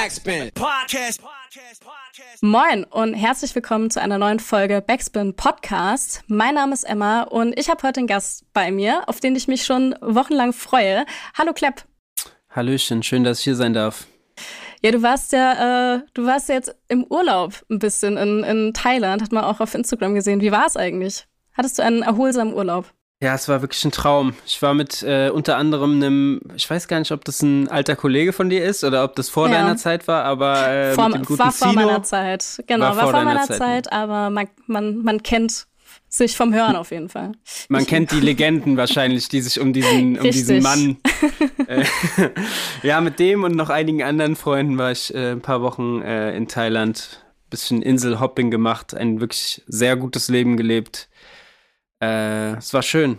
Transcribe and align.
Backspin. 0.00 0.52
Podcast. 0.54 1.20
Moin 2.40 2.84
und 2.84 3.14
herzlich 3.14 3.52
willkommen 3.56 3.90
zu 3.90 4.00
einer 4.00 4.16
neuen 4.16 4.38
Folge 4.38 4.80
Backspin 4.80 5.34
Podcast. 5.34 6.22
Mein 6.28 6.54
Name 6.54 6.72
ist 6.72 6.84
Emma 6.84 7.22
und 7.22 7.58
ich 7.58 7.68
habe 7.68 7.82
heute 7.82 7.98
einen 7.98 8.06
Gast 8.06 8.44
bei 8.52 8.70
mir, 8.70 9.02
auf 9.08 9.18
den 9.18 9.34
ich 9.34 9.48
mich 9.48 9.64
schon 9.64 9.96
wochenlang 10.00 10.52
freue. 10.52 11.04
Hallo 11.36 11.52
Klepp. 11.52 11.84
Hallöchen, 12.48 13.02
schön, 13.02 13.24
dass 13.24 13.40
ich 13.40 13.44
hier 13.44 13.56
sein 13.56 13.72
darf. 13.72 14.06
Ja, 14.82 14.92
du 14.92 15.02
warst 15.02 15.32
ja, 15.32 15.96
äh, 15.96 16.02
du 16.14 16.24
warst 16.26 16.48
ja 16.48 16.54
jetzt 16.54 16.76
im 16.86 17.02
Urlaub 17.02 17.64
ein 17.68 17.80
bisschen 17.80 18.16
in, 18.16 18.44
in 18.44 18.74
Thailand, 18.74 19.20
hat 19.20 19.32
man 19.32 19.42
auch 19.42 19.58
auf 19.58 19.74
Instagram 19.74 20.14
gesehen. 20.14 20.40
Wie 20.40 20.52
war 20.52 20.66
es 20.66 20.76
eigentlich? 20.76 21.26
Hattest 21.54 21.76
du 21.76 21.82
einen 21.82 22.02
erholsamen 22.02 22.54
Urlaub? 22.54 22.94
Ja, 23.20 23.34
es 23.34 23.48
war 23.48 23.62
wirklich 23.62 23.84
ein 23.84 23.90
Traum. 23.90 24.34
Ich 24.46 24.62
war 24.62 24.74
mit 24.74 25.02
äh, 25.02 25.30
unter 25.30 25.56
anderem 25.56 25.94
einem, 25.94 26.40
ich 26.54 26.70
weiß 26.70 26.86
gar 26.86 27.00
nicht, 27.00 27.10
ob 27.10 27.24
das 27.24 27.42
ein 27.42 27.66
alter 27.66 27.96
Kollege 27.96 28.32
von 28.32 28.48
dir 28.48 28.64
ist 28.64 28.84
oder 28.84 29.02
ob 29.02 29.16
das 29.16 29.28
vor 29.28 29.48
ja. 29.48 29.54
deiner 29.54 29.76
Zeit 29.76 30.06
war, 30.06 30.24
aber 30.24 30.68
äh, 30.68 30.92
vor, 30.92 31.10
war 31.10 31.50
vor 31.50 31.70
Zino, 31.70 31.72
meiner 31.72 32.02
Zeit. 32.04 32.62
Genau, 32.68 32.86
war, 32.86 32.96
war 32.96 33.10
vor, 33.10 33.24
meiner 33.24 33.46
Zeit, 33.46 33.58
Zeit 33.58 33.92
aber 33.92 34.30
man, 34.30 34.48
man, 34.66 35.02
man 35.02 35.22
kennt 35.24 35.66
sich 36.08 36.36
vom 36.36 36.54
Hören 36.54 36.76
auf 36.76 36.92
jeden 36.92 37.08
Fall. 37.08 37.32
Man 37.68 37.82
ich 37.82 37.88
kennt 37.88 38.12
die 38.12 38.20
Legenden 38.20 38.76
wahrscheinlich, 38.76 39.28
die 39.28 39.40
sich 39.40 39.58
um 39.58 39.72
diesen, 39.72 40.18
um 40.18 40.30
diesen 40.30 40.62
Mann. 40.62 40.96
Äh, 41.66 41.84
ja, 42.82 42.98
mit 43.02 43.18
dem 43.18 43.44
und 43.44 43.54
noch 43.54 43.68
einigen 43.68 44.02
anderen 44.02 44.36
Freunden 44.36 44.78
war 44.78 44.90
ich 44.90 45.12
äh, 45.14 45.32
ein 45.32 45.42
paar 45.42 45.60
Wochen 45.60 46.00
äh, 46.00 46.34
in 46.34 46.48
Thailand. 46.48 47.22
Bisschen 47.50 47.82
Inselhopping 47.82 48.50
gemacht, 48.50 48.94
ein 48.94 49.20
wirklich 49.20 49.62
sehr 49.66 49.96
gutes 49.96 50.28
Leben 50.28 50.56
gelebt. 50.56 51.10
Äh, 52.02 52.56
es 52.56 52.72
war 52.74 52.82
schön. 52.82 53.18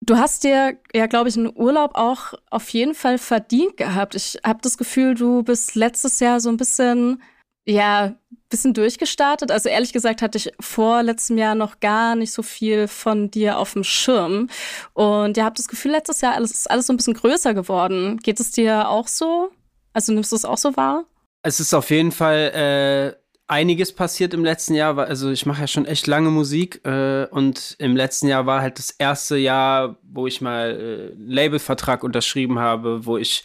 Du 0.00 0.16
hast 0.16 0.44
dir 0.44 0.78
ja, 0.94 1.06
glaube 1.06 1.28
ich, 1.28 1.36
einen 1.36 1.52
Urlaub 1.54 1.92
auch 1.94 2.34
auf 2.50 2.68
jeden 2.70 2.94
Fall 2.94 3.18
verdient 3.18 3.76
gehabt. 3.76 4.14
Ich 4.14 4.38
habe 4.44 4.60
das 4.62 4.78
Gefühl, 4.78 5.14
du 5.14 5.42
bist 5.42 5.74
letztes 5.74 6.20
Jahr 6.20 6.38
so 6.40 6.48
ein 6.50 6.58
bisschen, 6.58 7.22
ja, 7.66 8.14
bisschen 8.48 8.74
durchgestartet. 8.74 9.50
Also 9.50 9.68
ehrlich 9.68 9.92
gesagt 9.92 10.22
hatte 10.22 10.38
ich 10.38 10.52
vor 10.60 11.02
letztem 11.02 11.38
Jahr 11.38 11.54
noch 11.54 11.80
gar 11.80 12.14
nicht 12.14 12.32
so 12.32 12.42
viel 12.42 12.88
von 12.88 13.30
dir 13.30 13.58
auf 13.58 13.72
dem 13.72 13.84
Schirm. 13.84 14.48
Und 14.92 15.36
ihr 15.36 15.44
habt 15.44 15.58
das 15.58 15.68
Gefühl, 15.68 15.92
letztes 15.92 16.20
Jahr 16.20 16.34
alles, 16.34 16.52
ist 16.52 16.70
alles 16.70 16.86
so 16.86 16.92
ein 16.92 16.98
bisschen 16.98 17.14
größer 17.14 17.54
geworden. 17.54 18.18
Geht 18.18 18.38
es 18.38 18.50
dir 18.50 18.88
auch 18.88 19.08
so? 19.08 19.50
Also 19.92 20.12
nimmst 20.12 20.30
du 20.30 20.36
es 20.36 20.44
auch 20.44 20.58
so 20.58 20.76
wahr? 20.76 21.04
Es 21.42 21.58
ist 21.58 21.72
auf 21.74 21.90
jeden 21.90 22.12
Fall 22.12 23.16
äh, 23.16 23.25
einiges 23.48 23.92
passiert 23.92 24.34
im 24.34 24.44
letzten 24.44 24.74
Jahr. 24.74 24.98
Also 24.98 25.30
ich 25.30 25.46
mache 25.46 25.62
ja 25.62 25.66
schon 25.66 25.86
echt 25.86 26.06
lange 26.06 26.30
Musik 26.30 26.84
äh, 26.84 27.26
und 27.26 27.76
im 27.78 27.96
letzten 27.96 28.28
Jahr 28.28 28.46
war 28.46 28.60
halt 28.60 28.78
das 28.78 28.90
erste 28.90 29.36
Jahr, 29.36 29.96
wo 30.02 30.26
ich 30.26 30.40
mal 30.40 30.70
äh, 30.70 31.14
Labelvertrag 31.16 32.02
unterschrieben 32.02 32.58
habe, 32.58 33.06
wo 33.06 33.16
ich 33.16 33.44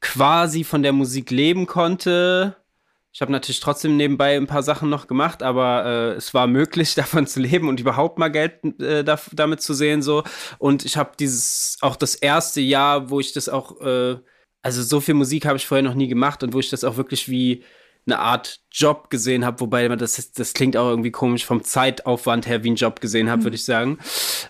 quasi 0.00 0.64
von 0.64 0.82
der 0.82 0.92
Musik 0.92 1.30
leben 1.30 1.66
konnte. 1.66 2.56
Ich 3.12 3.22
habe 3.22 3.32
natürlich 3.32 3.60
trotzdem 3.60 3.96
nebenbei 3.96 4.36
ein 4.36 4.46
paar 4.46 4.62
Sachen 4.62 4.90
noch 4.90 5.06
gemacht, 5.06 5.42
aber 5.42 5.86
äh, 5.86 6.12
es 6.16 6.34
war 6.34 6.46
möglich, 6.46 6.94
davon 6.96 7.26
zu 7.26 7.40
leben 7.40 7.68
und 7.68 7.80
überhaupt 7.80 8.18
mal 8.18 8.28
Geld 8.28 8.62
äh, 8.80 9.04
da, 9.04 9.18
damit 9.32 9.62
zu 9.62 9.74
sehen 9.74 10.02
so. 10.02 10.24
Und 10.58 10.84
ich 10.84 10.96
habe 10.96 11.12
dieses 11.18 11.78
auch 11.80 11.96
das 11.96 12.14
erste 12.14 12.60
Jahr, 12.60 13.10
wo 13.10 13.20
ich 13.20 13.32
das 13.32 13.48
auch, 13.48 13.80
äh, 13.80 14.16
also 14.62 14.82
so 14.82 15.00
viel 15.00 15.14
Musik 15.14 15.46
habe 15.46 15.56
ich 15.56 15.66
vorher 15.66 15.84
noch 15.84 15.94
nie 15.94 16.08
gemacht 16.08 16.42
und 16.42 16.52
wo 16.52 16.58
ich 16.58 16.68
das 16.68 16.84
auch 16.84 16.96
wirklich 16.96 17.28
wie 17.28 17.62
eine 18.06 18.20
Art 18.20 18.60
Job 18.70 19.10
gesehen 19.10 19.44
habe, 19.44 19.60
wobei 19.60 19.88
das, 19.88 20.32
das 20.32 20.52
klingt 20.52 20.76
auch 20.76 20.88
irgendwie 20.88 21.10
komisch 21.10 21.44
vom 21.44 21.64
Zeitaufwand 21.64 22.46
her 22.46 22.62
wie 22.62 22.70
ein 22.70 22.76
Job 22.76 23.00
gesehen 23.00 23.28
habe, 23.28 23.40
mhm. 23.40 23.44
würde 23.44 23.56
ich 23.56 23.64
sagen. 23.64 23.98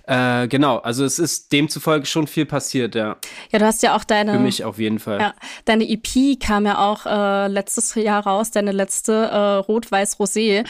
Äh, 0.05 0.49
genau, 0.49 0.79
also 0.79 1.05
es 1.05 1.19
ist 1.19 1.53
demzufolge 1.53 2.07
schon 2.07 2.27
viel 2.27 2.45
passiert, 2.45 2.95
ja. 2.95 3.17
Ja, 3.51 3.59
du 3.59 3.65
hast 3.65 3.83
ja 3.83 3.97
auch 3.97 4.05
deine. 4.05 4.33
Für 4.33 4.39
mich 4.39 4.65
auf 4.65 4.79
jeden 4.79 4.99
Fall. 4.99 5.21
Ja, 5.21 5.35
deine 5.65 5.89
EP 5.89 6.39
kam 6.39 6.67
ja 6.67 6.79
auch 6.79 7.07
äh, 7.07 7.49
letztes 7.49 7.95
Jahr 7.95 8.27
raus, 8.27 8.51
deine 8.51 8.73
letzte 8.73 9.13
äh, 9.13 9.37
Rot-Weiß-Rosé. 9.37 10.65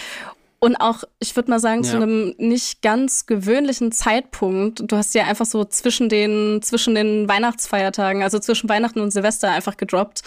Und 0.59 0.77
auch, 0.77 1.05
ich 1.19 1.37
würde 1.37 1.51
mal 1.51 1.61
sagen, 1.61 1.83
ja. 1.83 1.91
zu 1.91 1.97
einem 1.97 2.35
nicht 2.39 2.83
ganz 2.83 3.27
gewöhnlichen 3.27 3.93
Zeitpunkt. 3.93 4.83
Du 4.91 4.97
hast 4.97 5.15
ja 5.15 5.25
einfach 5.25 5.45
so 5.45 5.65
zwischen 5.65 6.09
den, 6.09 6.63
zwischen 6.63 6.95
den 6.95 7.29
Weihnachtsfeiertagen, 7.29 8.23
also 8.23 8.39
zwischen 8.39 8.69
Weihnachten 8.69 9.01
und 9.01 9.11
Silvester 9.11 9.51
einfach 9.51 9.77
gedroppt. 9.77 10.23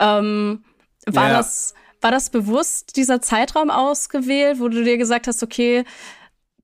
Ähm, 0.00 0.64
war 1.06 1.28
ja. 1.28 1.36
das 1.36 1.74
war 2.06 2.12
das 2.12 2.30
bewusst 2.30 2.96
dieser 2.96 3.20
Zeitraum 3.20 3.68
ausgewählt, 3.68 4.60
wo 4.60 4.68
du 4.68 4.84
dir 4.84 4.96
gesagt 4.96 5.26
hast, 5.26 5.42
okay, 5.42 5.82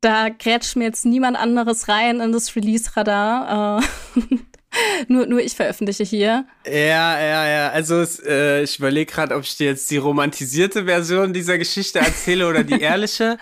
da 0.01 0.29
grätscht 0.29 0.77
mir 0.77 0.85
jetzt 0.85 1.05
niemand 1.05 1.37
anderes 1.37 1.89
rein 1.89 2.21
in 2.21 2.31
das 2.31 2.55
Release-Radar. 2.55 3.81
Äh, 3.81 4.21
nur, 5.09 5.27
nur 5.27 5.41
ich 5.41 5.57
veröffentliche 5.57 6.05
hier. 6.05 6.47
Ja, 6.65 7.21
ja, 7.21 7.49
ja. 7.49 7.69
Also 7.71 8.05
äh, 8.25 8.63
ich 8.63 8.79
überlege 8.79 9.11
gerade, 9.11 9.35
ob 9.35 9.43
ich 9.43 9.57
dir 9.57 9.67
jetzt 9.67 9.91
die 9.91 9.97
romantisierte 9.97 10.85
Version 10.85 11.33
dieser 11.33 11.59
Geschichte 11.59 11.99
erzähle 11.99 12.49
oder 12.49 12.63
die 12.63 12.81
ehrliche. 12.81 13.37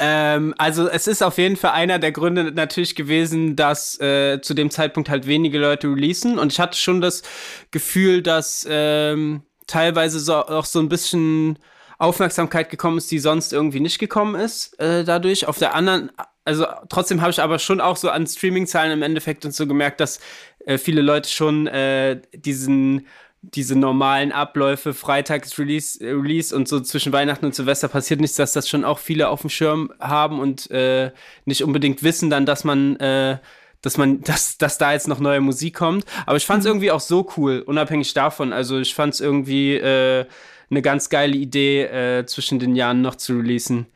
Ähm, 0.00 0.56
also 0.58 0.88
es 0.88 1.06
ist 1.06 1.22
auf 1.22 1.38
jeden 1.38 1.54
Fall 1.54 1.70
einer 1.70 2.00
der 2.00 2.10
Gründe 2.10 2.50
natürlich 2.50 2.96
gewesen, 2.96 3.54
dass 3.54 3.96
äh, 4.00 4.40
zu 4.42 4.54
dem 4.54 4.72
Zeitpunkt 4.72 5.08
halt 5.08 5.28
wenige 5.28 5.60
Leute 5.60 5.86
releasen. 5.86 6.36
Und 6.36 6.50
ich 6.50 6.58
hatte 6.58 6.76
schon 6.76 7.00
das 7.00 7.22
Gefühl, 7.70 8.22
dass 8.22 8.66
ähm, 8.68 9.44
teilweise 9.66 10.18
so, 10.20 10.34
auch 10.34 10.64
so 10.64 10.78
ein 10.78 10.88
bisschen 10.88 11.58
Aufmerksamkeit 11.98 12.70
gekommen 12.70 12.98
ist, 12.98 13.10
die 13.10 13.18
sonst 13.18 13.52
irgendwie 13.52 13.80
nicht 13.80 13.98
gekommen 13.98 14.34
ist 14.34 14.78
äh, 14.80 15.04
dadurch. 15.04 15.46
Auf 15.46 15.58
der 15.58 15.74
anderen, 15.74 16.10
also 16.44 16.66
trotzdem 16.88 17.20
habe 17.20 17.30
ich 17.30 17.40
aber 17.40 17.58
schon 17.58 17.80
auch 17.80 17.96
so 17.96 18.10
an 18.10 18.26
Streaming-Zahlen 18.26 18.92
im 18.92 19.02
Endeffekt 19.02 19.44
und 19.44 19.54
so 19.54 19.66
gemerkt, 19.66 20.00
dass 20.00 20.20
äh, 20.66 20.78
viele 20.78 21.02
Leute 21.02 21.28
schon 21.28 21.66
äh, 21.66 22.20
diesen 22.34 23.06
diese 23.52 23.78
normalen 23.78 24.32
Abläufe, 24.32 24.94
Freitags 24.94 25.58
Release, 25.58 26.00
Release 26.00 26.54
und 26.54 26.66
so 26.66 26.80
zwischen 26.80 27.12
Weihnachten 27.12 27.44
und 27.44 27.54
Silvester 27.54 27.88
passiert 27.88 28.20
nichts, 28.20 28.36
dass 28.36 28.54
das 28.54 28.68
schon 28.68 28.84
auch 28.84 28.98
viele 28.98 29.28
auf 29.28 29.42
dem 29.42 29.50
Schirm 29.50 29.92
haben 30.00 30.40
und 30.40 30.70
äh, 30.70 31.10
nicht 31.44 31.62
unbedingt 31.62 32.02
wissen 32.02 32.30
dann, 32.30 32.46
dass 32.46 32.64
man 32.64 32.96
äh, 32.96 33.38
dass 33.84 33.96
man, 33.96 34.20
dass, 34.24 34.58
dass 34.58 34.78
da 34.78 34.92
jetzt 34.92 35.08
noch 35.08 35.20
neue 35.20 35.40
Musik 35.40 35.74
kommt. 35.74 36.04
Aber 36.26 36.36
ich 36.36 36.46
fand 36.46 36.60
es 36.60 36.64
mhm. 36.64 36.70
irgendwie 36.70 36.90
auch 36.90 37.00
so 37.00 37.28
cool, 37.36 37.62
unabhängig 37.64 38.14
davon. 38.14 38.52
Also 38.52 38.78
ich 38.78 38.94
fand 38.94 39.14
es 39.14 39.20
irgendwie 39.20 39.74
äh, 39.74 40.26
eine 40.70 40.82
ganz 40.82 41.08
geile 41.08 41.36
Idee, 41.36 41.84
äh, 41.84 42.26
zwischen 42.26 42.58
den 42.58 42.74
Jahren 42.74 43.02
noch 43.02 43.14
zu 43.16 43.34
releasen. 43.34 43.86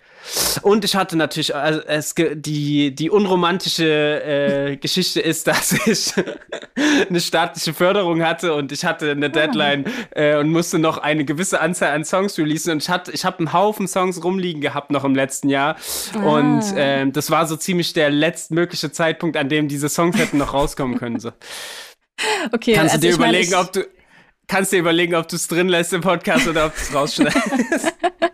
Und 0.62 0.84
ich 0.84 0.96
hatte 0.96 1.16
natürlich, 1.16 1.54
also 1.54 1.80
es, 1.86 2.14
die, 2.16 2.94
die 2.94 3.10
unromantische 3.10 4.72
äh, 4.74 4.76
Geschichte 4.76 5.20
ist, 5.20 5.46
dass 5.46 5.72
ich 5.86 6.12
eine 7.08 7.20
staatliche 7.20 7.74
Förderung 7.74 8.22
hatte 8.22 8.54
und 8.54 8.72
ich 8.72 8.84
hatte 8.84 9.10
eine 9.10 9.26
ah. 9.26 9.28
Deadline 9.28 9.84
äh, 10.10 10.36
und 10.36 10.50
musste 10.50 10.78
noch 10.78 10.98
eine 10.98 11.24
gewisse 11.24 11.60
Anzahl 11.60 11.92
an 11.92 12.04
Songs 12.04 12.38
releasen 12.38 12.72
und 12.72 12.82
ich 12.82 12.88
hatte, 12.88 13.12
ich 13.12 13.24
habe 13.24 13.38
einen 13.38 13.52
Haufen 13.52 13.88
Songs 13.88 14.22
rumliegen 14.22 14.60
gehabt 14.60 14.90
noch 14.90 15.04
im 15.04 15.14
letzten 15.14 15.48
Jahr 15.48 15.76
ah. 16.14 16.18
und 16.18 16.76
äh, 16.76 17.06
das 17.10 17.30
war 17.30 17.46
so 17.46 17.56
ziemlich 17.56 17.92
der 17.92 18.10
letztmögliche 18.10 18.92
Zeitpunkt, 18.92 19.36
an 19.36 19.48
dem 19.48 19.68
diese 19.68 19.88
Songs 19.88 20.18
hätten 20.18 20.38
noch 20.38 20.52
rauskommen 20.52 20.98
können. 20.98 21.20
So. 21.20 21.32
Okay, 22.52 22.74
Kannst 22.74 22.94
also 22.94 23.02
du 23.02 23.08
dir 23.08 23.14
überlegen, 23.14 23.50
meine, 23.50 23.62
ob 23.62 23.72
du 23.72 23.84
kannst 24.46 24.72
dir 24.72 24.78
überlegen, 24.78 25.14
ob 25.14 25.28
du 25.28 25.36
es 25.36 25.46
drin 25.46 25.68
lässt 25.68 25.92
im 25.92 26.00
Podcast 26.00 26.48
oder 26.48 26.66
ob 26.66 26.74
du 26.74 26.80
es 26.80 26.94
rausschneidest. 26.94 27.94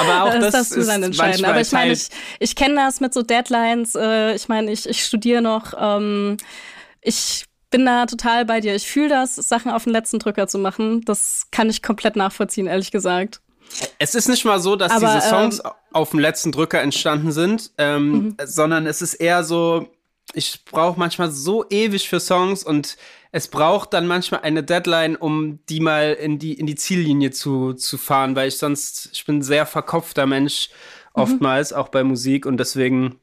Aber 0.00 0.24
auch 0.24 0.38
das, 0.40 0.52
das 0.52 0.72
ist 0.72 0.88
dann 0.88 1.02
entscheiden. 1.02 1.44
Aber 1.44 1.60
ich 1.60 1.72
meine, 1.72 1.92
ich, 1.92 2.08
ich 2.38 2.56
kenne 2.56 2.76
das 2.76 3.00
mit 3.00 3.14
so 3.14 3.22
Deadlines. 3.22 3.94
Äh, 3.94 4.34
ich 4.34 4.48
meine, 4.48 4.72
ich, 4.72 4.88
ich 4.88 5.04
studiere 5.04 5.42
noch. 5.42 5.74
Ähm, 5.78 6.36
ich 7.00 7.46
bin 7.70 7.86
da 7.86 8.06
total 8.06 8.44
bei 8.44 8.60
dir. 8.60 8.74
Ich 8.74 8.86
fühle 8.86 9.08
das, 9.08 9.36
Sachen 9.36 9.70
auf 9.72 9.84
den 9.84 9.92
letzten 9.92 10.18
Drücker 10.18 10.46
zu 10.46 10.58
machen. 10.58 11.02
Das 11.04 11.48
kann 11.50 11.68
ich 11.68 11.82
komplett 11.82 12.16
nachvollziehen, 12.16 12.66
ehrlich 12.66 12.92
gesagt. 12.92 13.40
Es 13.98 14.14
ist 14.14 14.28
nicht 14.28 14.44
mal 14.44 14.60
so, 14.60 14.76
dass 14.76 14.92
Aber, 14.92 15.14
diese 15.14 15.28
Songs 15.28 15.60
ähm, 15.64 15.70
auf 15.92 16.10
dem 16.10 16.18
letzten 16.18 16.52
Drücker 16.52 16.80
entstanden 16.80 17.32
sind, 17.32 17.72
ähm, 17.78 18.12
mhm. 18.12 18.36
sondern 18.44 18.86
es 18.86 19.02
ist 19.02 19.14
eher 19.14 19.44
so, 19.44 19.88
ich 20.34 20.64
brauche 20.64 20.98
manchmal 20.98 21.30
so 21.30 21.64
ewig 21.70 22.08
für 22.08 22.20
Songs 22.20 22.62
und 22.62 22.96
es 23.34 23.48
braucht 23.48 23.94
dann 23.94 24.06
manchmal 24.06 24.42
eine 24.42 24.62
Deadline, 24.62 25.16
um 25.16 25.58
die 25.70 25.80
mal 25.80 26.12
in 26.12 26.38
die, 26.38 26.52
in 26.52 26.66
die 26.66 26.74
Ziellinie 26.74 27.30
zu, 27.30 27.72
zu 27.72 27.96
fahren, 27.96 28.36
weil 28.36 28.48
ich 28.48 28.58
sonst, 28.58 29.08
ich 29.12 29.24
bin 29.24 29.38
ein 29.38 29.42
sehr 29.42 29.64
verkopfter 29.64 30.26
Mensch 30.26 30.68
mhm. 31.16 31.22
oftmals, 31.22 31.70
mhm. 31.70 31.78
auch 31.78 31.88
bei 31.88 32.04
Musik 32.04 32.44
und 32.44 32.58
deswegen, 32.58 33.18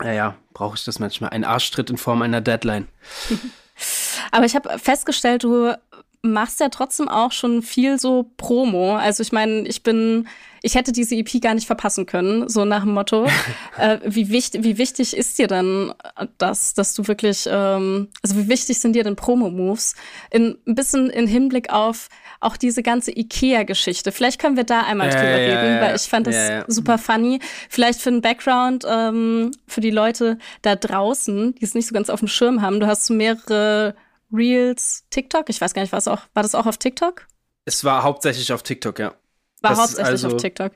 naja, 0.00 0.36
brauche 0.54 0.76
ich 0.76 0.84
das 0.84 0.98
manchmal. 0.98 1.30
Ein 1.30 1.44
Arschtritt 1.44 1.90
in 1.90 1.98
Form 1.98 2.22
einer 2.22 2.40
Deadline. 2.40 2.88
Aber 4.30 4.46
ich 4.46 4.54
habe 4.54 4.78
festgestellt, 4.78 5.44
du 5.44 5.74
machst 6.22 6.60
ja 6.60 6.68
trotzdem 6.68 7.08
auch 7.08 7.32
schon 7.32 7.62
viel 7.62 7.98
so 7.98 8.30
Promo. 8.36 8.96
Also 8.96 9.22
ich 9.22 9.32
meine, 9.32 9.66
ich 9.66 9.82
bin, 9.82 10.28
ich 10.62 10.76
hätte 10.76 10.92
diese 10.92 11.16
EP 11.16 11.40
gar 11.40 11.54
nicht 11.54 11.66
verpassen 11.66 12.06
können, 12.06 12.48
so 12.48 12.64
nach 12.64 12.84
dem 12.84 12.94
Motto. 12.94 13.26
äh, 13.78 13.98
wie, 14.04 14.30
wichtig, 14.30 14.62
wie 14.62 14.78
wichtig 14.78 15.16
ist 15.16 15.38
dir 15.38 15.48
denn 15.48 15.92
das, 16.38 16.74
dass 16.74 16.94
du 16.94 17.08
wirklich, 17.08 17.48
ähm, 17.50 18.08
also 18.22 18.36
wie 18.36 18.48
wichtig 18.48 18.78
sind 18.78 18.94
dir 18.94 19.02
denn 19.02 19.16
Promo-Moves? 19.16 19.96
In, 20.30 20.56
ein 20.66 20.76
bisschen 20.76 21.10
in 21.10 21.26
Hinblick 21.26 21.72
auf 21.72 22.08
auch 22.38 22.56
diese 22.56 22.84
ganze 22.84 23.10
IKEA-Geschichte. 23.10 24.12
Vielleicht 24.12 24.40
können 24.40 24.56
wir 24.56 24.64
da 24.64 24.82
einmal 24.82 25.08
äh, 25.08 25.12
drüber 25.12 25.38
ja, 25.38 25.60
reden, 25.60 25.74
ja, 25.74 25.80
weil 25.80 25.96
ich 25.96 26.02
fand 26.02 26.28
das 26.28 26.36
ja, 26.36 26.64
super 26.68 26.98
funny. 26.98 27.40
Vielleicht 27.68 28.00
für 28.00 28.10
den 28.10 28.20
Background, 28.20 28.84
ähm, 28.88 29.50
für 29.66 29.80
die 29.80 29.90
Leute 29.90 30.38
da 30.62 30.76
draußen, 30.76 31.54
die 31.56 31.64
es 31.64 31.74
nicht 31.74 31.88
so 31.88 31.94
ganz 31.94 32.10
auf 32.10 32.20
dem 32.20 32.28
Schirm 32.28 32.62
haben. 32.62 32.78
Du 32.78 32.86
hast 32.86 33.10
mehrere 33.10 33.94
Reels, 34.32 35.04
TikTok. 35.10 35.48
Ich 35.48 35.60
weiß 35.60 35.74
gar 35.74 35.82
nicht, 35.82 35.92
was 35.92 36.08
auch, 36.08 36.22
war 36.34 36.42
das 36.42 36.54
auch 36.54 36.66
auf 36.66 36.78
TikTok? 36.78 37.26
Es 37.64 37.84
war 37.84 38.02
hauptsächlich 38.02 38.52
auf 38.52 38.62
TikTok, 38.62 38.98
ja. 38.98 39.14
War 39.60 39.70
das 39.70 39.78
hauptsächlich 39.78 40.24
also, 40.24 40.28
auf 40.28 40.36
TikTok. 40.36 40.72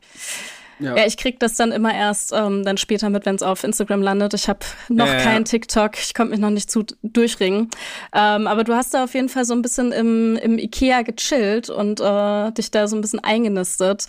Ja. 0.78 0.94
ja, 0.94 1.06
ich 1.06 1.16
krieg 1.16 1.40
das 1.40 1.54
dann 1.54 1.72
immer 1.72 1.94
erst 1.94 2.32
ähm, 2.32 2.62
dann 2.62 2.76
später 2.76 3.08
mit, 3.08 3.24
wenn 3.24 3.36
es 3.36 3.42
auf 3.42 3.64
Instagram 3.64 4.02
landet. 4.02 4.34
Ich 4.34 4.48
habe 4.48 4.60
noch 4.88 5.06
ja, 5.06 5.22
keinen 5.22 5.46
TikTok, 5.46 5.98
ich 5.98 6.12
konnte 6.12 6.32
mich 6.32 6.40
noch 6.40 6.50
nicht 6.50 6.70
zu 6.70 6.84
durchringen. 7.02 7.70
Ähm, 8.12 8.46
aber 8.46 8.62
du 8.62 8.74
hast 8.74 8.92
da 8.92 9.04
auf 9.04 9.14
jeden 9.14 9.30
Fall 9.30 9.46
so 9.46 9.54
ein 9.54 9.62
bisschen 9.62 9.92
im, 9.92 10.36
im 10.36 10.58
Ikea 10.58 11.02
gechillt 11.02 11.70
und 11.70 12.00
äh, 12.00 12.52
dich 12.52 12.70
da 12.70 12.88
so 12.88 12.96
ein 12.96 13.00
bisschen 13.00 13.20
eingenistet. 13.20 14.06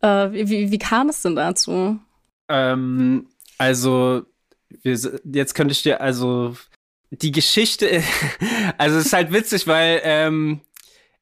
Äh, 0.00 0.32
wie, 0.32 0.72
wie 0.72 0.78
kam 0.78 1.10
es 1.10 1.22
denn 1.22 1.36
dazu? 1.36 2.00
Ähm, 2.48 3.28
also, 3.58 4.22
wir, 4.82 4.98
jetzt 5.32 5.54
könnte 5.54 5.72
ich 5.72 5.82
dir, 5.82 6.00
also 6.00 6.56
die 7.10 7.32
Geschichte, 7.32 8.02
also 8.78 8.98
es 8.98 9.06
ist 9.06 9.12
halt 9.12 9.32
witzig, 9.32 9.66
weil 9.66 10.00
ähm, 10.04 10.60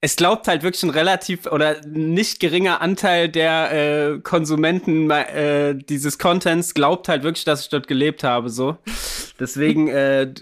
es 0.01 0.17
glaubt 0.17 0.47
halt 0.47 0.63
wirklich 0.63 0.83
ein 0.85 0.91
relativ 0.91 1.47
oder 1.47 1.81
nicht 1.87 2.39
geringer 2.39 2.81
Anteil 2.81 3.29
der 3.29 3.73
äh, 3.73 4.21
Konsumenten 4.21 5.11
äh, 5.11 5.75
dieses 5.75 6.19
Contents 6.19 6.75
glaubt 6.75 7.09
halt 7.09 7.25
wirklich, 7.25 7.45
dass 7.45 7.63
ich 7.63 7.69
dort 7.69 7.89
gelebt 7.89 8.23
habe. 8.23 8.49
So, 8.49 8.77
deswegen 9.41 9.89
äh, 9.89 10.33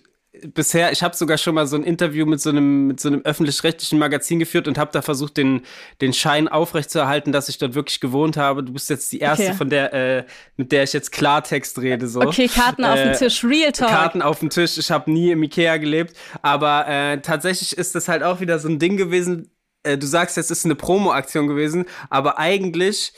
bisher, 0.55 0.93
ich 0.93 1.03
habe 1.03 1.17
sogar 1.17 1.39
schon 1.39 1.55
mal 1.55 1.67
so 1.67 1.77
ein 1.77 1.85
Interview 1.85 2.27
mit 2.27 2.41
so 2.41 2.51
einem 2.51 2.87
mit 2.89 3.01
so 3.01 3.09
einem 3.09 3.23
öffentlich-rechtlichen 3.23 3.99
Magazin 3.99 4.39
geführt 4.39 4.69
und 4.69 4.79
habe 4.79 4.91
da 4.93 5.03
versucht, 5.03 5.37
den 5.37 5.63
den 6.01 6.13
Schein 6.13 6.49
aufrechtzuerhalten, 6.49 7.33
dass 7.33 7.49
ich 7.49 7.59
dort 7.59 7.75
wirklich 7.75 8.01
gewohnt 8.01 8.37
habe. 8.37 8.63
Du 8.63 8.73
bist 8.73 8.91
jetzt 8.91 9.13
die 9.13 9.21
erste, 9.21 9.47
okay. 9.47 9.55
von 9.55 9.71
der 9.71 9.93
äh, 9.93 10.25
mit 10.57 10.73
der 10.73 10.83
ich 10.85 10.93
jetzt 10.93 11.13
Klartext 11.13 11.79
rede. 11.81 12.09
So. 12.09 12.21
Okay, 12.21 12.49
Karten 12.49 12.85
auf 12.85 13.01
dem 13.01 13.11
äh, 13.11 13.17
Tisch, 13.17 13.45
Real 13.45 13.73
Talk. 13.73 13.91
Karten 13.91 14.23
auf 14.23 14.41
dem 14.41 14.51
Tisch. 14.51 14.79
Ich 14.79 14.91
habe 14.91 15.11
nie 15.11 15.31
im 15.31 15.43
Ikea 15.43 15.77
gelebt, 15.77 16.17
aber 16.43 16.87
äh, 16.89 17.21
tatsächlich 17.21 17.77
ist 17.77 17.95
das 17.95 18.09
halt 18.09 18.23
auch 18.23 18.41
wieder 18.41 18.59
so 18.59 18.69
ein 18.69 18.79
Ding 18.79 18.97
gewesen. 18.97 19.51
Äh, 19.83 19.99
du 19.99 20.07
sagst, 20.07 20.39
es 20.39 20.51
ist 20.51 20.65
eine 20.65 20.75
Promo-Aktion 20.75 21.47
gewesen, 21.47 21.87
aber 22.11 22.39
eigentlich 22.39 23.13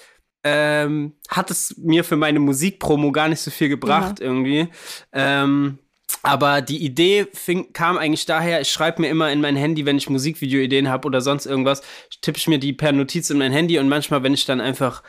ähm, 0.44 1.14
hat 1.28 1.50
es 1.50 1.76
mir 1.78 2.04
für 2.04 2.16
meine 2.16 2.38
Musikpromo 2.40 3.12
gar 3.12 3.28
nicht 3.28 3.40
so 3.40 3.50
viel 3.50 3.68
gebracht 3.68 4.20
ja. 4.20 4.26
irgendwie. 4.26 4.68
Ähm, 5.12 5.78
aber 6.22 6.62
die 6.62 6.84
Idee 6.84 7.26
fing, 7.32 7.72
kam 7.72 7.96
eigentlich 7.96 8.26
daher, 8.26 8.60
ich 8.60 8.70
schreibe 8.72 9.02
mir 9.02 9.08
immer 9.08 9.30
in 9.30 9.40
mein 9.40 9.56
Handy, 9.56 9.86
wenn 9.86 9.98
ich 9.98 10.10
Musikvideo-Ideen 10.10 10.88
habe 10.88 11.06
oder 11.06 11.20
sonst 11.20 11.46
irgendwas, 11.46 11.82
tippe 12.22 12.38
ich 12.38 12.48
mir 12.48 12.58
die 12.58 12.72
per 12.72 12.92
Notiz 12.92 13.30
in 13.30 13.38
mein 13.38 13.52
Handy 13.52 13.78
und 13.78 13.88
manchmal, 13.88 14.22
wenn 14.22 14.34
ich 14.34 14.44
dann 14.44 14.60
einfach, 14.60 15.02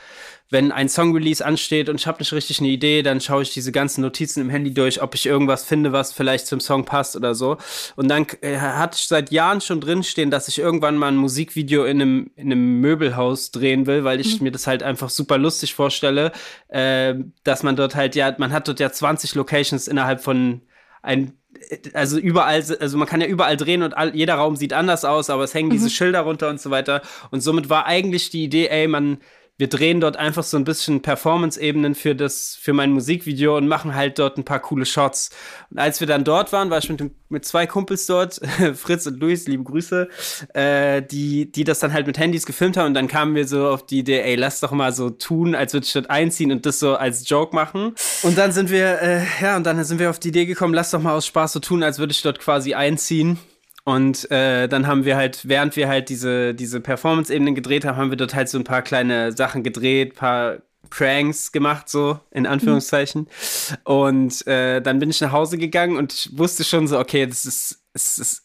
wenn 0.52 0.72
ein 0.72 0.88
Song-Release 0.88 1.44
ansteht 1.44 1.90
und 1.90 2.00
ich 2.00 2.06
habe 2.06 2.20
nicht 2.20 2.32
richtig 2.32 2.60
eine 2.60 2.70
Idee, 2.70 3.02
dann 3.02 3.22
schaue 3.22 3.42
ich 3.42 3.54
diese 3.54 3.72
ganzen 3.72 4.02
Notizen 4.02 4.42
im 4.42 4.50
Handy 4.50 4.74
durch, 4.74 5.02
ob 5.02 5.16
ich 5.16 5.26
irgendwas 5.26 5.64
finde, 5.64 5.92
was 5.92 6.14
vielleicht 6.14 6.48
zum 6.48 6.60
Song 6.60 6.86
passt 6.86 7.16
oder 7.16 7.34
so. 7.34 7.58
Und 7.96 8.08
dann 8.08 8.28
äh, 8.42 8.58
hatte 8.58 8.98
ich 9.00 9.08
seit 9.08 9.32
Jahren 9.32 9.62
schon 9.62 9.82
drinstehen, 9.82 10.32
dass 10.32 10.48
ich 10.48 10.60
irgendwann 10.60 10.98
mal 10.98 11.08
ein 11.08 11.18
Musikvideo 11.18 11.86
in 11.86 12.02
einem, 12.02 12.32
in 12.36 12.52
einem 12.52 12.82
Möbelhaus 12.82 13.52
drehen 13.52 13.88
will, 13.88 14.04
weil 14.04 14.20
ich 14.20 14.40
mhm. 14.40 14.46
mir 14.46 14.52
das 14.52 14.68
halt 14.68 14.84
einfach 14.84 15.10
super 15.10 15.38
lustig 15.38 15.74
vorstelle, 15.74 16.32
äh, 16.68 17.16
dass 17.44 17.64
man 17.64 17.76
dort 17.76 17.96
halt 17.96 18.16
ja, 18.16 18.34
man 18.38 18.54
hat 18.54 18.68
dort 18.68 18.80
ja 18.80 18.92
20 18.92 19.36
Locations 19.36 19.88
innerhalb 19.88 20.22
von 20.22 20.62
ein 21.02 21.34
also 21.94 22.18
überall, 22.18 22.64
also 22.80 22.98
man 22.98 23.08
kann 23.08 23.22
ja 23.22 23.28
überall 23.28 23.58
drehen 23.58 23.84
und 23.84 23.98
all, 23.98 24.16
jeder 24.16 24.36
Raum 24.36 24.56
sieht 24.56 24.72
anders 24.72 25.04
aus, 25.04 25.30
aber 25.30 25.44
es 25.44 25.54
hängen 25.54 25.70
mhm. 25.70 25.74
diese 25.74 25.90
Schilder 25.90 26.22
runter 26.22 26.50
und 26.50 26.62
so 26.62 26.70
weiter. 26.70 27.02
Und 27.32 27.42
somit 27.42 27.70
war 27.70 27.86
eigentlich 27.86 28.30
die 28.30 28.44
Idee, 28.44 28.68
ey, 28.68 28.88
man, 28.88 29.18
wir 29.60 29.68
drehen 29.68 30.00
dort 30.00 30.16
einfach 30.16 30.44
so 30.44 30.56
ein 30.56 30.64
bisschen 30.64 31.02
Performance-Ebenen 31.02 31.94
für 31.94 32.16
das, 32.16 32.58
für 32.62 32.72
mein 32.72 32.92
Musikvideo 32.92 33.58
und 33.58 33.68
machen 33.68 33.94
halt 33.94 34.18
dort 34.18 34.38
ein 34.38 34.46
paar 34.46 34.62
coole 34.62 34.86
Shots. 34.86 35.32
Und 35.70 35.80
als 35.80 36.00
wir 36.00 36.08
dann 36.08 36.24
dort 36.24 36.54
waren, 36.54 36.70
war 36.70 36.78
ich 36.78 36.90
mit, 36.90 37.12
mit 37.28 37.44
zwei 37.44 37.68
Kumpels 37.68 38.06
dort, 38.06 38.40
Fritz 38.76 39.06
und 39.06 39.20
Luis, 39.20 39.48
liebe 39.48 39.66
Grüße, 39.66 40.08
äh, 40.54 41.02
die, 41.02 41.52
die 41.52 41.66
das 41.66 41.80
dann 41.80 41.92
halt 41.92 42.08
mit 42.08 42.18
Handys 42.18 42.46
gefilmt 42.46 42.78
haben 42.78 42.88
und 42.88 42.94
dann 42.94 43.10
kamen 43.10 43.36
wir 43.36 43.46
so 43.46 43.68
auf 43.68 43.86
die 43.86 44.00
Idee, 44.00 44.22
ey, 44.22 44.36
lass 44.36 44.62
doch 44.62 44.72
mal 44.72 44.94
so 44.94 45.10
tun, 45.10 45.54
als 45.56 45.74
würde 45.74 45.86
ich 45.86 45.92
dort 45.92 46.10
einziehen 46.10 46.54
und 46.54 46.66
das 46.66 46.80
so 46.80 46.96
als 46.96 47.28
Joke 47.28 47.54
machen. 47.54 47.96
Und 48.24 48.38
dann 48.38 48.54
sind 48.54 48.72
wir, 48.72 49.02
äh, 49.02 49.24
ja, 49.42 49.58
und 49.58 49.66
dann 49.66 49.84
sind 49.84 50.00
wir 50.00 50.10
auf 50.10 50.20
die 50.20 50.30
Idee 50.30 50.46
gekommen, 50.46 50.74
lass 50.74 50.92
doch 50.92 51.02
mal 51.02 51.16
aus 51.16 51.28
Spaß 51.28 51.52
so 51.52 51.60
tun, 51.60 51.84
als 51.84 52.00
würde 52.00 52.12
ich 52.12 52.22
dort 52.22 52.40
quasi 52.40 52.76
einziehen. 52.76 53.38
Und 53.90 54.30
äh, 54.30 54.68
dann 54.68 54.86
haben 54.86 55.04
wir 55.04 55.16
halt, 55.16 55.48
während 55.48 55.76
wir 55.76 55.88
halt 55.88 56.10
diese, 56.10 56.54
diese 56.54 56.80
Performance-Ebenen 56.80 57.56
gedreht 57.56 57.86
haben, 57.86 57.98
haben 57.98 58.12
wir 58.12 58.18
dort 58.18 58.36
halt 58.36 58.48
so 58.48 58.60
ein 58.60 58.64
paar 58.64 58.84
kleine 58.84 59.32
Sachen 59.32 59.64
gedreht, 59.64 60.14
paar 60.14 60.58
Pranks 60.92 61.52
gemacht, 61.52 61.90
so 61.90 62.20
in 62.30 62.46
Anführungszeichen. 62.46 63.22
Mhm. 63.22 63.78
Und 63.86 64.46
äh, 64.46 64.80
dann 64.80 65.00
bin 65.00 65.10
ich 65.10 65.20
nach 65.22 65.32
Hause 65.32 65.58
gegangen 65.58 65.98
und 65.98 66.14
ich 66.14 66.38
wusste 66.38 66.64
schon 66.64 66.88
so, 66.88 67.00
okay, 67.00 67.26
das 67.26 67.48
ist, 67.48 67.82
es 67.94 68.20
ist 68.20 68.44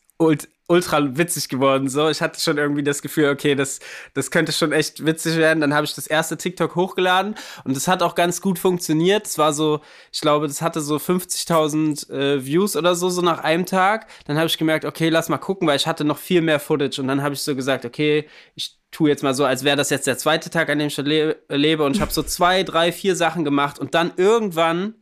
ultra 0.66 1.16
witzig 1.16 1.48
geworden. 1.48 1.88
So, 1.88 2.08
ich 2.08 2.22
hatte 2.22 2.40
schon 2.40 2.56
irgendwie 2.56 2.82
das 2.82 3.02
Gefühl, 3.02 3.28
okay, 3.28 3.54
das, 3.54 3.80
das 4.14 4.30
könnte 4.30 4.52
schon 4.52 4.72
echt 4.72 5.04
witzig 5.04 5.36
werden. 5.36 5.60
Dann 5.60 5.74
habe 5.74 5.84
ich 5.84 5.94
das 5.94 6.06
erste 6.06 6.38
TikTok 6.38 6.74
hochgeladen 6.74 7.34
und 7.64 7.76
das 7.76 7.86
hat 7.86 8.02
auch 8.02 8.14
ganz 8.14 8.40
gut 8.40 8.58
funktioniert. 8.58 9.26
Es 9.26 9.36
war 9.36 9.52
so, 9.52 9.80
ich 10.12 10.20
glaube, 10.20 10.46
das 10.46 10.62
hatte 10.62 10.80
so 10.80 10.96
50.000 10.96 12.10
äh, 12.10 12.44
Views 12.44 12.76
oder 12.76 12.94
so, 12.94 13.10
so 13.10 13.20
nach 13.20 13.44
einem 13.44 13.66
Tag. 13.66 14.06
Dann 14.26 14.38
habe 14.38 14.46
ich 14.46 14.56
gemerkt, 14.56 14.86
okay, 14.86 15.10
lass 15.10 15.28
mal 15.28 15.38
gucken, 15.38 15.68
weil 15.68 15.76
ich 15.76 15.86
hatte 15.86 16.04
noch 16.04 16.18
viel 16.18 16.40
mehr 16.40 16.60
Footage 16.60 17.00
und 17.00 17.08
dann 17.08 17.22
habe 17.22 17.34
ich 17.34 17.42
so 17.42 17.54
gesagt, 17.54 17.84
okay, 17.84 18.26
ich 18.54 18.78
tue 18.90 19.10
jetzt 19.10 19.22
mal 19.22 19.34
so, 19.34 19.44
als 19.44 19.64
wäre 19.64 19.76
das 19.76 19.90
jetzt 19.90 20.06
der 20.06 20.16
zweite 20.16 20.48
Tag, 20.50 20.70
an 20.70 20.78
dem 20.78 20.88
ich 20.88 20.96
le 20.96 21.36
lebe 21.48 21.84
und 21.84 21.96
ich 21.96 22.00
habe 22.00 22.12
so 22.12 22.22
zwei, 22.24 22.62
drei, 22.62 22.92
vier 22.92 23.16
Sachen 23.16 23.44
gemacht 23.44 23.78
und 23.78 23.94
dann 23.94 24.12
irgendwann 24.16 24.94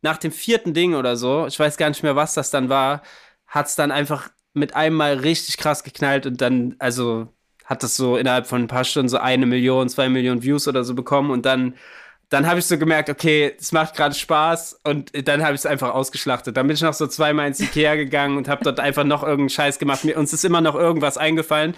nach 0.00 0.18
dem 0.18 0.30
vierten 0.30 0.74
Ding 0.74 0.94
oder 0.94 1.16
so, 1.16 1.46
ich 1.48 1.58
weiß 1.58 1.76
gar 1.76 1.88
nicht 1.88 2.04
mehr, 2.04 2.14
was 2.14 2.34
das 2.34 2.50
dann 2.50 2.68
war, 2.68 3.02
hat 3.46 3.66
es 3.66 3.74
dann 3.74 3.90
einfach 3.90 4.28
mit 4.54 4.74
einem 4.74 4.96
Mal 4.96 5.14
richtig 5.14 5.56
krass 5.56 5.84
geknallt 5.84 6.26
und 6.26 6.40
dann, 6.40 6.76
also 6.78 7.28
hat 7.64 7.82
das 7.82 7.96
so 7.96 8.16
innerhalb 8.16 8.46
von 8.46 8.62
ein 8.62 8.68
paar 8.68 8.84
Stunden 8.84 9.08
so 9.08 9.18
eine 9.18 9.44
Million, 9.44 9.88
zwei 9.88 10.08
Millionen 10.08 10.42
Views 10.42 10.66
oder 10.66 10.84
so 10.84 10.94
bekommen 10.94 11.30
und 11.30 11.44
dann, 11.44 11.74
dann 12.30 12.46
habe 12.46 12.58
ich 12.58 12.66
so 12.66 12.78
gemerkt, 12.78 13.10
okay, 13.10 13.54
es 13.58 13.72
macht 13.72 13.94
gerade 13.94 14.14
Spaß 14.14 14.80
und 14.84 15.10
dann 15.28 15.42
habe 15.42 15.54
ich 15.54 15.60
es 15.60 15.66
einfach 15.66 15.94
ausgeschlachtet. 15.94 16.56
Dann 16.56 16.66
bin 16.66 16.74
ich 16.74 16.82
noch 16.82 16.94
so 16.94 17.06
zweimal 17.06 17.46
ins 17.46 17.60
Ikea 17.60 17.94
gegangen 17.96 18.36
und 18.36 18.48
habe 18.48 18.64
dort 18.64 18.80
einfach 18.80 19.04
noch 19.04 19.22
irgendeinen 19.22 19.50
Scheiß 19.50 19.78
gemacht. 19.78 20.04
Mir, 20.04 20.18
uns 20.18 20.32
ist 20.32 20.44
immer 20.44 20.60
noch 20.60 20.74
irgendwas 20.74 21.18
eingefallen, 21.18 21.74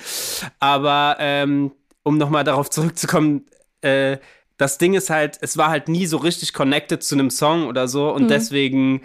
aber 0.60 1.16
ähm, 1.18 1.72
um 2.04 2.18
nochmal 2.18 2.44
darauf 2.44 2.70
zurückzukommen, 2.70 3.46
äh, 3.82 4.18
das 4.58 4.78
Ding 4.78 4.94
ist 4.94 5.10
halt, 5.10 5.38
es 5.40 5.56
war 5.56 5.70
halt 5.70 5.88
nie 5.88 6.06
so 6.06 6.18
richtig 6.18 6.52
connected 6.52 7.02
zu 7.02 7.14
einem 7.14 7.30
Song 7.30 7.66
oder 7.66 7.88
so 7.88 8.12
und 8.12 8.24
mhm. 8.24 8.28
deswegen 8.28 9.02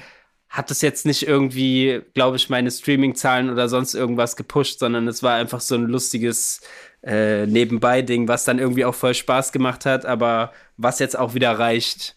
hat 0.55 0.71
es 0.71 0.81
jetzt 0.81 1.05
nicht 1.05 1.27
irgendwie, 1.27 2.01
glaube 2.13 2.37
ich, 2.37 2.49
meine 2.49 2.71
Streaming-Zahlen 2.71 3.49
oder 3.49 3.67
sonst 3.67 3.93
irgendwas 3.93 4.37
gepusht, 4.37 4.79
sondern 4.79 5.05
es 5.09 5.21
war 5.21 5.35
einfach 5.35 5.59
so 5.59 5.75
ein 5.75 5.83
lustiges 5.83 6.61
äh, 7.03 7.45
Nebenbei-Ding, 7.45 8.29
was 8.29 8.45
dann 8.45 8.57
irgendwie 8.57 8.85
auch 8.85 8.95
voll 8.95 9.13
Spaß 9.13 9.51
gemacht 9.51 9.85
hat, 9.85 10.05
aber 10.05 10.53
was 10.77 10.99
jetzt 10.99 11.19
auch 11.19 11.33
wieder 11.33 11.59
reicht. 11.59 12.15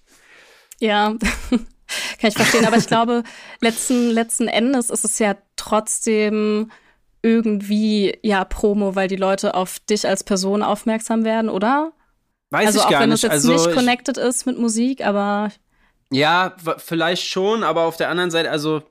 Ja, 0.79 1.17
kann 1.51 2.31
ich 2.31 2.35
verstehen. 2.35 2.65
Aber 2.65 2.77
ich 2.77 2.87
glaube, 2.87 3.25
letzten, 3.61 4.11
letzten 4.11 4.47
Endes 4.47 4.91
ist 4.91 5.05
es 5.05 5.19
ja 5.19 5.37
trotzdem 5.57 6.71
irgendwie 7.23 8.17
ja 8.23 8.45
Promo, 8.45 8.95
weil 8.95 9.09
die 9.09 9.17
Leute 9.17 9.55
auf 9.55 9.81
dich 9.81 10.07
als 10.07 10.23
Person 10.23 10.63
aufmerksam 10.63 11.25
werden, 11.25 11.51
oder? 11.51 11.93
Weiß 12.51 12.69
also 12.69 12.79
ich 12.79 12.89
gar 12.89 13.05
nicht. 13.05 13.25
Also 13.25 13.27
auch 13.27 13.33
wenn 13.33 13.41
es 13.41 13.47
jetzt 13.47 13.49
also 13.49 13.53
nicht 13.53 13.77
connected 13.77 14.17
ist 14.17 14.47
mit 14.47 14.59
Musik, 14.59 15.05
aber 15.05 15.51
ja, 16.11 16.57
vielleicht 16.79 17.27
schon, 17.27 17.63
aber 17.63 17.83
auf 17.83 17.97
der 17.97 18.09
anderen 18.09 18.31
Seite, 18.31 18.51
also 18.51 18.83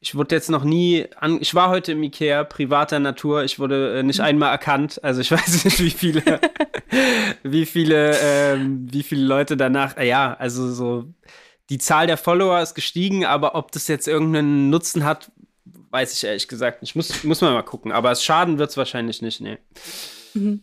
ich 0.00 0.14
wurde 0.14 0.34
jetzt 0.34 0.50
noch 0.50 0.64
nie 0.64 1.06
an, 1.16 1.38
ich 1.40 1.54
war 1.54 1.70
heute 1.70 1.92
im 1.92 2.02
Ikea 2.02 2.44
privater 2.44 2.98
Natur, 2.98 3.44
ich 3.44 3.58
wurde 3.58 3.98
äh, 3.98 4.02
nicht 4.02 4.18
mhm. 4.18 4.24
einmal 4.24 4.50
erkannt, 4.50 5.02
also 5.02 5.20
ich 5.20 5.30
weiß 5.30 5.64
nicht, 5.64 5.80
wie 5.80 5.90
viele, 5.90 6.40
wie 7.42 7.66
viele, 7.66 8.16
ähm, 8.20 8.86
wie 8.90 9.02
viele 9.02 9.24
Leute 9.24 9.56
danach, 9.56 9.96
äh, 9.96 10.08
ja, 10.08 10.34
also 10.34 10.70
so 10.72 11.06
die 11.70 11.78
Zahl 11.78 12.06
der 12.06 12.18
Follower 12.18 12.60
ist 12.60 12.74
gestiegen, 12.74 13.24
aber 13.24 13.54
ob 13.54 13.72
das 13.72 13.88
jetzt 13.88 14.06
irgendeinen 14.06 14.68
Nutzen 14.68 15.04
hat, 15.04 15.30
weiß 15.90 16.12
ich 16.12 16.24
ehrlich 16.24 16.48
gesagt 16.48 16.82
nicht. 16.82 16.94
Muss, 16.96 17.24
muss 17.24 17.40
man 17.40 17.54
mal 17.54 17.62
gucken, 17.62 17.92
aber 17.92 18.10
es 18.10 18.22
schaden 18.22 18.58
wird 18.58 18.70
es 18.70 18.76
wahrscheinlich 18.76 19.22
nicht, 19.22 19.40
nee. 19.40 19.58
Mhm. 20.34 20.62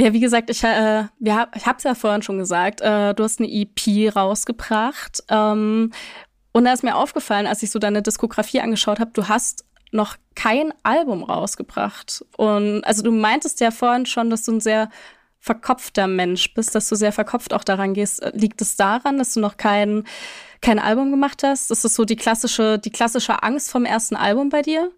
Ja, 0.00 0.12
wie 0.12 0.20
gesagt, 0.20 0.48
ich, 0.48 0.62
äh, 0.62 1.06
wir, 1.18 1.48
ich 1.56 1.66
habe 1.66 1.78
es 1.78 1.82
ja 1.82 1.92
vorhin 1.96 2.22
schon 2.22 2.38
gesagt, 2.38 2.80
äh, 2.80 3.14
du 3.14 3.24
hast 3.24 3.40
eine 3.40 3.50
EP 3.50 4.14
rausgebracht. 4.14 5.24
Ähm, 5.28 5.90
und 6.52 6.64
da 6.64 6.72
ist 6.72 6.84
mir 6.84 6.94
aufgefallen, 6.94 7.48
als 7.48 7.64
ich 7.64 7.72
so 7.72 7.80
deine 7.80 8.00
Diskografie 8.00 8.60
angeschaut 8.60 9.00
habe, 9.00 9.10
du 9.12 9.26
hast 9.26 9.64
noch 9.90 10.14
kein 10.36 10.72
Album 10.84 11.24
rausgebracht. 11.24 12.24
Und 12.36 12.84
also 12.84 13.02
du 13.02 13.10
meintest 13.10 13.60
ja 13.60 13.72
vorhin 13.72 14.06
schon, 14.06 14.30
dass 14.30 14.44
du 14.44 14.52
ein 14.52 14.60
sehr 14.60 14.88
verkopfter 15.40 16.06
Mensch 16.06 16.54
bist, 16.54 16.76
dass 16.76 16.88
du 16.88 16.94
sehr 16.94 17.10
verkopft 17.10 17.52
auch 17.52 17.64
daran 17.64 17.92
gehst. 17.92 18.24
Liegt 18.34 18.62
es 18.62 18.76
daran, 18.76 19.18
dass 19.18 19.34
du 19.34 19.40
noch 19.40 19.56
kein, 19.56 20.04
kein 20.60 20.78
Album 20.78 21.10
gemacht 21.10 21.42
hast? 21.42 21.72
Ist 21.72 21.84
das 21.84 21.96
so 21.96 22.04
die 22.04 22.14
klassische, 22.14 22.78
die 22.78 22.90
klassische 22.90 23.42
Angst 23.42 23.68
vom 23.68 23.84
ersten 23.84 24.14
Album 24.14 24.48
bei 24.48 24.62
dir? 24.62 24.92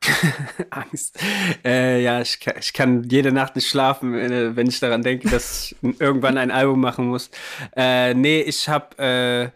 Angst. 0.70 1.18
Äh, 1.64 2.02
ja, 2.02 2.20
ich 2.20 2.40
kann, 2.40 2.54
ich 2.58 2.72
kann, 2.72 3.04
jede 3.04 3.32
Nacht 3.32 3.56
nicht 3.56 3.68
schlafen, 3.68 4.14
äh, 4.14 4.54
wenn 4.56 4.68
ich 4.68 4.80
daran 4.80 5.02
denke, 5.02 5.28
dass 5.28 5.72
ich 5.72 5.76
irgendwann 5.98 6.38
ein 6.38 6.50
Album 6.50 6.80
machen 6.80 7.08
muss. 7.08 7.30
Äh, 7.76 8.14
nee, 8.14 8.40
ich 8.40 8.68
habe, 8.68 8.98
äh, 8.98 9.50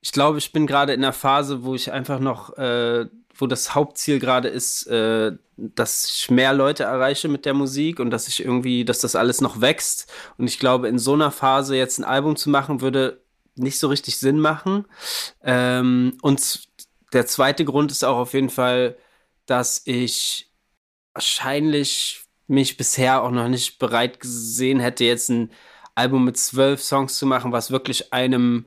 ich 0.00 0.12
glaube, 0.12 0.38
ich 0.38 0.52
bin 0.52 0.66
gerade 0.66 0.92
in 0.92 1.02
einer 1.02 1.12
Phase, 1.12 1.64
wo 1.64 1.74
ich 1.74 1.92
einfach 1.92 2.20
noch 2.20 2.56
äh, 2.56 3.06
wo 3.36 3.46
das 3.46 3.74
Hauptziel 3.74 4.18
gerade 4.18 4.48
ist, 4.48 4.86
dass 4.86 6.04
ich 6.04 6.30
mehr 6.30 6.52
Leute 6.52 6.84
erreiche 6.84 7.26
mit 7.28 7.46
der 7.46 7.54
Musik 7.54 7.98
und 7.98 8.10
dass 8.10 8.28
ich 8.28 8.44
irgendwie, 8.44 8.84
dass 8.84 9.00
das 9.00 9.16
alles 9.16 9.40
noch 9.40 9.62
wächst. 9.62 10.12
Und 10.36 10.46
ich 10.46 10.58
glaube, 10.58 10.88
in 10.88 10.98
so 10.98 11.14
einer 11.14 11.30
Phase 11.30 11.74
jetzt 11.74 11.98
ein 11.98 12.04
Album 12.04 12.36
zu 12.36 12.50
machen, 12.50 12.82
würde 12.82 13.22
nicht 13.56 13.78
so 13.78 13.88
richtig 13.88 14.18
Sinn 14.18 14.40
machen. 14.40 14.86
Ähm, 15.42 16.16
und 16.22 16.68
der 17.12 17.26
zweite 17.26 17.64
Grund 17.64 17.90
ist 17.90 18.04
auch 18.04 18.16
auf 18.16 18.34
jeden 18.34 18.50
Fall, 18.50 18.96
dass 19.50 19.82
ich 19.84 20.50
wahrscheinlich 21.12 22.22
mich 22.46 22.76
bisher 22.76 23.22
auch 23.22 23.30
noch 23.30 23.48
nicht 23.48 23.78
bereit 23.78 24.20
gesehen 24.20 24.80
hätte, 24.80 25.04
jetzt 25.04 25.28
ein 25.28 25.50
Album 25.94 26.24
mit 26.24 26.36
zwölf 26.36 26.82
Songs 26.82 27.18
zu 27.18 27.26
machen, 27.26 27.52
was 27.52 27.70
wirklich 27.70 28.12
einem 28.12 28.66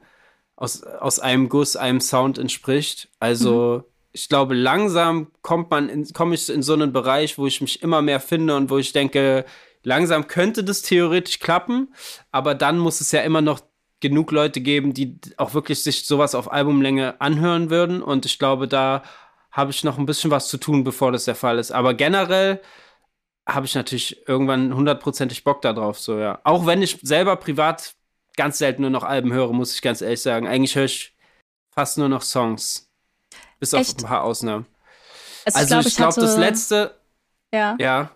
aus, 0.55 0.83
aus 0.83 1.19
einem 1.19 1.49
Guss, 1.49 1.75
einem 1.75 2.01
Sound 2.01 2.37
entspricht. 2.37 3.09
Also 3.19 3.83
mhm. 3.85 3.91
ich 4.11 4.29
glaube, 4.29 4.55
langsam 4.55 5.31
kommt 5.41 5.71
man 5.71 6.05
komme 6.13 6.35
ich 6.35 6.49
in 6.49 6.63
so 6.63 6.73
einen 6.73 6.93
Bereich, 6.93 7.37
wo 7.37 7.47
ich 7.47 7.61
mich 7.61 7.81
immer 7.81 8.01
mehr 8.01 8.19
finde 8.19 8.55
und 8.55 8.69
wo 8.69 8.77
ich 8.77 8.93
denke, 8.93 9.45
langsam 9.83 10.27
könnte 10.27 10.63
das 10.63 10.81
theoretisch 10.81 11.39
klappen, 11.39 11.93
aber 12.31 12.55
dann 12.55 12.77
muss 12.77 13.01
es 13.01 13.11
ja 13.11 13.21
immer 13.21 13.41
noch 13.41 13.61
genug 13.99 14.31
Leute 14.31 14.59
geben, 14.59 14.93
die 14.93 15.17
auch 15.37 15.53
wirklich 15.53 15.81
sich 15.81 16.05
sowas 16.05 16.35
auf 16.35 16.51
Albumlänge 16.51 17.21
anhören 17.21 17.69
würden. 17.69 18.03
Und 18.03 18.25
ich 18.25 18.37
glaube, 18.37 18.67
da 18.67 19.01
habe 19.53 19.71
ich 19.71 19.83
noch 19.83 19.97
ein 19.97 20.05
bisschen 20.05 20.31
was 20.31 20.47
zu 20.47 20.57
tun, 20.57 20.83
bevor 20.83 21.11
das 21.11 21.25
der 21.25 21.35
Fall 21.35 21.59
ist. 21.59 21.71
Aber 21.71 21.93
generell 21.93 22.59
habe 23.47 23.65
ich 23.65 23.75
natürlich 23.75 24.27
irgendwann 24.27 24.73
hundertprozentig 24.73 25.43
Bock 25.43 25.61
darauf, 25.61 25.99
so 25.99 26.17
ja. 26.17 26.39
Auch 26.43 26.65
wenn 26.65 26.81
ich 26.81 26.99
selber 27.03 27.35
privat 27.35 27.95
ganz 28.35 28.57
selten 28.57 28.81
nur 28.81 28.91
noch 28.91 29.03
Alben 29.03 29.31
höre, 29.31 29.53
muss 29.53 29.75
ich 29.75 29.81
ganz 29.81 30.01
ehrlich 30.01 30.21
sagen. 30.21 30.47
Eigentlich 30.47 30.75
höre 30.75 30.85
ich 30.85 31.15
fast 31.71 31.99
nur 31.99 32.09
noch 32.09 32.23
Songs. 32.23 32.89
Bis 33.59 33.73
Echt? 33.73 33.97
auf 33.97 34.03
ein 34.03 34.07
paar 34.07 34.23
Ausnahmen. 34.23 34.65
Also, 35.45 35.75
also 35.75 35.87
ich 35.87 35.95
glaube, 35.95 36.13
glaub, 36.13 36.25
das 36.25 36.37
letzte. 36.37 36.99
Ja. 37.53 37.75
Ja. 37.79 38.11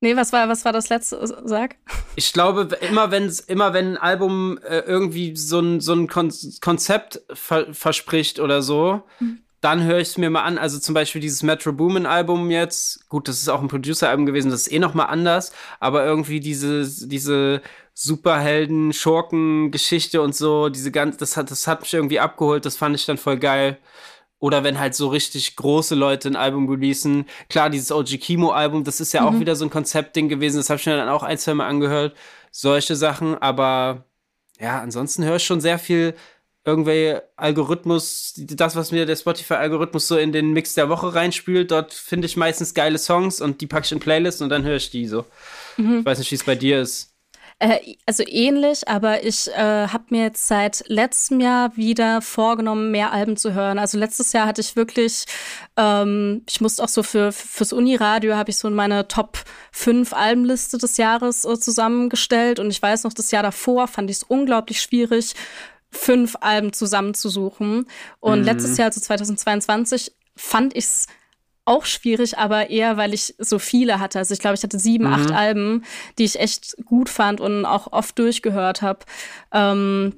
Nee, 0.00 0.16
was 0.16 0.32
war, 0.32 0.48
was 0.48 0.64
war 0.64 0.72
das 0.72 0.88
letzte? 0.88 1.24
Sag. 1.44 1.76
Ich 2.16 2.32
glaube, 2.32 2.76
immer 2.80 3.12
wenn 3.12 3.32
immer 3.46 3.72
wenn 3.74 3.92
ein 3.92 3.96
Album 3.96 4.58
äh, 4.64 4.80
irgendwie 4.80 5.36
so 5.36 5.60
ein, 5.60 5.80
so 5.80 5.92
ein 5.92 6.08
Kon 6.08 6.32
Konzept 6.60 7.22
ver 7.32 7.72
verspricht 7.72 8.40
oder 8.40 8.60
so, 8.60 9.04
mhm. 9.20 9.40
Dann 9.60 9.82
höre 9.84 9.98
ich 9.98 10.08
es 10.08 10.18
mir 10.18 10.30
mal 10.30 10.42
an. 10.42 10.58
Also 10.58 10.78
zum 10.78 10.94
Beispiel 10.94 11.20
dieses 11.20 11.42
Metro 11.42 11.72
Boomin 11.72 12.06
Album 12.06 12.50
jetzt. 12.50 13.08
Gut, 13.08 13.28
das 13.28 13.40
ist 13.40 13.48
auch 13.48 13.60
ein 13.60 13.68
Producer-Album 13.68 14.26
gewesen, 14.26 14.50
das 14.50 14.62
ist 14.62 14.72
eh 14.72 14.78
noch 14.78 14.94
mal 14.94 15.06
anders. 15.06 15.52
Aber 15.80 16.04
irgendwie 16.04 16.40
diese, 16.40 16.86
diese 17.08 17.62
Superhelden, 17.94 18.92
Schurken-Geschichte 18.92 20.22
und 20.22 20.34
so, 20.36 20.68
diese 20.68 20.92
ganz, 20.92 21.16
das 21.16 21.36
hat, 21.36 21.50
das 21.50 21.66
hat 21.66 21.80
mich 21.80 21.94
irgendwie 21.94 22.20
abgeholt. 22.20 22.64
Das 22.64 22.76
fand 22.76 22.94
ich 22.94 23.06
dann 23.06 23.18
voll 23.18 23.38
geil. 23.38 23.78
Oder 24.38 24.62
wenn 24.62 24.78
halt 24.78 24.94
so 24.94 25.08
richtig 25.08 25.56
große 25.56 25.96
Leute 25.96 26.28
ein 26.28 26.36
Album 26.36 26.68
releasen. 26.68 27.26
Klar, 27.48 27.70
dieses 27.70 27.90
OG 27.90 28.20
Kimo-Album, 28.20 28.84
das 28.84 29.00
ist 29.00 29.12
ja 29.12 29.22
mhm. 29.22 29.26
auch 29.26 29.40
wieder 29.40 29.56
so 29.56 29.64
ein 29.64 29.70
Konzeptding 29.70 30.28
gewesen. 30.28 30.58
Das 30.58 30.70
habe 30.70 30.78
ich 30.78 30.86
mir 30.86 30.96
dann 30.96 31.08
auch 31.08 31.24
ein, 31.24 31.38
zwei 31.38 31.54
Mal 31.54 31.66
angehört. 31.66 32.16
Solche 32.52 32.94
Sachen. 32.94 33.36
Aber 33.36 34.04
ja, 34.60 34.80
ansonsten 34.80 35.24
höre 35.24 35.36
ich 35.36 35.44
schon 35.44 35.60
sehr 35.60 35.80
viel 35.80 36.14
irgendwelche 36.68 37.22
Algorithmus, 37.36 38.34
das, 38.36 38.76
was 38.76 38.92
mir 38.92 39.06
der 39.06 39.16
Spotify-Algorithmus 39.16 40.06
so 40.06 40.16
in 40.16 40.32
den 40.32 40.52
Mix 40.52 40.74
der 40.74 40.88
Woche 40.88 41.14
reinspült. 41.14 41.70
Dort 41.70 41.94
finde 41.94 42.26
ich 42.26 42.36
meistens 42.36 42.74
geile 42.74 42.98
Songs 42.98 43.40
und 43.40 43.60
die 43.60 43.66
packe 43.66 43.86
ich 43.86 43.92
in 43.92 44.00
Playlists 44.00 44.42
und 44.42 44.50
dann 44.50 44.64
höre 44.64 44.76
ich 44.76 44.90
die 44.90 45.06
so. 45.06 45.24
Mhm. 45.76 46.00
Ich 46.00 46.04
weiß 46.04 46.18
nicht, 46.18 46.30
wie 46.30 46.36
es 46.36 46.44
bei 46.44 46.54
dir 46.54 46.80
ist. 46.80 47.14
Äh, 47.60 47.96
also 48.06 48.22
ähnlich, 48.24 48.86
aber 48.86 49.24
ich 49.24 49.48
äh, 49.48 49.88
habe 49.88 50.04
mir 50.10 50.22
jetzt 50.22 50.46
seit 50.46 50.84
letztem 50.86 51.40
Jahr 51.40 51.76
wieder 51.76 52.22
vorgenommen, 52.22 52.92
mehr 52.92 53.12
Alben 53.12 53.36
zu 53.36 53.52
hören. 53.52 53.80
Also 53.80 53.98
letztes 53.98 54.32
Jahr 54.32 54.46
hatte 54.46 54.60
ich 54.60 54.76
wirklich, 54.76 55.24
ähm, 55.76 56.42
ich 56.48 56.60
musste 56.60 56.84
auch 56.84 56.88
so 56.88 57.02
für 57.02 57.32
fürs 57.32 57.72
Uniradio 57.72 58.36
habe 58.36 58.50
ich 58.50 58.58
so 58.58 58.70
meine 58.70 59.08
Top 59.08 59.38
5 59.72 60.12
Albenliste 60.12 60.78
des 60.78 60.98
Jahres 60.98 61.44
äh, 61.44 61.58
zusammengestellt 61.58 62.60
und 62.60 62.70
ich 62.70 62.80
weiß 62.80 63.02
noch, 63.02 63.12
das 63.12 63.32
Jahr 63.32 63.42
davor 63.42 63.88
fand 63.88 64.08
ich 64.10 64.18
es 64.18 64.22
unglaublich 64.22 64.80
schwierig 64.80 65.34
fünf 65.90 66.36
Alben 66.40 66.72
zusammenzusuchen. 66.72 67.86
Und 68.20 68.40
mhm. 68.40 68.44
letztes 68.44 68.76
Jahr, 68.76 68.86
also 68.86 69.00
2022, 69.00 70.12
fand 70.36 70.76
ich 70.76 70.84
es 70.84 71.06
auch 71.64 71.84
schwierig, 71.84 72.38
aber 72.38 72.70
eher, 72.70 72.96
weil 72.96 73.12
ich 73.12 73.34
so 73.38 73.58
viele 73.58 74.00
hatte. 74.00 74.18
Also 74.18 74.32
ich 74.32 74.40
glaube, 74.40 74.54
ich 74.56 74.62
hatte 74.62 74.78
sieben, 74.78 75.06
mhm. 75.06 75.12
acht 75.12 75.30
Alben, 75.30 75.84
die 76.18 76.24
ich 76.24 76.40
echt 76.40 76.76
gut 76.84 77.10
fand 77.10 77.40
und 77.40 77.66
auch 77.66 77.92
oft 77.92 78.18
durchgehört 78.18 78.80
habe. 78.80 79.00
Ähm, 79.52 80.14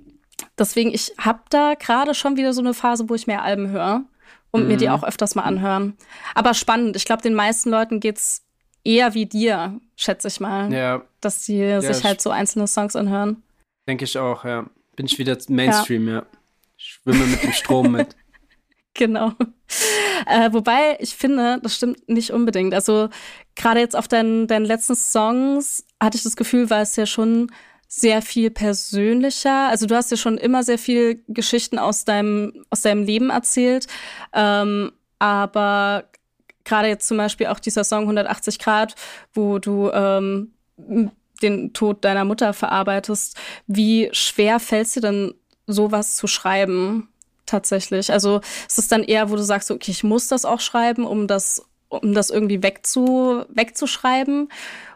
deswegen, 0.57 0.95
ich 0.95 1.13
habe 1.19 1.41
da 1.51 1.75
gerade 1.75 2.15
schon 2.15 2.37
wieder 2.37 2.53
so 2.53 2.61
eine 2.61 2.73
Phase, 2.73 3.09
wo 3.09 3.15
ich 3.15 3.27
mehr 3.27 3.43
Alben 3.43 3.69
höre 3.71 4.05
und 4.53 4.63
mhm. 4.63 4.69
mir 4.69 4.77
die 4.77 4.87
mhm. 4.87 4.93
auch 4.93 5.03
öfters 5.03 5.35
mal 5.35 5.43
anhören. 5.43 5.97
Aber 6.35 6.55
spannend. 6.55 6.95
Ich 6.97 7.05
glaube, 7.05 7.23
den 7.23 7.35
meisten 7.35 7.71
Leuten 7.71 7.99
geht's 7.99 8.45
eher 8.85 9.15
wie 9.15 9.27
dir, 9.27 9.81
schätze 9.97 10.29
ich 10.29 10.39
mal. 10.39 10.73
Ja. 10.73 11.03
Dass 11.21 11.45
sie 11.45 11.59
ja, 11.59 11.81
sich 11.81 12.05
halt 12.05 12.21
so 12.21 12.31
einzelne 12.31 12.69
Songs 12.69 12.95
anhören. 12.95 13.43
Denke 13.89 14.05
ich 14.05 14.17
auch, 14.19 14.45
ja. 14.45 14.67
Bin 15.01 15.07
ich 15.07 15.19
wieder 15.19 15.39
Mainstream, 15.49 16.09
ja. 16.09 16.15
ja. 16.17 16.27
Schwimme 16.77 17.25
mit 17.25 17.43
dem 17.43 17.53
Strom 17.53 17.93
mit. 17.93 18.15
Genau. 18.93 19.33
Äh, 20.27 20.53
wobei 20.53 20.99
ich 20.99 21.15
finde, 21.15 21.59
das 21.63 21.77
stimmt 21.77 22.07
nicht 22.07 22.33
unbedingt. 22.33 22.75
Also 22.75 23.09
gerade 23.55 23.81
jetzt 23.81 23.97
auf 23.97 24.09
deinen, 24.09 24.47
deinen 24.47 24.67
letzten 24.67 24.97
Songs 24.97 25.87
hatte 26.03 26.19
ich 26.19 26.25
das 26.25 26.37
Gefühl, 26.37 26.69
war 26.69 26.83
es 26.83 26.97
ja 26.97 27.07
schon 27.07 27.51
sehr 27.87 28.21
viel 28.21 28.51
persönlicher. 28.51 29.69
Also 29.69 29.87
du 29.87 29.95
hast 29.95 30.11
ja 30.11 30.19
schon 30.19 30.37
immer 30.37 30.65
sehr 30.65 30.77
viel 30.77 31.23
Geschichten 31.29 31.79
aus 31.79 32.05
deinem, 32.05 32.65
aus 32.69 32.83
deinem 32.83 33.05
Leben 33.05 33.31
erzählt. 33.31 33.87
Ähm, 34.35 34.93
aber 35.19 36.11
gerade 36.65 36.89
jetzt 36.89 37.09
zum 37.09 37.17
Beispiel 37.17 37.47
auch 37.47 37.61
dieser 37.61 37.85
Song 37.85 38.03
180 38.03 38.59
Grad, 38.59 38.97
wo 39.33 39.61
du 39.61 39.89
ähm, 39.93 40.53
den 41.43 41.73
Tod 41.73 42.05
deiner 42.05 42.25
Mutter 42.25 42.53
verarbeitest. 42.53 43.37
Wie 43.67 44.09
schwer 44.13 44.61
fällt 44.61 44.87
es 44.87 44.93
dir 44.95 45.01
denn, 45.01 45.35
sowas 45.67 46.17
zu 46.17 46.27
schreiben? 46.27 47.11
tatsächlich. 47.51 48.13
Also 48.13 48.41
es 48.69 48.79
ist 48.79 48.93
dann 48.93 49.03
eher, 49.03 49.31
wo 49.31 49.37
du 49.37 49.43
sagst, 49.43 49.71
okay, 49.71 49.91
ich 49.91 50.05
muss 50.05 50.29
das 50.29 50.45
auch 50.45 50.61
schreiben, 50.61 51.05
um 51.05 51.27
das, 51.27 51.67
um 51.89 52.15
das 52.15 52.31
irgendwie 52.31 52.63
wegzu, 52.63 53.45
wegzuschreiben? 53.49 54.49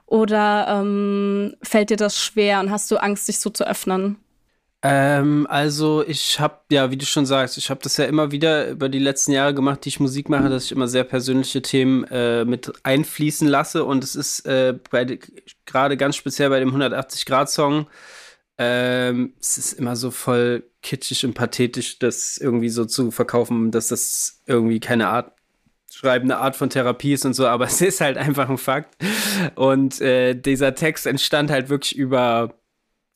Oder 0.06 0.66
ähm, 0.68 1.56
fällt 1.62 1.90
dir 1.90 1.96
das 1.96 2.18
schwer 2.18 2.60
und 2.60 2.70
hast 2.70 2.90
du 2.90 2.96
Angst, 2.96 3.26
dich 3.28 3.40
so 3.40 3.50
zu 3.50 3.66
öffnen? 3.66 4.16
Ähm, 4.86 5.46
also 5.48 6.04
ich 6.06 6.38
habe, 6.38 6.58
ja, 6.70 6.90
wie 6.90 6.98
du 6.98 7.06
schon 7.06 7.24
sagst, 7.24 7.56
ich 7.56 7.70
habe 7.70 7.80
das 7.82 7.96
ja 7.96 8.04
immer 8.04 8.32
wieder 8.32 8.68
über 8.68 8.90
die 8.90 8.98
letzten 8.98 9.32
Jahre 9.32 9.54
gemacht, 9.54 9.82
die 9.84 9.88
ich 9.88 9.98
Musik 9.98 10.28
mache, 10.28 10.50
dass 10.50 10.66
ich 10.66 10.72
immer 10.72 10.88
sehr 10.88 11.04
persönliche 11.04 11.62
Themen 11.62 12.04
äh, 12.04 12.44
mit 12.44 12.70
einfließen 12.82 13.48
lasse. 13.48 13.84
Und 13.84 14.04
es 14.04 14.14
ist 14.14 14.46
äh, 14.46 14.78
gerade 15.64 15.96
ganz 15.96 16.16
speziell 16.16 16.50
bei 16.50 16.60
dem 16.60 16.74
180-Grad-Song, 16.76 17.86
ähm, 18.58 19.34
es 19.40 19.56
ist 19.56 19.72
immer 19.72 19.96
so 19.96 20.10
voll 20.10 20.64
kitschig 20.82 21.24
und 21.24 21.32
pathetisch, 21.34 21.98
das 21.98 22.36
irgendwie 22.36 22.68
so 22.68 22.84
zu 22.84 23.10
verkaufen, 23.10 23.70
dass 23.70 23.88
das 23.88 24.42
irgendwie 24.46 24.80
keine 24.80 25.08
Art 25.08 25.32
schreibende 25.90 26.36
Art 26.38 26.56
von 26.56 26.70
Therapie 26.70 27.14
ist 27.14 27.24
und 27.24 27.34
so, 27.34 27.46
aber 27.46 27.64
es 27.68 27.80
ist 27.80 28.02
halt 28.02 28.18
einfach 28.18 28.50
ein 28.50 28.58
Fakt. 28.58 28.96
Und 29.54 30.00
äh, 30.02 30.34
dieser 30.34 30.74
Text 30.74 31.06
entstand 31.06 31.50
halt 31.50 31.70
wirklich 31.70 31.96
über, 31.96 32.54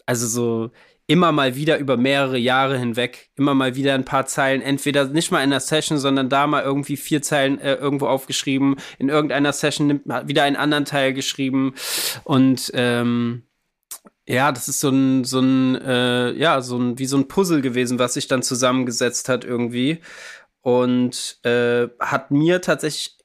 also 0.06 0.26
so 0.26 0.70
immer 1.08 1.32
mal 1.32 1.56
wieder 1.56 1.78
über 1.78 1.96
mehrere 1.96 2.38
Jahre 2.38 2.78
hinweg, 2.78 3.30
immer 3.34 3.54
mal 3.54 3.74
wieder 3.74 3.94
ein 3.94 4.04
paar 4.04 4.26
Zeilen, 4.26 4.62
entweder 4.62 5.06
nicht 5.06 5.32
mal 5.32 5.38
in 5.38 5.50
einer 5.50 5.58
Session, 5.58 5.98
sondern 5.98 6.28
da 6.28 6.46
mal 6.46 6.62
irgendwie 6.62 6.96
vier 6.96 7.22
Zeilen 7.22 7.58
äh, 7.60 7.74
irgendwo 7.74 8.06
aufgeschrieben, 8.06 8.76
in 8.98 9.08
irgendeiner 9.08 9.52
Session 9.52 9.86
nimmt 9.88 10.04
wieder 10.26 10.44
einen 10.44 10.56
anderen 10.56 10.84
Teil 10.84 11.14
geschrieben 11.14 11.74
und 12.24 12.70
ähm, 12.74 13.48
ja, 14.28 14.52
das 14.52 14.68
ist 14.68 14.80
so 14.80 14.90
ein, 14.90 15.24
so 15.24 15.40
ein, 15.40 15.76
äh, 15.76 16.32
ja, 16.32 16.60
so 16.60 16.76
ein, 16.76 16.98
wie 16.98 17.06
so 17.06 17.16
ein 17.16 17.28
Puzzle 17.28 17.62
gewesen, 17.62 17.98
was 17.98 18.12
sich 18.14 18.28
dann 18.28 18.42
zusammengesetzt 18.42 19.30
hat 19.30 19.42
irgendwie. 19.44 20.00
Und 20.60 21.38
äh, 21.44 21.88
hat 21.98 22.30
mir 22.30 22.60
tatsächlich, 22.60 23.17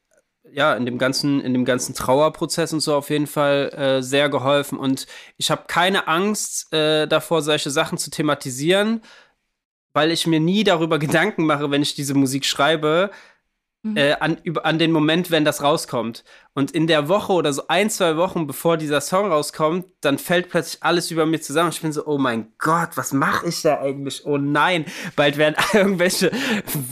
ja, 0.53 0.75
in 0.75 0.85
dem 0.85 0.97
ganzen, 0.97 1.41
in 1.41 1.53
dem 1.53 1.65
ganzen 1.65 1.95
Trauerprozess 1.95 2.73
und 2.73 2.79
so 2.79 2.95
auf 2.95 3.09
jeden 3.09 3.27
Fall 3.27 3.69
äh, 3.73 4.03
sehr 4.03 4.29
geholfen. 4.29 4.77
Und 4.77 5.07
ich 5.37 5.51
habe 5.51 5.63
keine 5.67 6.07
Angst 6.07 6.71
äh, 6.73 7.07
davor, 7.07 7.41
solche 7.41 7.71
Sachen 7.71 7.97
zu 7.97 8.11
thematisieren, 8.11 9.01
weil 9.93 10.11
ich 10.11 10.27
mir 10.27 10.39
nie 10.39 10.63
darüber 10.63 10.99
Gedanken 10.99 11.45
mache, 11.45 11.71
wenn 11.71 11.81
ich 11.81 11.95
diese 11.95 12.13
Musik 12.13 12.45
schreibe, 12.45 13.11
Mhm. 13.85 13.97
Äh, 13.97 14.13
an, 14.13 14.37
über, 14.43 14.65
an 14.65 14.79
den 14.79 14.93
Moment, 14.93 15.29
wenn 15.29 15.43
das 15.43 15.61
rauskommt. 15.61 16.23
Und 16.53 16.71
in 16.71 16.87
der 16.87 17.09
Woche 17.09 17.33
oder 17.33 17.51
so 17.51 17.67
ein, 17.67 17.89
zwei 17.89 18.15
Wochen, 18.15 18.47
bevor 18.47 18.77
dieser 18.77 19.01
Song 19.01 19.29
rauskommt, 19.29 19.85
dann 19.99 20.17
fällt 20.17 20.47
plötzlich 20.47 20.81
alles 20.81 21.11
über 21.11 21.25
mir 21.25 21.41
zusammen. 21.41 21.71
Ich 21.71 21.81
bin 21.81 21.91
so, 21.91 22.05
oh 22.05 22.17
mein 22.17 22.53
Gott, 22.59 22.91
was 22.95 23.11
mache 23.11 23.49
ich 23.49 23.61
da 23.61 23.81
eigentlich? 23.81 24.25
Oh 24.25 24.37
nein, 24.37 24.85
bald 25.17 25.37
werden 25.37 25.55
irgendwelche 25.73 26.31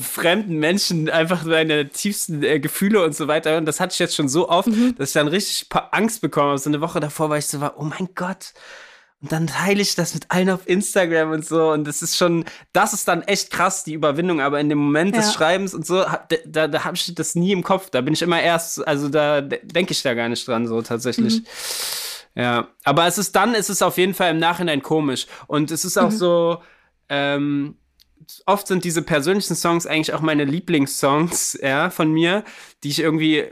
fremden 0.02 0.58
Menschen 0.58 1.10
einfach 1.10 1.46
meine 1.46 1.88
tiefsten 1.88 2.44
äh, 2.44 2.60
Gefühle 2.60 3.06
und 3.06 3.16
so 3.16 3.30
weiter. 3.30 3.58
Und 3.58 3.66
das 3.68 3.80
hatte 3.80 3.94
ich 3.94 4.00
jetzt 4.00 4.16
schon 4.16 4.28
so 4.28 4.50
oft, 4.50 4.68
mhm. 4.68 4.94
dass 4.98 5.12
ich 5.12 5.14
dann 5.14 5.30
richtig 5.30 5.68
Angst 5.92 6.20
bekommen 6.20 6.50
habe. 6.50 6.58
So 6.58 6.70
eine 6.70 6.82
Woche 6.82 7.00
davor 7.00 7.30
war 7.30 7.38
ich 7.38 7.48
so, 7.48 7.58
oh 7.78 7.84
mein 7.84 8.10
Gott. 8.16 8.54
Und 9.22 9.32
dann 9.32 9.46
teile 9.46 9.82
ich 9.82 9.94
das 9.94 10.16
mit 10.16 10.26
allen 10.30 10.50
auf 10.50 10.68
Instagram 10.68 11.32
und 11.32 11.46
so. 11.46 11.72
Und 11.72 11.86
das 11.86 12.02
ist 12.02 12.18
schon, 12.18 12.44
das 12.74 12.94
ist 12.94 13.08
dann 13.08 13.22
echt 13.22 13.52
krass, 13.52 13.84
die 13.84 13.94
Überwindung. 13.94 14.42
Aber 14.42 14.60
in 14.60 14.68
dem 14.68 14.80
Moment 14.80 15.16
ja. 15.16 15.22
des 15.22 15.34
Schreibens 15.34 15.76
und 15.76 15.86
so, 15.86 15.98
da, 16.02 16.28
da, 16.46 16.68
da 16.68 16.84
habe 16.84 16.96
ich 16.96 17.14
das 17.14 17.36
nie 17.36 17.52
im 17.52 17.62
Kopf. 17.62 17.92
Da 17.92 18.02
bin 18.02 18.16
ich 18.16 18.24
immer 18.24 18.42
erst, 18.42 18.86
also 18.88 19.10
da 19.10 19.42
denke 19.42 19.92
ich 19.92 20.02
da 20.02 20.16
gar 20.16 20.28
nicht 20.28 20.48
dran, 20.48 20.66
so 20.66 20.82
tatsächlich. 20.82 21.42
Mhm. 21.42 21.46
Ja, 22.34 22.68
aber 22.84 23.06
es 23.06 23.20
ist 23.20 23.36
dann, 23.36 23.54
ist 23.54 23.70
es 23.70 23.84
auf 23.84 23.98
jeden 23.98 24.16
Fall 24.16 24.32
im 24.32 24.40
Nachhinein 24.40 24.82
komisch. 24.82 25.28
Und 25.46 25.70
es 25.70 25.86
ist 25.86 26.00
auch 26.00 26.10
mhm. 26.10 26.18
so, 26.18 26.64
ähm, 27.08 27.76
oft 28.48 28.66
sind 28.66 28.84
diese 28.84 29.04
persönlichen 29.04 29.56
Songs 29.56 29.86
eigentlich 29.86 30.14
auch 30.14 30.22
meine 30.22 30.46
Lieblingssongs, 30.46 31.60
ja, 31.62 31.92
von 31.92 32.12
mir, 32.12 32.44
die 32.84 32.90
ich 32.90 33.00
irgendwie 33.00 33.46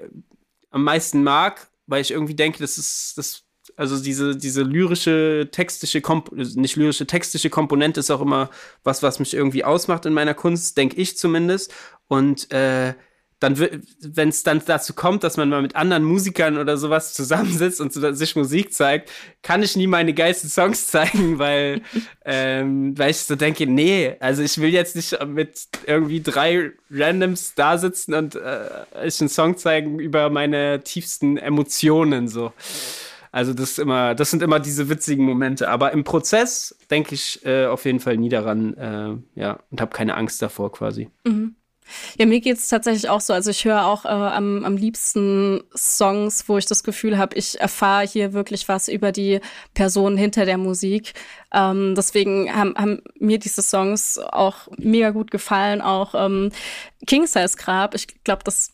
am 0.72 0.84
meisten 0.84 1.22
mag, 1.22 1.70
weil 1.86 2.02
ich 2.02 2.10
irgendwie 2.10 2.36
denke, 2.36 2.58
das 2.58 2.80
ist, 2.80 3.20
das 3.20 3.44
also 3.80 3.98
diese, 3.98 4.36
diese 4.36 4.62
lyrische, 4.62 5.48
textische, 5.52 6.02
Komp 6.02 6.34
nicht 6.34 6.76
lyrische, 6.76 7.08
textische 7.08 7.50
Komponente 7.50 8.02
ist 8.02 8.12
auch 8.12 8.20
immer 8.20 8.50
was, 8.84 9.02
was 9.04 9.20
mich 9.20 9.34
irgendwie 9.34 9.64
ausmacht 9.64 10.06
in 10.06 10.14
meiner 10.14 10.34
Kunst, 10.34 10.78
denke 10.78 10.98
ich 10.98 11.18
zumindest. 11.18 11.74
Und 12.10 12.52
äh, 12.52 12.94
dann, 13.40 13.58
wenn 14.02 14.28
es 14.28 14.44
dann 14.44 14.62
dazu 14.66 14.94
kommt, 14.94 15.24
dass 15.24 15.38
man 15.38 15.48
mal 15.48 15.62
mit 15.62 15.78
anderen 15.78 16.04
Musikern 16.04 16.58
oder 16.58 16.76
sowas 16.76 17.14
zusammensitzt 17.14 17.80
und 17.80 17.94
sich 17.94 18.36
Musik 18.36 18.74
zeigt, 18.74 19.12
kann 19.44 19.64
ich 19.64 19.78
nie 19.78 19.88
meine 19.88 20.14
geilsten 20.14 20.50
Songs 20.50 20.88
zeigen, 20.92 21.40
weil, 21.40 21.82
ähm, 22.26 22.98
weil 22.98 23.12
ich 23.12 23.20
so 23.20 23.38
denke, 23.38 23.66
nee, 23.66 24.14
also 24.20 24.44
ich 24.44 24.58
will 24.58 24.72
jetzt 24.72 24.98
nicht 24.98 25.18
mit 25.26 25.70
irgendwie 25.86 26.20
drei 26.22 26.72
Randoms 26.92 27.54
da 27.56 27.78
sitzen 27.78 28.14
und 28.14 28.36
äh, 28.36 28.68
ich 29.06 29.22
einen 29.22 29.30
Song 29.30 29.56
zeigen 29.56 30.00
über 30.00 30.30
meine 30.30 30.84
tiefsten 30.84 31.38
Emotionen 31.38 32.28
so. 32.28 32.52
Also 33.32 33.54
das 33.54 33.78
immer, 33.78 34.16
das 34.16 34.32
sind 34.32 34.42
immer 34.42 34.60
diese 34.60 34.90
witzigen 34.90 35.26
Momente. 35.26 35.70
Aber 35.70 35.92
im 35.92 36.04
Prozess 36.04 36.76
denke 36.90 37.16
ich 37.16 37.46
äh, 37.46 37.66
auf 37.66 37.86
jeden 37.86 38.00
Fall 38.00 38.18
nie 38.18 38.30
daran, 38.30 38.74
äh, 38.76 39.40
ja, 39.40 39.60
und 39.70 39.82
habe 39.82 39.92
keine 39.92 40.16
Angst 40.16 40.42
davor 40.42 40.72
quasi. 40.72 41.10
Mhm. 41.26 41.56
Ja, 42.18 42.26
mir 42.26 42.40
geht 42.40 42.58
es 42.58 42.68
tatsächlich 42.68 43.10
auch 43.10 43.22
so. 43.22 43.34
Also 43.34 43.52
ich 43.52 43.66
höre 43.66 43.86
auch 43.86 44.06
äh, 44.06 44.10
am, 44.10 44.64
am 44.64 44.78
liebsten 44.78 45.64
Songs, 45.76 46.48
wo 46.48 46.58
ich 46.58 46.66
das 46.66 46.84
Gefühl 46.84 47.18
habe, 47.18 47.36
ich 47.36 47.60
erfahre 47.60 48.06
hier 48.06 48.34
wirklich 48.34 48.68
was 48.68 48.88
über 48.88 49.12
die 49.12 49.40
Person 49.74 50.18
hinter 50.18 50.46
der 50.46 50.58
Musik. 50.58 51.14
Ähm, 51.54 51.96
deswegen 51.96 52.54
haben, 52.56 52.76
haben 52.76 53.02
mir 53.20 53.40
diese 53.40 53.62
Songs 53.62 54.20
auch 54.20 54.68
mega 54.78 55.10
gut 55.12 55.32
gefallen. 55.32 55.82
Auch 55.82 56.14
ähm, 56.16 56.52
King 57.08 57.26
Size 57.26 57.58
Grab, 57.58 57.96
ich 57.96 58.24
glaube, 58.24 58.44
das 58.44 58.72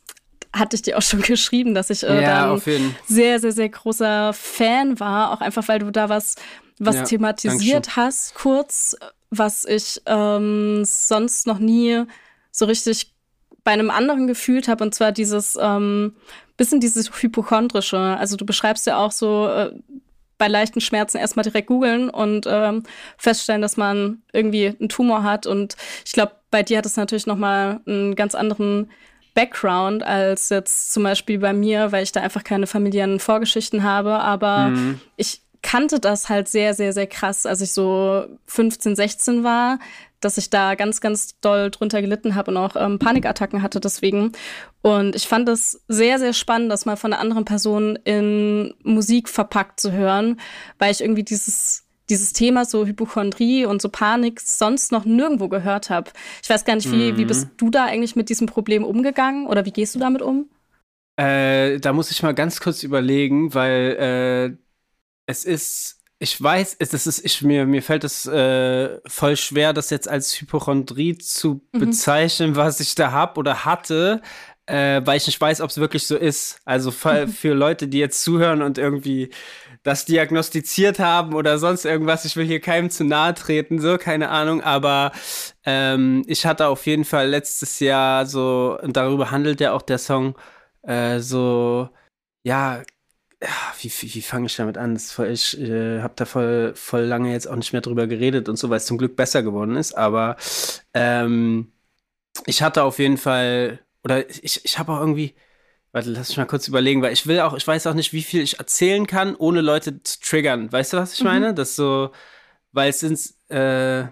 hatte 0.56 0.76
ich 0.76 0.82
dir 0.82 0.98
auch 0.98 1.02
schon 1.02 1.22
geschrieben, 1.24 1.76
dass 1.76 1.90
ich 1.90 2.04
äh, 2.04 2.22
ja, 2.22 2.58
sehr, 3.08 3.40
sehr, 3.40 3.52
sehr 3.52 3.70
großer 3.70 4.34
Fan 4.34 5.00
war, 5.00 5.32
auch 5.32 5.42
einfach, 5.42 5.68
weil 5.68 5.80
du 5.80 5.92
da 5.92 6.10
was, 6.10 6.36
was 6.80 6.96
ja, 6.96 7.04
thematisiert 7.04 7.96
hast, 7.96 8.36
kurz, 8.36 8.96
was 9.30 9.66
ich 9.66 10.02
ähm, 10.06 10.84
sonst 10.86 11.46
noch 11.48 11.60
nie 11.60 12.04
so 12.52 12.66
richtig 12.66 13.12
bei 13.64 13.72
einem 13.72 13.90
anderen 13.90 14.28
gefühlt 14.28 14.68
habe, 14.68 14.84
und 14.84 14.94
zwar 14.94 15.12
dieses 15.12 15.58
ähm, 15.60 16.16
bisschen 16.58 16.80
dieses 16.80 17.12
Hypochondrische. 17.22 17.98
Also 17.98 18.38
du 18.38 18.46
beschreibst 18.46 18.88
ja 18.88 18.98
auch 18.98 19.12
so 19.12 19.48
äh, 19.48 19.72
bei 20.38 20.48
leichten 20.48 20.82
Schmerzen 20.82 21.18
erstmal 21.18 21.44
direkt 21.44 21.68
googeln 21.68 22.10
und 22.10 22.46
ähm, 22.48 22.84
feststellen, 23.18 23.62
dass 23.62 23.78
man 23.78 24.22
irgendwie 24.34 24.68
einen 24.68 24.90
Tumor 24.90 25.24
hat. 25.24 25.48
Und 25.48 25.76
ich 26.06 26.12
glaube, 26.12 26.34
bei 26.52 26.64
dir 26.64 26.78
hat 26.78 26.86
es 26.86 26.98
natürlich 26.98 27.26
noch 27.26 27.38
mal 27.38 27.82
einen 27.86 28.16
ganz 28.16 28.36
anderen 28.36 28.92
Background 29.36 30.02
als 30.02 30.50
jetzt 30.50 30.92
zum 30.92 31.04
Beispiel 31.04 31.38
bei 31.38 31.54
mir, 31.54 31.92
weil 31.92 32.04
ich 32.04 32.12
da 32.12 32.22
einfach 32.22 32.44
keine 32.44 32.66
familiären 32.66 33.20
Vorgeschichten 33.20 33.84
habe. 33.84 34.14
Aber 34.14 34.70
mhm. 34.70 35.00
ich 35.18 35.42
kannte 35.62 36.00
das 36.00 36.30
halt 36.30 36.48
sehr, 36.48 36.74
sehr, 36.74 36.94
sehr 36.94 37.08
krass, 37.08 37.46
als 37.46 37.62
ich 37.62 37.72
so 37.72 38.26
15, 38.48 38.96
16 38.96 39.44
war, 39.44 39.80
dass 40.22 40.38
ich 40.38 40.50
da 40.50 40.76
ganz, 40.76 41.02
ganz 41.02 41.40
doll 41.42 41.70
drunter 41.70 42.02
gelitten 42.02 42.36
habe 42.36 42.52
und 42.52 42.58
auch 42.58 42.76
ähm, 42.76 42.98
Panikattacken 42.98 43.62
hatte 43.62 43.80
deswegen. 43.80 44.32
Und 44.82 45.16
ich 45.16 45.28
fand 45.28 45.50
es 45.50 45.84
sehr, 45.88 46.18
sehr 46.18 46.34
spannend, 46.34 46.72
das 46.72 46.86
mal 46.86 46.96
von 46.96 47.14
einer 47.14 47.22
anderen 47.22 47.46
Person 47.46 47.98
in 48.04 48.74
Musik 48.84 49.28
verpackt 49.28 49.80
zu 49.80 49.92
hören, 49.92 50.40
weil 50.80 50.92
ich 50.92 51.02
irgendwie 51.02 51.24
dieses 51.24 51.85
dieses 52.10 52.34
Thema 52.34 52.66
so 52.66 52.86
Hypochondrie 52.86 53.66
und 53.66 53.82
so 53.82 53.90
Panik 53.90 54.40
sonst 54.42 54.92
noch 54.92 55.06
nirgendwo 55.06 55.50
gehört 55.50 55.90
habe. 55.90 56.12
Ich 56.44 56.50
weiß 56.50 56.66
gar 56.66 56.76
nicht, 56.76 56.92
wie, 56.92 57.12
mhm. 57.12 57.18
wie 57.18 57.26
bist 57.26 57.48
du 57.58 57.70
da 57.70 57.86
eigentlich 57.86 58.16
mit 58.16 58.30
diesem 58.30 58.48
Problem 58.48 58.84
umgegangen 58.84 59.48
oder 59.48 59.66
wie 59.66 59.72
gehst 59.72 59.96
du 59.96 60.00
damit 60.00 60.22
um? 60.22 60.50
Äh, 61.18 61.80
da 61.80 61.94
muss 61.94 62.12
ich 62.12 62.22
mal 62.24 62.34
ganz 62.34 62.60
kurz 62.60 62.84
überlegen, 62.84 63.54
weil 63.54 64.58
äh, 64.58 64.58
es 65.28 65.46
ist, 65.46 66.02
ich 66.20 66.42
weiß, 66.42 66.78
es, 66.80 66.94
ist, 66.94 67.26
ich, 67.26 67.42
mir, 67.42 67.66
mir 67.66 67.82
fällt 67.82 68.04
es 68.04 68.26
äh, 68.26 69.00
voll 69.08 69.38
schwer, 69.38 69.74
das 69.74 69.90
jetzt 69.90 70.08
als 70.10 70.40
Hypochondrie 70.40 71.18
zu 71.18 71.62
mhm. 71.72 71.80
bezeichnen, 71.80 72.56
was 72.56 72.80
ich 72.80 72.96
da 72.96 73.12
habe 73.12 73.40
oder 73.40 73.66
hatte, 73.66 74.22
äh, 74.66 75.02
weil 75.06 75.18
ich 75.18 75.28
nicht 75.28 75.40
weiß, 75.40 75.62
ob 75.62 75.70
es 75.70 75.78
wirklich 75.78 76.06
so 76.06 76.18
ist. 76.18 76.60
Also 76.66 76.92
für, 76.92 77.28
für 77.30 77.54
Leute, 77.54 77.88
die 77.88 78.00
jetzt 78.00 78.24
zuhören 78.24 78.62
und 78.62 78.78
irgendwie 78.78 79.30
das 79.86 80.06
diagnostiziert 80.06 81.00
haben 81.00 81.36
oder 81.36 81.60
sonst 81.60 81.86
irgendwas. 81.86 82.26
Ich 82.26 82.36
will 82.36 82.46
hier 82.46 82.60
keinem 82.60 82.90
zu 82.90 83.06
nahe 83.06 83.36
treten, 83.36 83.80
so, 83.80 83.98
keine 84.00 84.30
Ahnung. 84.30 84.62
Aber 84.64 85.12
ähm, 85.66 86.24
ich 86.28 86.46
hatte 86.46 86.68
auf 86.68 86.86
jeden 86.88 87.06
Fall 87.06 87.30
letztes 87.30 87.80
Jahr 87.80 88.26
so, 88.26 88.78
und 88.82 88.98
darüber 88.98 89.32
handelt 89.32 89.62
ja 89.62 89.74
auch 89.74 89.84
der 89.84 90.00
Song, 90.00 90.36
äh, 90.84 91.20
so, 91.20 91.90
ja, 92.44 92.84
wie, 93.80 93.92
wie, 94.02 94.16
wie 94.16 94.22
fange 94.24 94.48
ich 94.48 94.56
damit 94.56 94.78
an? 94.78 94.98
Voll, 94.98 95.28
ich 95.28 95.60
äh, 95.62 96.02
habe 96.02 96.14
da 96.16 96.26
voll, 96.26 96.74
voll 96.76 97.04
lange 97.04 97.32
jetzt 97.32 97.48
auch 97.48 97.56
nicht 97.56 97.74
mehr 97.74 97.82
drüber 97.82 98.08
geredet 98.08 98.50
und 98.50 98.58
so, 98.58 98.70
weil 98.72 98.78
es 98.78 98.88
zum 98.88 98.98
Glück 98.98 99.16
besser 99.16 99.44
geworden 99.44 99.76
ist. 99.76 99.94
Aber 99.94 100.38
ähm, 100.96 101.72
ich 102.48 102.64
hatte 102.64 102.84
auf 102.84 103.00
jeden 103.00 103.18
Fall, 103.18 103.80
oder 104.04 104.28
ich, 104.30 104.66
ich 104.66 104.80
habe 104.80 104.94
auch 104.94 105.00
irgendwie, 105.00 105.36
Warte, 105.96 106.10
lass 106.10 106.28
mich 106.28 106.38
mal 106.38 106.46
kurz 106.46 106.68
überlegen, 106.68 107.02
weil 107.02 107.14
ich 107.14 107.26
will 107.26 107.40
auch, 107.40 107.54
ich 107.54 107.66
weiß 107.66 107.88
auch 107.88 107.94
nicht, 107.94 108.12
wie 108.12 108.22
viel 108.22 108.42
ich 108.42 108.60
erzählen 108.60 109.08
kann, 109.08 109.34
ohne 109.34 109.62
Leute 109.62 110.04
zu 110.04 110.20
triggern. 110.20 110.70
Weißt 110.70 110.92
du, 110.92 110.98
was 110.98 111.14
ich 111.14 111.22
mhm. 111.22 111.28
meine? 111.28 111.54
Das 111.54 111.78
so, 111.78 112.12
weil 112.74 112.90
es 112.90 113.00
sind, 113.00 113.18
äh, 113.48 114.08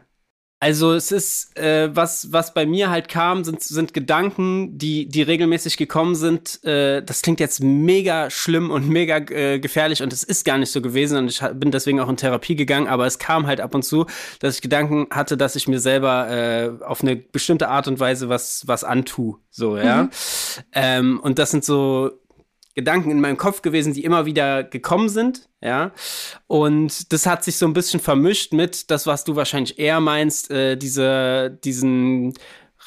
also 0.63 0.93
es 0.93 1.12
ist, 1.12 1.58
äh, 1.60 1.93
was, 1.93 2.32
was 2.32 2.54
bei 2.54 2.65
mir 2.65 2.89
halt 2.89 3.10
kam, 3.10 3.43
sind, 3.43 3.62
sind 3.62 3.93
Gedanken, 3.93 4.78
die, 4.78 5.10
die 5.10 5.21
regelmäßig 5.21 5.76
gekommen 5.76 6.15
sind. 6.15 6.63
Äh, 6.63 7.04
das 7.04 7.21
klingt 7.21 7.41
jetzt 7.41 7.62
mega 7.62 8.30
schlimm 8.30 8.71
und 8.71 8.88
mega 8.88 9.17
äh, 9.17 9.60
gefährlich 9.60 10.02
und 10.02 10.13
es 10.13 10.23
ist 10.23 10.45
gar 10.45 10.58
nicht 10.58 10.71
so 10.71 10.82
gewesen 10.82 11.17
und 11.17 11.28
ich 11.28 11.41
bin 11.56 11.71
deswegen 11.71 11.99
auch 11.99 12.08
in 12.08 12.15
Therapie 12.15 12.56
gegangen, 12.56 12.88
aber 12.88 13.06
es 13.06 13.19
kam 13.19 13.45
halt 13.45 13.60
ab 13.60 13.76
und 13.76 13.84
zu, 13.84 14.06
dass 14.39 14.56
ich 14.56 14.62
Gedanken 14.62 15.08
hatte, 15.12 15.36
dass 15.36 15.58
ich 15.58 15.67
mir 15.67 15.82
selber 15.82 16.30
äh, 16.30 16.71
auf 16.86 17.02
eine 17.02 17.17
bestimmte 17.17 17.67
Art 17.67 17.89
und 17.89 17.99
Weise 17.99 18.30
was, 18.30 18.65
was 18.65 18.86
antue. 18.86 19.39
So, 19.52 19.76
ja. 19.76 20.04
Mhm. 20.04 20.10
Ähm, 20.71 21.19
und 21.19 21.39
das 21.39 21.52
sind 21.52 21.65
so 21.65 22.22
Gedanken 22.75 23.12
in 23.12 23.21
meinem 23.21 23.38
Kopf 23.38 23.62
gewesen, 23.62 23.93
die 23.93 24.03
immer 24.03 24.25
wieder 24.25 24.63
gekommen 24.63 25.09
sind, 25.09 25.47
ja. 25.62 25.91
Und 26.47 27.13
das 27.13 27.25
hat 27.25 27.43
sich 27.43 27.57
so 27.57 27.67
ein 27.67 27.73
bisschen 27.73 27.99
vermischt 27.99 28.53
mit 28.53 28.89
das, 28.89 29.05
was 29.05 29.23
du 29.23 29.36
wahrscheinlich 29.36 29.77
eher 29.77 29.99
meinst, 29.99 30.49
äh, 30.49 30.75
diese, 30.75 31.57
diesen 31.63 32.33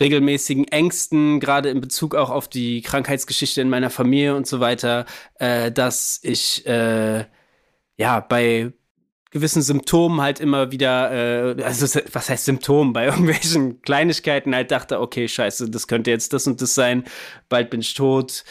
regelmäßigen 0.01 0.69
Ängsten, 0.69 1.41
gerade 1.41 1.71
in 1.71 1.81
Bezug 1.81 2.15
auch 2.15 2.31
auf 2.31 2.49
die 2.49 2.83
Krankheitsgeschichte 2.83 3.61
in 3.61 3.71
meiner 3.71 3.91
Familie 3.91 4.35
und 4.35 4.47
so 4.47 4.61
weiter, 4.61 5.07
äh, 5.39 5.71
dass 5.73 6.21
ich 6.23 6.67
äh, 6.67 7.25
ja 7.97 8.21
bei 8.21 8.73
gewissen 9.31 9.63
Symptomen 9.63 10.21
halt 10.21 10.41
immer 10.41 10.73
wieder, 10.73 11.57
äh, 11.59 11.63
also 11.63 12.01
was 12.13 12.29
heißt 12.29 12.45
Symptomen, 12.45 12.93
bei 12.93 13.05
irgendwelchen 13.07 13.83
Kleinigkeiten 13.83 14.55
halt 14.55 14.71
dachte, 14.71 15.01
okay, 15.01 15.29
scheiße, 15.29 15.71
das 15.71 15.87
könnte 15.87 16.11
jetzt 16.11 16.33
das 16.33 16.47
und 16.47 16.61
das 16.61 16.75
sein, 16.75 17.05
bald 17.49 17.71
bin 17.71 17.81
ich 17.81 17.95
tot, 17.95 18.45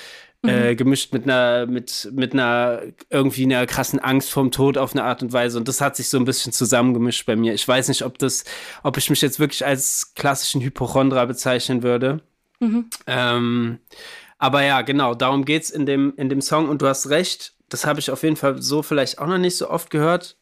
äh, 0.47 0.71
mhm. 0.71 0.77
gemischt 0.77 1.13
mit 1.13 1.23
einer, 1.23 1.65
mit, 1.65 2.09
mit 2.13 2.33
einer 2.33 2.81
irgendwie 3.09 3.43
einer 3.43 3.65
krassen 3.65 3.99
Angst 3.99 4.31
vorm 4.31 4.51
Tod 4.51 4.77
auf 4.77 4.93
eine 4.93 5.03
Art 5.03 5.21
und 5.21 5.33
Weise. 5.33 5.57
Und 5.57 5.67
das 5.67 5.81
hat 5.81 5.95
sich 5.95 6.09
so 6.09 6.17
ein 6.17 6.25
bisschen 6.25 6.51
zusammengemischt 6.51 7.25
bei 7.25 7.35
mir. 7.35 7.53
Ich 7.53 7.67
weiß 7.67 7.87
nicht, 7.87 8.03
ob 8.03 8.17
das, 8.17 8.43
ob 8.83 8.97
ich 8.97 9.09
mich 9.09 9.21
jetzt 9.21 9.39
wirklich 9.39 9.65
als 9.65 10.13
klassischen 10.15 10.61
Hypochondra 10.61 11.25
bezeichnen 11.25 11.83
würde. 11.83 12.21
Mhm. 12.59 12.89
Ähm, 13.07 13.79
aber 14.37 14.63
ja, 14.63 14.81
genau, 14.81 15.15
darum 15.15 15.45
geht's 15.45 15.69
in 15.69 15.85
dem, 15.85 16.13
in 16.17 16.29
dem 16.29 16.41
Song. 16.41 16.69
Und 16.69 16.81
du 16.81 16.87
hast 16.87 17.09
recht, 17.09 17.53
das 17.69 17.85
habe 17.85 17.99
ich 17.99 18.11
auf 18.11 18.23
jeden 18.23 18.35
Fall 18.35 18.61
so 18.61 18.83
vielleicht 18.83 19.19
auch 19.19 19.27
noch 19.27 19.37
nicht 19.37 19.57
so 19.57 19.69
oft 19.69 19.89
gehört. 19.89 20.37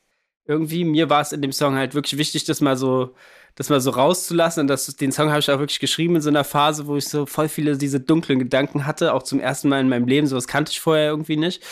Irgendwie, 0.46 0.84
mir 0.84 1.10
war 1.10 1.22
es 1.22 1.32
in 1.32 1.42
dem 1.42 1.54
Song 1.54 1.76
halt 1.76 1.96
wirklich 1.96 2.18
wichtig, 2.18 2.44
das 2.44 2.60
mal 2.60 2.76
so 2.76 3.16
das 3.56 3.70
mal 3.70 3.82
so 3.82 3.92
rauszulassen. 3.92 4.62
Und 4.62 4.68
das, 4.68 4.86
den 4.96 5.12
Song 5.12 5.30
habe 5.30 5.40
ich 5.40 5.52
auch 5.52 5.60
wirklich 5.60 5.80
geschrieben 5.80 6.16
in 6.16 6.22
so 6.22 6.30
einer 6.30 6.44
Phase, 6.44 6.88
wo 6.88 6.98
ich 6.98 7.08
so 7.08 7.26
voll 7.26 7.50
viele 7.50 7.78
diese 7.78 8.00
dunklen 8.00 8.40
Gedanken 8.40 8.86
hatte, 8.86 9.14
auch 9.14 9.24
zum 9.24 9.40
ersten 9.40 9.70
Mal 9.70 9.82
in 9.82 9.90
meinem 9.90 10.08
Leben. 10.08 10.28
Sowas 10.28 10.48
kannte 10.48 10.72
ich 10.72 10.80
vorher 10.80 11.10
irgendwie 11.10 11.38
nicht. 11.38 11.64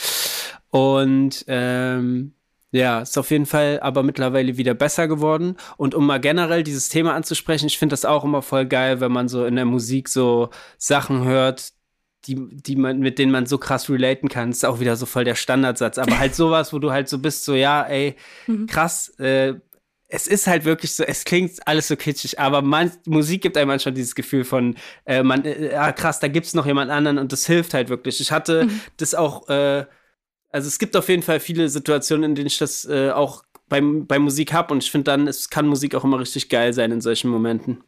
Und 0.70 1.44
ähm, 1.48 2.34
ja, 2.72 3.02
ist 3.02 3.18
auf 3.18 3.32
jeden 3.32 3.46
Fall 3.46 3.80
aber 3.82 4.02
mittlerweile 4.02 4.58
wieder 4.58 4.74
besser 4.74 5.08
geworden. 5.08 5.58
Und 5.78 5.94
um 5.94 6.06
mal 6.06 6.20
generell 6.20 6.64
dieses 6.64 6.88
Thema 6.90 7.14
anzusprechen, 7.14 7.68
ich 7.68 7.78
finde 7.78 7.94
das 7.94 8.06
auch 8.06 8.24
immer 8.24 8.42
voll 8.42 8.66
geil, 8.66 9.02
wenn 9.02 9.12
man 9.12 9.28
so 9.28 9.46
in 9.46 9.56
der 9.56 9.66
Musik 9.66 10.08
so 10.08 10.50
Sachen 10.78 11.26
hört, 11.26 11.74
die, 12.26 12.36
die 12.36 12.76
man, 12.76 13.00
mit 13.00 13.20
denen 13.20 13.32
man 13.32 13.46
so 13.46 13.58
krass 13.58 13.90
relaten 13.90 14.30
kann. 14.30 14.52
ist 14.52 14.66
auch 14.66 14.80
wieder 14.80 14.96
so 14.96 15.06
voll 15.06 15.26
der 15.26 15.36
Standardsatz. 15.36 15.98
Aber 15.98 16.18
halt 16.20 16.36
sowas, 16.36 16.72
wo 16.72 16.80
du 16.80 16.92
halt 16.92 17.10
so 17.10 17.20
bist, 17.20 17.44
so, 17.44 17.56
ja, 17.56 17.84
ey, 17.84 18.16
mhm. 18.48 18.68
krass, 18.68 19.10
äh, 19.20 19.56
es 20.12 20.28
ist 20.28 20.46
halt 20.46 20.66
wirklich 20.66 20.92
so, 20.92 21.04
es 21.04 21.24
klingt 21.24 21.66
alles 21.66 21.88
so 21.88 21.96
kitschig, 21.96 22.38
aber 22.38 22.62
man, 22.62 22.92
Musik 23.06 23.42
gibt 23.42 23.58
einem 23.58 23.70
manchmal 23.70 23.94
dieses 23.94 24.14
Gefühl 24.14 24.44
von, 24.44 24.76
äh, 25.06 25.24
man, 25.24 25.46
äh, 25.46 25.74
ah, 25.74 25.94
krass, 25.94 26.20
da 26.20 26.28
gibt's 26.28 26.54
noch 26.54 26.66
jemand 26.66 26.92
anderen 26.92 27.18
und 27.18 27.32
das 27.32 27.46
hilft 27.46 27.74
halt 27.74 27.88
wirklich. 27.90 28.20
Ich 28.20 28.32
hatte 28.32 28.66
mhm. 28.66 28.82
das 28.98 29.16
auch, 29.16 29.48
äh, 29.48 29.86
also 30.50 30.68
es 30.68 30.80
gibt 30.80 30.98
auf 30.98 31.08
jeden 31.08 31.24
Fall 31.24 31.40
viele 31.40 31.70
Situationen, 31.70 32.32
in 32.32 32.36
denen 32.36 32.48
ich 32.48 32.58
das 32.58 32.84
äh, 32.86 33.12
auch 33.12 33.44
beim, 33.70 34.06
bei 34.06 34.20
Musik 34.20 34.52
habe 34.52 34.74
und 34.74 34.84
ich 34.84 34.92
finde 34.92 35.06
dann, 35.06 35.28
es 35.28 35.50
kann 35.50 35.66
Musik 35.66 35.96
auch 35.96 36.04
immer 36.04 36.20
richtig 36.20 36.50
geil 36.50 36.74
sein 36.74 36.92
in 36.92 37.00
solchen 37.00 37.30
Momenten. 37.30 37.82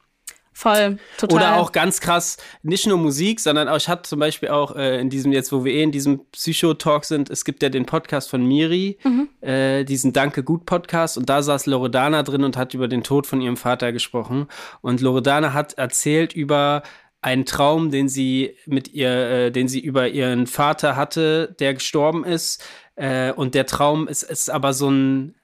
Voll, 0.53 0.97
total. 1.17 1.35
Oder 1.35 1.55
auch 1.57 1.71
ganz 1.71 1.99
krass, 1.99 2.37
nicht 2.61 2.85
nur 2.85 2.97
Musik, 2.97 3.39
sondern 3.39 3.67
auch, 3.67 3.77
ich 3.77 3.89
hatte 3.89 4.03
zum 4.03 4.19
Beispiel 4.19 4.49
auch 4.49 4.75
äh, 4.75 4.99
in 4.99 5.09
diesem, 5.09 5.31
jetzt 5.31 5.51
wo 5.51 5.65
wir 5.65 5.73
eh 5.73 5.83
in 5.83 5.91
diesem 5.91 6.25
Psycho-Talk 6.31 7.05
sind, 7.05 7.29
es 7.31 7.43
gibt 7.43 7.63
ja 7.63 7.69
den 7.69 7.85
Podcast 7.85 8.29
von 8.29 8.45
Miri, 8.45 8.99
mhm. 9.03 9.29
äh, 9.41 9.83
diesen 9.83 10.13
Danke 10.13 10.43
Gut 10.43 10.65
Podcast 10.65 11.17
und 11.17 11.27
da 11.27 11.41
saß 11.41 11.65
Loredana 11.65 12.21
drin 12.21 12.43
und 12.43 12.55
hat 12.55 12.73
über 12.73 12.87
den 12.87 13.03
Tod 13.03 13.25
von 13.25 13.41
ihrem 13.41 13.57
Vater 13.57 13.91
gesprochen. 13.91 14.47
Und 14.81 15.01
Loredana 15.01 15.53
hat 15.53 15.73
erzählt 15.73 16.33
über 16.33 16.83
einen 17.23 17.45
Traum, 17.45 17.89
den 17.89 18.09
sie 18.09 18.57
mit 18.65 18.93
ihr, 18.93 19.09
äh, 19.09 19.51
den 19.51 19.67
sie 19.67 19.79
über 19.79 20.09
ihren 20.09 20.45
Vater 20.45 20.95
hatte, 20.95 21.55
der 21.59 21.73
gestorben 21.73 22.25
ist. 22.25 22.63
Äh, 22.95 23.31
und 23.31 23.55
der 23.55 23.65
Traum 23.65 24.07
ist, 24.07 24.23
ist 24.23 24.49
aber 24.49 24.73
so 24.73 24.89
ein 24.89 25.35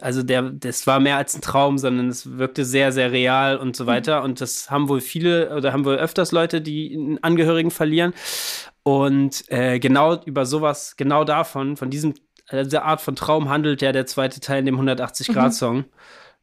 also 0.00 0.22
der, 0.22 0.42
das 0.42 0.86
war 0.86 1.00
mehr 1.00 1.16
als 1.16 1.34
ein 1.34 1.40
Traum, 1.40 1.78
sondern 1.78 2.08
es 2.08 2.38
wirkte 2.38 2.64
sehr, 2.64 2.92
sehr 2.92 3.12
real 3.12 3.56
und 3.56 3.76
so 3.76 3.84
mhm. 3.84 3.88
weiter. 3.88 4.22
Und 4.22 4.40
das 4.40 4.70
haben 4.70 4.88
wohl 4.88 5.00
viele 5.00 5.54
oder 5.54 5.72
haben 5.72 5.84
wohl 5.84 5.96
öfters 5.96 6.32
Leute, 6.32 6.60
die 6.60 6.94
einen 6.94 7.22
Angehörigen 7.22 7.70
verlieren. 7.70 8.12
Und 8.82 9.44
äh, 9.48 9.78
genau 9.78 10.22
über 10.24 10.46
sowas, 10.46 10.96
genau 10.96 11.24
davon, 11.24 11.76
von 11.76 11.90
diesem, 11.90 12.14
äh, 12.48 12.64
dieser 12.64 12.84
Art 12.84 13.00
von 13.00 13.16
Traum 13.16 13.48
handelt 13.48 13.82
ja 13.82 13.92
der 13.92 14.06
zweite 14.06 14.40
Teil 14.40 14.60
in 14.60 14.66
dem 14.66 14.80
180-Grad-Song. 14.80 15.76
Mhm. 15.76 15.84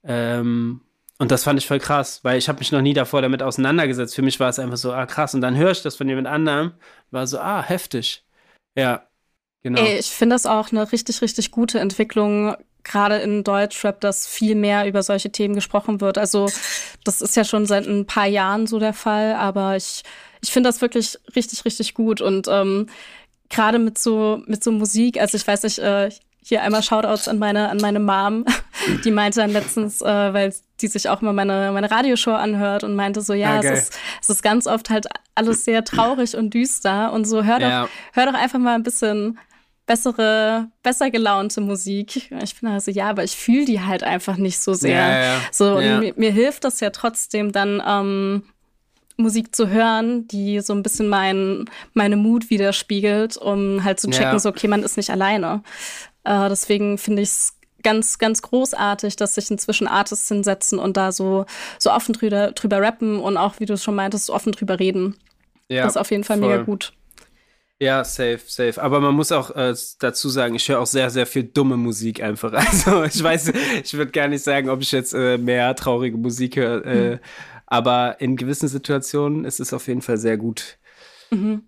Ähm, 0.04 0.82
und 1.20 1.32
das 1.32 1.44
fand 1.44 1.60
ich 1.60 1.68
voll 1.68 1.80
krass, 1.80 2.20
weil 2.24 2.38
ich 2.38 2.48
habe 2.48 2.60
mich 2.60 2.72
noch 2.72 2.82
nie 2.82 2.94
davor 2.94 3.22
damit 3.22 3.42
auseinandergesetzt. 3.42 4.16
Für 4.16 4.22
mich 4.22 4.40
war 4.40 4.50
es 4.50 4.60
einfach 4.60 4.78
so, 4.78 4.94
ah 4.94 5.06
krass. 5.08 5.34
Und 5.34 5.42
dann 5.42 5.58
höre 5.58 5.72
ich 5.72 5.82
das 5.82 5.96
von 5.96 6.08
jemand 6.08 6.28
anderem, 6.28 6.74
war 7.10 7.26
so, 7.26 7.40
ah, 7.40 7.64
heftig. 7.64 8.24
Ja, 8.76 9.08
genau. 9.64 9.82
Ey, 9.82 9.98
ich 9.98 10.12
finde 10.12 10.36
das 10.36 10.46
auch 10.46 10.72
eine 10.72 10.92
richtig, 10.92 11.22
richtig 11.24 11.50
gute 11.50 11.80
Entwicklung, 11.80 12.56
gerade 12.88 13.18
in 13.18 13.44
Deutschrap, 13.44 14.02
dass 14.02 14.28
viel 14.28 14.56
mehr 14.56 14.88
über 14.88 15.04
solche 15.04 15.32
Themen 15.32 15.56
gesprochen 15.56 16.02
wird. 16.02 16.18
Also 16.18 16.50
das 17.04 17.22
ist 17.22 17.36
ja 17.36 17.44
schon 17.44 17.66
seit 17.66 17.88
ein 17.88 18.06
paar 18.06 18.28
Jahren 18.28 18.68
so 18.68 18.80
der 18.80 18.94
Fall, 18.94 19.36
aber 19.36 19.76
ich, 19.76 20.04
ich 20.42 20.52
finde 20.52 20.70
das 20.70 20.82
wirklich 20.82 21.18
richtig, 21.36 21.66
richtig 21.66 21.94
gut. 21.94 22.22
Und 22.22 22.48
ähm, 22.48 22.88
gerade 23.50 23.80
mit 23.80 23.98
so, 23.98 24.42
mit 24.48 24.64
so 24.64 24.72
Musik, 24.72 25.20
also 25.20 25.38
ich 25.38 25.48
weiß 25.48 25.64
nicht, 25.64 25.80
äh, 25.80 26.10
hier 26.48 26.64
einmal 26.64 26.82
Shoutouts 26.82 27.28
an 27.28 27.40
meine, 27.40 27.70
an 27.70 27.78
meine 27.78 28.00
Mom, 28.00 28.46
die 29.04 29.12
meinte 29.12 29.42
dann 29.42 29.52
letztens, 29.52 30.02
äh, 30.02 30.34
weil 30.34 30.54
die 30.80 30.88
sich 30.88 31.10
auch 31.10 31.22
immer 31.22 31.34
meine, 31.34 31.72
meine 31.74 31.92
Radioshow 31.92 32.32
anhört 32.32 32.86
und 32.86 32.96
meinte 32.96 33.22
so, 33.22 33.34
ja, 33.34 33.58
okay. 33.58 33.68
Ah, 33.68 33.72
es, 33.74 33.80
ist, 33.80 34.00
es 34.22 34.30
ist 34.30 34.44
ganz 34.44 34.66
oft 34.66 34.90
halt 34.90 35.08
alles 35.36 35.66
sehr 35.66 35.84
traurig 35.84 36.38
und 36.38 36.54
düster 36.54 37.12
und 37.12 37.26
so, 37.26 37.44
hör 37.44 37.60
doch, 37.60 37.68
ja. 37.68 37.90
hör 38.14 38.26
doch 38.28 38.34
einfach 38.34 38.60
mal 38.60 38.76
ein 38.76 38.84
bisschen 38.84 39.38
bessere, 39.88 40.68
besser 40.84 41.10
gelaunte 41.10 41.62
Musik. 41.62 42.32
Ich 42.44 42.60
bin 42.60 42.70
also, 42.70 42.92
ja, 42.92 43.10
aber 43.10 43.24
ich 43.24 43.36
fühle 43.36 43.66
die 43.66 43.82
halt 43.82 44.04
einfach 44.04 44.38
nicht 44.38 44.60
so 44.60 44.74
sehr. 44.74 44.92
Ja, 44.92 45.24
ja. 45.24 45.42
So, 45.52 45.80
ja. 45.80 46.00
Mir, 46.00 46.14
mir, 46.16 46.32
hilft 46.32 46.64
das 46.64 46.80
ja 46.80 46.92
trotzdem 46.92 47.52
dann, 47.52 47.82
ähm, 47.86 48.44
Musik 49.20 49.56
zu 49.56 49.68
hören, 49.70 50.28
die 50.28 50.60
so 50.60 50.74
ein 50.74 50.84
bisschen 50.84 51.08
mein, 51.08 51.66
meine 51.94 52.16
Mut 52.16 52.52
widerspiegelt, 52.52 53.36
um 53.36 53.84
halt 53.84 54.00
zu 54.00 54.12
checken, 54.12 54.38
so, 54.38 54.50
okay, 54.50 54.68
man 54.68 54.84
ist 54.84 54.96
nicht 54.96 55.10
alleine. 55.10 55.64
Äh, 56.24 56.50
deswegen 56.50 57.00
finde 57.00 57.24
ich 57.24 57.30
es 57.30 57.58
ganz, 57.82 58.20
ganz 58.20 58.44
großartig, 58.44 59.16
dass 59.16 59.36
sich 59.36 59.50
inzwischen 59.50 59.88
Artists 59.88 60.28
hinsetzen 60.28 60.78
und 60.78 60.98
da 60.98 61.12
so, 61.12 61.46
so 61.80 61.92
offen 61.92 62.14
drüber, 62.14 62.52
drüber 62.52 62.80
rappen 62.80 63.20
und 63.20 63.38
auch, 63.38 63.60
wie 63.60 63.66
du 63.66 63.74
es 63.74 63.84
schon 63.84 63.96
meintest, 63.96 64.30
offen 64.30 64.52
drüber 64.52 64.80
reden. 64.80 65.16
Ja, 65.68 65.84
das 65.84 65.94
ist 65.94 65.98
auf 65.98 66.12
jeden 66.12 66.24
Fall 66.24 66.38
voll. 66.38 66.50
mega 66.50 66.62
gut. 66.62 66.94
Ja, 67.80 68.04
safe, 68.04 68.42
safe. 68.48 68.82
Aber 68.82 69.00
man 69.00 69.14
muss 69.14 69.32
auch 69.32 69.52
äh, 69.56 69.76
dazu 70.00 70.30
sagen, 70.30 70.56
ich 70.56 70.68
höre 70.68 70.80
auch 70.80 70.88
sehr, 70.88 71.12
sehr 71.12 71.28
viel 71.28 71.44
dumme 71.44 71.78
Musik 71.78 72.24
einfach. 72.24 72.52
Also 72.58 73.04
ich 73.04 73.22
weiß, 73.22 73.54
ich 73.84 73.94
würde 73.94 74.12
gar 74.12 74.28
nicht 74.28 74.44
sagen, 74.44 74.70
ob 74.70 74.82
ich 74.82 74.92
jetzt 74.92 75.14
äh, 75.14 75.38
mehr 75.38 75.76
traurige 75.76 76.18
Musik 76.18 76.56
höre. 76.56 76.86
Äh, 76.86 77.12
mhm. 77.12 77.20
Aber 77.68 78.20
in 78.20 78.36
gewissen 78.36 78.68
Situationen 78.68 79.46
ist 79.46 79.60
es 79.60 79.74
auf 79.74 79.88
jeden 79.88 80.02
Fall 80.02 80.18
sehr 80.18 80.38
gut. 80.38 80.78
Mhm. 81.30 81.64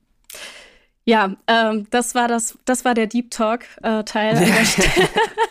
Ja, 1.06 1.36
ähm, 1.48 1.88
das 1.92 2.16
war 2.16 2.28
das, 2.28 2.58
das 2.66 2.86
war 2.86 2.94
der 2.94 3.08
Deep 3.08 3.32
Talk 3.32 3.66
äh. 3.84 4.04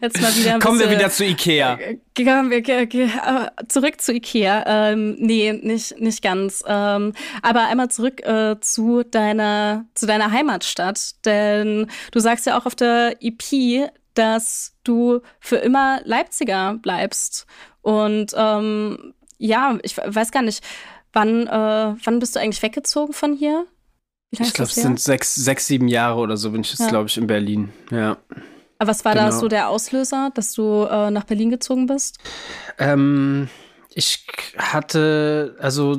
Jetzt 0.00 0.20
mal 0.20 0.34
wieder. 0.34 0.58
Kommen 0.58 0.78
bisschen, 0.78 0.90
wir 0.90 0.98
wieder 0.98 1.10
zu 1.10 1.24
Ikea. 1.24 1.78
Äh, 1.78 2.24
kommen 2.24 2.50
wir 2.50 2.66
äh, 2.68 3.48
zurück 3.68 4.00
zu 4.00 4.12
Ikea. 4.12 4.64
Ähm, 4.66 5.16
nee, 5.18 5.52
nicht, 5.52 6.00
nicht 6.00 6.22
ganz. 6.22 6.62
Ähm, 6.66 7.12
aber 7.42 7.66
einmal 7.66 7.88
zurück 7.88 8.24
äh, 8.26 8.56
zu 8.60 9.02
deiner, 9.02 9.86
zu 9.94 10.06
deiner 10.06 10.30
Heimatstadt. 10.30 11.24
Denn 11.24 11.88
du 12.12 12.20
sagst 12.20 12.46
ja 12.46 12.58
auch 12.58 12.66
auf 12.66 12.74
der 12.74 13.16
EP, 13.20 13.90
dass 14.14 14.74
du 14.84 15.20
für 15.40 15.56
immer 15.56 16.00
Leipziger 16.04 16.74
bleibst. 16.74 17.46
Und 17.82 18.32
ähm, 18.36 19.14
ja, 19.38 19.78
ich 19.82 19.96
weiß 19.96 20.32
gar 20.32 20.42
nicht, 20.42 20.64
wann, 21.12 21.46
äh, 21.46 21.94
wann 22.02 22.18
bist 22.18 22.36
du 22.36 22.40
eigentlich 22.40 22.62
weggezogen 22.62 23.12
von 23.12 23.34
hier? 23.34 23.66
ich 24.30 24.52
glaube, 24.52 24.70
es 24.70 24.74
sind 24.74 25.00
sechs, 25.00 25.34
sechs, 25.34 25.66
sieben 25.66 25.88
Jahre 25.88 26.20
oder 26.20 26.36
so 26.36 26.50
bin 26.50 26.62
ich 26.62 26.70
jetzt, 26.70 26.80
ja. 26.80 26.88
glaube 26.88 27.08
ich, 27.08 27.16
in 27.16 27.26
Berlin. 27.26 27.72
Ja. 27.90 28.18
Aber 28.78 28.90
was 28.90 29.04
war 29.04 29.14
genau. 29.14 29.26
da 29.26 29.32
so 29.32 29.48
der 29.48 29.68
Auslöser, 29.68 30.30
dass 30.34 30.52
du 30.52 30.84
äh, 30.84 31.10
nach 31.10 31.24
Berlin 31.24 31.50
gezogen 31.50 31.86
bist? 31.86 32.18
Ähm, 32.78 33.48
ich 33.94 34.26
hatte, 34.58 35.56
also 35.58 35.98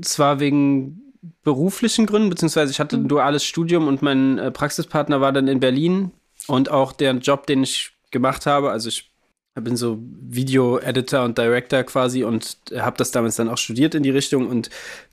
zwar 0.00 0.40
wegen 0.40 1.12
beruflichen 1.42 2.06
Gründen, 2.06 2.30
beziehungsweise 2.30 2.72
ich 2.72 2.80
hatte 2.80 2.96
ein 2.96 3.04
mhm. 3.04 3.08
duales 3.08 3.44
Studium 3.44 3.86
und 3.86 4.02
mein 4.02 4.38
äh, 4.38 4.50
Praxispartner 4.50 5.20
war 5.20 5.32
dann 5.32 5.48
in 5.48 5.60
Berlin 5.60 6.10
und 6.48 6.70
auch 6.70 6.92
der 6.92 7.12
Job, 7.14 7.46
den 7.46 7.62
ich 7.62 7.92
gemacht 8.10 8.46
habe, 8.46 8.70
also 8.70 8.88
ich 8.88 9.12
bin 9.54 9.76
so 9.76 9.98
Video-Editor 10.00 11.24
und 11.24 11.38
Director 11.38 11.82
quasi 11.84 12.24
und 12.24 12.58
habe 12.76 12.96
das 12.98 13.10
damals 13.10 13.36
dann 13.36 13.48
auch 13.48 13.58
studiert 13.58 13.94
in 13.94 14.02
die 14.02 14.10
Richtung 14.10 14.48
und 14.48 14.70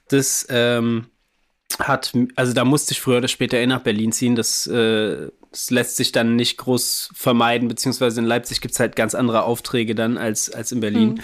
das 0.10 0.46
ähm, 0.50 1.06
hat, 1.80 2.14
also 2.36 2.54
da 2.54 2.66
musste 2.66 2.94
ich 2.94 3.02
früher 3.02 3.18
oder 3.18 3.28
später 3.28 3.58
eh 3.58 3.68
nach 3.68 3.82
Berlin 3.82 4.12
ziehen. 4.12 4.36
Das, 4.36 4.68
äh, 4.68 5.30
das 5.52 5.70
lässt 5.70 5.98
sich 5.98 6.12
dann 6.12 6.36
nicht 6.36 6.58
groß 6.58 7.12
vermeiden, 7.14 7.68
beziehungsweise 7.68 8.20
in 8.20 8.26
Leipzig 8.26 8.62
gibt 8.62 8.74
es 8.74 8.80
halt 8.80 8.96
ganz 8.96 9.16
andere 9.16 9.44
Aufträge 9.44 9.96
dann 9.96 10.18
als, 10.18 10.50
als 10.50 10.72
in 10.72 10.80
Berlin. 10.80 11.10
Mhm. 11.10 11.20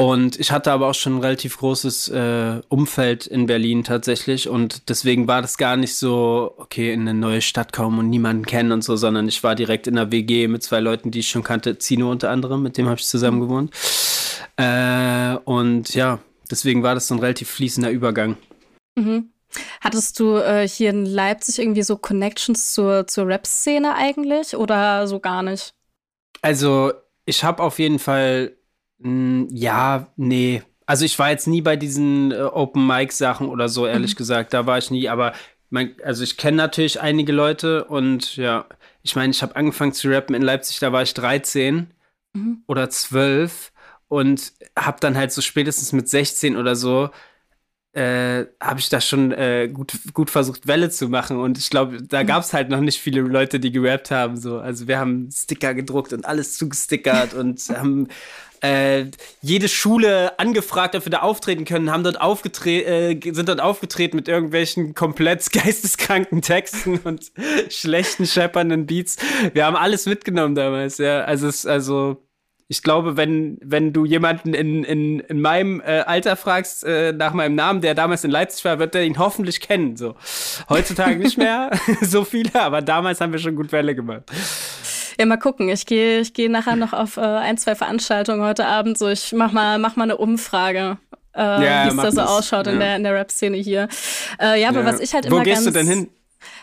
Und 0.00 0.40
ich 0.40 0.50
hatte 0.50 0.72
aber 0.72 0.88
auch 0.88 0.94
schon 0.94 1.16
ein 1.16 1.20
relativ 1.20 1.58
großes 1.58 2.08
äh, 2.08 2.62
Umfeld 2.68 3.26
in 3.26 3.44
Berlin 3.44 3.84
tatsächlich. 3.84 4.48
Und 4.48 4.88
deswegen 4.88 5.28
war 5.28 5.42
das 5.42 5.58
gar 5.58 5.76
nicht 5.76 5.94
so, 5.94 6.54
okay, 6.56 6.90
in 6.90 7.02
eine 7.02 7.12
neue 7.12 7.42
Stadt 7.42 7.74
kommen 7.74 7.98
und 7.98 8.08
niemanden 8.08 8.46
kennen 8.46 8.72
und 8.72 8.82
so, 8.82 8.96
sondern 8.96 9.28
ich 9.28 9.44
war 9.44 9.54
direkt 9.54 9.86
in 9.88 9.98
einer 9.98 10.10
WG 10.10 10.48
mit 10.48 10.62
zwei 10.62 10.80
Leuten, 10.80 11.10
die 11.10 11.18
ich 11.18 11.28
schon 11.28 11.42
kannte. 11.42 11.76
Zino 11.76 12.10
unter 12.10 12.30
anderem, 12.30 12.62
mit 12.62 12.78
dem 12.78 12.86
habe 12.86 12.98
ich 12.98 13.06
zusammen 13.06 13.40
mhm. 13.40 13.42
gewohnt. 13.42 13.74
Äh, 14.56 15.36
und 15.44 15.94
ja, 15.94 16.18
deswegen 16.50 16.82
war 16.82 16.94
das 16.94 17.06
so 17.08 17.14
ein 17.14 17.20
relativ 17.20 17.50
fließender 17.50 17.90
Übergang. 17.90 18.38
Mhm. 18.96 19.28
Hattest 19.80 20.18
du 20.20 20.36
äh, 20.36 20.66
hier 20.68 20.90
in 20.90 21.06
Leipzig 21.06 21.58
irgendwie 21.58 21.82
so 21.82 21.96
Connections 21.96 22.72
zur, 22.72 23.06
zur 23.06 23.26
Rap-Szene 23.26 23.94
eigentlich 23.94 24.56
oder 24.56 25.06
so 25.06 25.20
gar 25.20 25.42
nicht? 25.42 25.74
Also, 26.42 26.92
ich 27.24 27.44
habe 27.44 27.62
auf 27.62 27.78
jeden 27.78 27.98
Fall, 27.98 28.56
mh, 28.98 29.08
hm, 29.08 29.48
ja, 29.50 30.06
nee. 30.16 30.62
Also, 30.86 31.04
ich 31.04 31.18
war 31.18 31.30
jetzt 31.30 31.46
nie 31.46 31.62
bei 31.62 31.76
diesen 31.76 32.32
äh, 32.32 32.36
Open-Mic-Sachen 32.42 33.48
oder 33.48 33.68
so, 33.68 33.86
ehrlich 33.86 34.14
mhm. 34.14 34.18
gesagt. 34.18 34.54
Da 34.54 34.66
war 34.66 34.78
ich 34.78 34.90
nie, 34.90 35.08
aber 35.08 35.32
mein, 35.70 35.94
also 36.04 36.24
ich 36.24 36.36
kenne 36.36 36.56
natürlich 36.56 37.00
einige 37.00 37.32
Leute 37.32 37.84
und 37.84 38.36
ja, 38.36 38.66
ich 39.02 39.16
meine, 39.16 39.30
ich 39.30 39.42
habe 39.42 39.56
angefangen 39.56 39.92
zu 39.92 40.08
rappen 40.08 40.34
in 40.34 40.42
Leipzig, 40.42 40.80
da 40.80 40.92
war 40.92 41.02
ich 41.02 41.14
13 41.14 41.90
mhm. 42.34 42.64
oder 42.66 42.90
12 42.90 43.72
und 44.08 44.52
habe 44.76 44.98
dann 45.00 45.16
halt 45.16 45.32
so 45.32 45.40
spätestens 45.40 45.92
mit 45.92 46.08
16 46.08 46.56
oder 46.56 46.74
so 46.74 47.10
äh, 47.92 48.44
habe 48.60 48.78
ich 48.78 48.88
da 48.88 49.00
schon 49.00 49.32
äh, 49.32 49.68
gut, 49.68 49.98
gut 50.14 50.30
versucht, 50.30 50.66
Welle 50.66 50.90
zu 50.90 51.08
machen. 51.08 51.38
Und 51.38 51.58
ich 51.58 51.70
glaube, 51.70 52.02
da 52.02 52.22
mhm. 52.22 52.26
gab 52.26 52.42
es 52.42 52.52
halt 52.52 52.68
noch 52.68 52.80
nicht 52.80 53.00
viele 53.00 53.20
Leute, 53.20 53.58
die 53.58 53.72
gerappt 53.72 54.10
haben. 54.10 54.36
So. 54.36 54.58
Also 54.58 54.86
wir 54.86 54.98
haben 54.98 55.28
Sticker 55.32 55.74
gedruckt 55.74 56.12
und 56.12 56.24
alles 56.24 56.56
zugestickert 56.56 57.34
und 57.34 57.60
haben 57.68 58.08
äh, 58.62 59.06
jede 59.40 59.68
Schule 59.68 60.38
angefragt, 60.38 60.94
ob 60.94 61.06
wir 61.06 61.10
da 61.10 61.20
auftreten 61.20 61.64
können, 61.64 61.90
haben 61.90 62.04
dort 62.04 62.20
aufgetreten, 62.20 62.88
äh, 62.88 63.32
sind 63.32 63.48
dort 63.48 63.60
aufgetreten 63.60 64.16
mit 64.16 64.28
irgendwelchen 64.28 64.94
komplett 64.94 65.50
geisteskranken 65.52 66.42
Texten 66.42 66.98
und 66.98 67.32
schlechten, 67.70 68.26
scheppernden 68.26 68.86
Beats. 68.86 69.16
Wir 69.54 69.64
haben 69.64 69.76
alles 69.76 70.06
mitgenommen 70.06 70.54
damals, 70.54 70.98
ja. 70.98 71.22
Also 71.22 71.48
es, 71.48 71.66
also 71.66 72.22
Ich 72.70 72.84
glaube, 72.84 73.16
wenn, 73.16 73.58
wenn 73.64 73.92
du 73.92 74.04
jemanden 74.04 74.54
in, 74.54 74.84
in, 74.84 75.18
in 75.18 75.40
meinem 75.40 75.80
äh, 75.80 76.02
Alter 76.06 76.36
fragst 76.36 76.84
äh, 76.84 77.12
nach 77.12 77.32
meinem 77.32 77.56
Namen, 77.56 77.80
der 77.80 77.96
damals 77.96 78.22
in 78.22 78.30
Leipzig 78.30 78.64
war, 78.64 78.78
wird 78.78 78.94
er 78.94 79.02
ihn 79.02 79.18
hoffentlich 79.18 79.60
kennen. 79.60 79.96
So. 79.96 80.14
Heutzutage 80.68 81.16
nicht 81.16 81.36
mehr 81.36 81.72
so 82.00 82.22
viele, 82.22 82.54
aber 82.54 82.80
damals 82.80 83.20
haben 83.20 83.32
wir 83.32 83.40
schon 83.40 83.56
gut 83.56 83.72
Welle 83.72 83.96
gemacht. 83.96 84.22
Ja, 85.18 85.26
mal 85.26 85.36
gucken. 85.36 85.68
Ich 85.68 85.84
gehe 85.84 86.20
ich 86.20 86.32
geh 86.32 86.48
nachher 86.48 86.76
noch 86.76 86.92
auf 86.92 87.16
äh, 87.16 87.22
ein, 87.22 87.58
zwei 87.58 87.74
Veranstaltungen 87.74 88.42
heute 88.42 88.66
Abend. 88.66 88.96
So, 88.96 89.08
ich 89.08 89.32
mach 89.32 89.50
mal, 89.50 89.80
mach 89.80 89.96
mal 89.96 90.04
eine 90.04 90.16
Umfrage. 90.16 90.98
Äh, 91.34 91.40
ja, 91.40 91.84
wie 91.86 91.88
es 91.88 91.96
da 91.96 92.12
so 92.12 92.20
ausschaut 92.20 92.68
ja. 92.68 92.72
in 92.72 92.78
der, 92.78 92.96
in 92.96 93.02
der 93.02 93.14
Rap-Szene 93.14 93.56
hier. 93.56 93.88
Äh, 94.40 94.60
ja, 94.62 94.68
aber 94.68 94.80
ja. 94.80 94.86
was 94.86 95.00
ich 95.00 95.12
halt 95.12 95.26
immer 95.26 95.38
Wo 95.38 95.42
gehst 95.42 95.64
ganz, 95.64 95.66
du 95.66 95.72
denn 95.72 95.88
hin? 95.88 96.10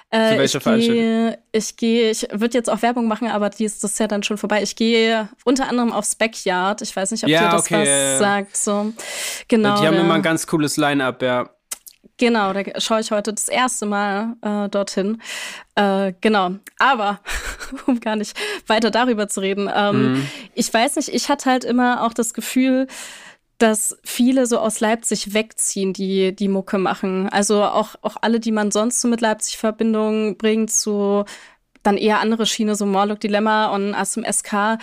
Äh, 0.10 0.32
Zu 0.32 0.38
welcher 0.38 0.62
Veranstaltung? 0.62 1.38
Ich 1.52 1.76
gehe, 1.76 2.12
ich 2.12 2.28
würde 2.32 2.58
jetzt 2.58 2.70
auch 2.70 2.82
Werbung 2.82 3.08
machen, 3.08 3.28
aber 3.28 3.50
die 3.50 3.66
ist 3.66 3.84
das 3.84 3.92
ist 3.92 4.00
ja 4.00 4.08
dann 4.08 4.24
schon 4.24 4.38
vorbei. 4.38 4.64
Ich 4.64 4.76
gehe 4.76 5.28
unter 5.44 5.68
anderem 5.68 5.92
aufs 5.92 6.16
Backyard. 6.16 6.82
Ich 6.82 6.96
weiß 6.96 7.12
nicht, 7.12 7.24
ob 7.24 7.30
ja, 7.30 7.44
dir 7.44 7.50
das 7.50 7.66
okay, 7.66 7.82
was 7.82 7.88
ja, 7.88 8.18
sagt. 8.18 8.56
So. 8.56 8.94
Genau. 9.50 9.80
Die 9.82 9.88
haben 9.88 9.98
immer 9.98 10.14
ein 10.14 10.22
ganz 10.22 10.48
cooles 10.48 10.78
Line-Up, 10.78 11.22
ja. 11.22 11.50
Genau, 12.20 12.52
da 12.52 12.64
schaue 12.80 13.02
ich 13.02 13.12
heute 13.12 13.32
das 13.32 13.48
erste 13.48 13.86
Mal 13.86 14.36
äh, 14.42 14.70
dorthin. 14.70 15.22
Äh, 15.76 16.14
genau. 16.20 16.52
Aber, 16.80 17.20
um 17.86 18.00
gar 18.00 18.16
nicht 18.16 18.36
weiter 18.66 18.90
darüber 18.90 19.28
zu 19.28 19.42
reden, 19.42 19.70
ähm, 19.74 20.14
mhm. 20.14 20.28
ich 20.56 20.74
weiß 20.74 20.96
nicht, 20.96 21.10
ich 21.10 21.30
hatte 21.30 21.50
halt 21.50 21.64
immer 21.64 22.04
auch 22.04 22.14
das 22.14 22.34
Gefühl, 22.34 22.88
dass 23.58 23.98
viele 24.04 24.46
so 24.46 24.60
aus 24.60 24.80
Leipzig 24.80 25.34
wegziehen, 25.34 25.94
die 25.94 26.36
die 26.36 26.48
Mucke 26.48 26.78
machen. 26.78 27.28
Also 27.30 27.64
auch, 27.64 27.96
auch 28.02 28.18
alle, 28.22 28.40
die 28.40 28.52
man 28.52 28.72
sonst 28.72 29.02
so 29.02 29.08
mit 29.08 29.22
Leipzig 29.22 29.58
Verbindung 29.58 30.38
bringt, 30.38 30.72
so 30.72 31.26
dann 31.84 31.98
eher 31.98 32.20
andere 32.20 32.46
Schiene, 32.46 32.76
so 32.76 32.86
Morlock 32.86 33.20
Dilemma 33.20 33.68
und 33.68 33.96
Assum 33.96 34.24
SK. 34.24 34.78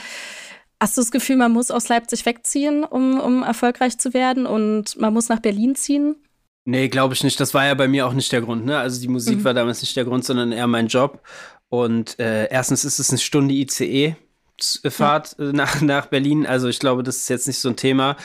Hast 0.81 0.97
du 0.97 1.01
das 1.01 1.11
Gefühl, 1.11 1.37
man 1.37 1.53
muss 1.53 1.71
aus 1.71 1.89
Leipzig 1.89 2.27
wegziehen, 2.27 2.85
um, 2.85 3.21
um 3.21 3.43
erfolgreich 3.43 3.99
zu 3.99 4.13
werden 4.13 4.47
und 4.47 4.99
man 4.99 5.15
muss 5.15 5.29
nach 5.29 5.41
Berlin 5.41 5.77
ziehen? 5.77 6.17
Nee, 6.65 6.89
glaube 6.89 7.15
ich 7.15 7.23
nicht. 7.23 7.39
Das 7.39 7.55
war 7.55 7.67
ja 7.67 7.75
bei 7.75 7.89
mir 7.89 8.07
auch 8.07 8.15
nicht 8.15 8.33
der 8.33 8.41
Grund. 8.41 8.65
Ne? 8.65 8.79
Also 8.79 9.01
die 9.01 9.09
Musik 9.09 9.39
mhm. 9.39 9.45
war 9.45 9.55
damals 9.55 9.83
nicht 9.83 9.97
der 9.97 10.05
Grund, 10.05 10.25
sondern 10.25 10.51
eher 10.51 10.67
mein 10.67 10.89
Job. 10.89 11.21
Und 11.69 12.19
äh, 12.19 12.49
erstens 12.49 12.85
ist 12.85 12.99
es 12.99 13.11
eine 13.11 13.19
Stunde 13.19 13.55
ICE. 13.55 14.17
Fahrt. 14.61 15.39
Äh, 15.39 15.53
nach, 15.53 15.81
nach 15.81 16.07
Berlin. 16.07 16.47
Also 16.47 16.69
ich 16.69 16.79
glaube, 16.79 17.03
das 17.03 17.17
ist 17.17 17.29
jetzt 17.29 17.47
nicht 17.47 17.59
so 17.59 17.69
ein 17.69 17.77
Thema. 17.77 18.17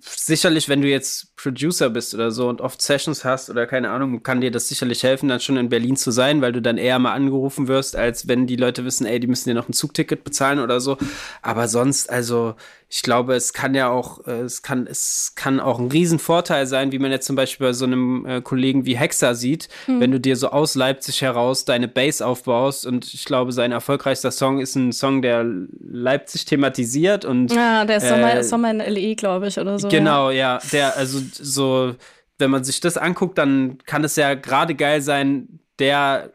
Sicherlich, 0.00 0.68
wenn 0.68 0.80
du 0.80 0.88
jetzt 0.88 1.36
Producer 1.36 1.90
bist 1.90 2.14
oder 2.14 2.30
so 2.30 2.48
und 2.48 2.60
oft 2.60 2.80
Sessions 2.80 3.24
hast 3.24 3.50
oder 3.50 3.66
keine 3.66 3.90
Ahnung, 3.90 4.22
kann 4.22 4.40
dir 4.40 4.50
das 4.50 4.68
sicherlich 4.68 5.02
helfen, 5.02 5.28
dann 5.28 5.40
schon 5.40 5.56
in 5.56 5.68
Berlin 5.68 5.96
zu 5.96 6.10
sein, 6.10 6.40
weil 6.40 6.52
du 6.52 6.62
dann 6.62 6.78
eher 6.78 6.98
mal 6.98 7.12
angerufen 7.12 7.68
wirst, 7.68 7.96
als 7.96 8.28
wenn 8.28 8.46
die 8.46 8.56
Leute 8.56 8.84
wissen, 8.84 9.06
ey, 9.06 9.20
die 9.20 9.26
müssen 9.26 9.48
dir 9.48 9.54
noch 9.54 9.68
ein 9.68 9.72
Zugticket 9.72 10.24
bezahlen 10.24 10.60
oder 10.60 10.80
so. 10.80 10.96
Aber 11.42 11.68
sonst, 11.68 12.10
also 12.10 12.54
ich 12.88 13.02
glaube, 13.02 13.34
es 13.34 13.52
kann 13.52 13.74
ja 13.74 13.90
auch, 13.90 14.26
äh, 14.26 14.42
es 14.42 14.62
kann, 14.62 14.86
es 14.86 15.32
kann 15.34 15.58
auch 15.58 15.80
ein 15.80 15.90
Riesenvorteil 15.90 16.66
sein, 16.66 16.92
wie 16.92 17.00
man 17.00 17.10
jetzt 17.10 17.26
zum 17.26 17.34
Beispiel 17.34 17.66
bei 17.66 17.72
so 17.72 17.84
einem 17.84 18.24
äh, 18.26 18.40
Kollegen 18.40 18.86
wie 18.86 18.96
Hexer 18.96 19.34
sieht, 19.34 19.68
hm. 19.86 20.00
wenn 20.00 20.12
du 20.12 20.20
dir 20.20 20.36
so 20.36 20.50
aus 20.50 20.76
Leipzig 20.76 21.22
heraus 21.22 21.64
deine 21.64 21.88
Base 21.88 22.24
aufbaust 22.24 22.86
und 22.86 23.12
ich 23.12 23.24
glaube, 23.24 23.50
sein 23.50 23.72
erfolgreichster 23.72 24.30
Song 24.30 24.60
ist 24.60 24.76
ein 24.76 24.92
Song, 24.92 25.20
der 25.20 25.44
Leipzig 25.80 26.44
thematisiert 26.44 27.24
und 27.24 27.52
Ja, 27.52 27.84
der 27.84 27.96
ist 27.96 28.08
Sommer, 28.08 28.34
äh, 28.34 28.44
Sommer 28.44 28.70
in 28.70 28.78
LE, 28.78 29.16
glaube 29.16 29.48
ich, 29.48 29.58
oder 29.66 29.78
so. 29.78 29.88
Genau, 29.88 30.30
ja, 30.30 30.58
der, 30.72 30.96
also 30.96 31.20
so, 31.32 31.94
wenn 32.38 32.50
man 32.50 32.64
sich 32.64 32.80
das 32.80 32.96
anguckt, 32.96 33.38
dann 33.38 33.78
kann 33.84 34.04
es 34.04 34.16
ja 34.16 34.34
gerade 34.34 34.74
geil 34.74 35.00
sein, 35.02 35.60
der 35.78 36.32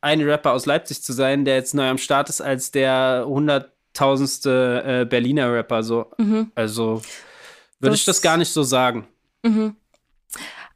eine 0.00 0.26
Rapper 0.26 0.52
aus 0.52 0.66
Leipzig 0.66 1.02
zu 1.02 1.12
sein, 1.12 1.44
der 1.44 1.56
jetzt 1.56 1.74
neu 1.74 1.88
am 1.88 1.98
Start 1.98 2.28
ist, 2.28 2.40
als 2.40 2.70
der 2.70 3.24
100 3.26 3.72
tausendste 3.92 4.82
äh, 4.86 5.04
Berliner 5.04 5.52
Rapper 5.52 5.82
so. 5.82 6.10
Mhm. 6.18 6.52
Also 6.54 7.02
würde 7.80 7.96
ich 7.96 8.04
das 8.04 8.22
gar 8.22 8.36
nicht 8.36 8.52
so 8.52 8.62
sagen. 8.62 9.08
Mhm. 9.42 9.76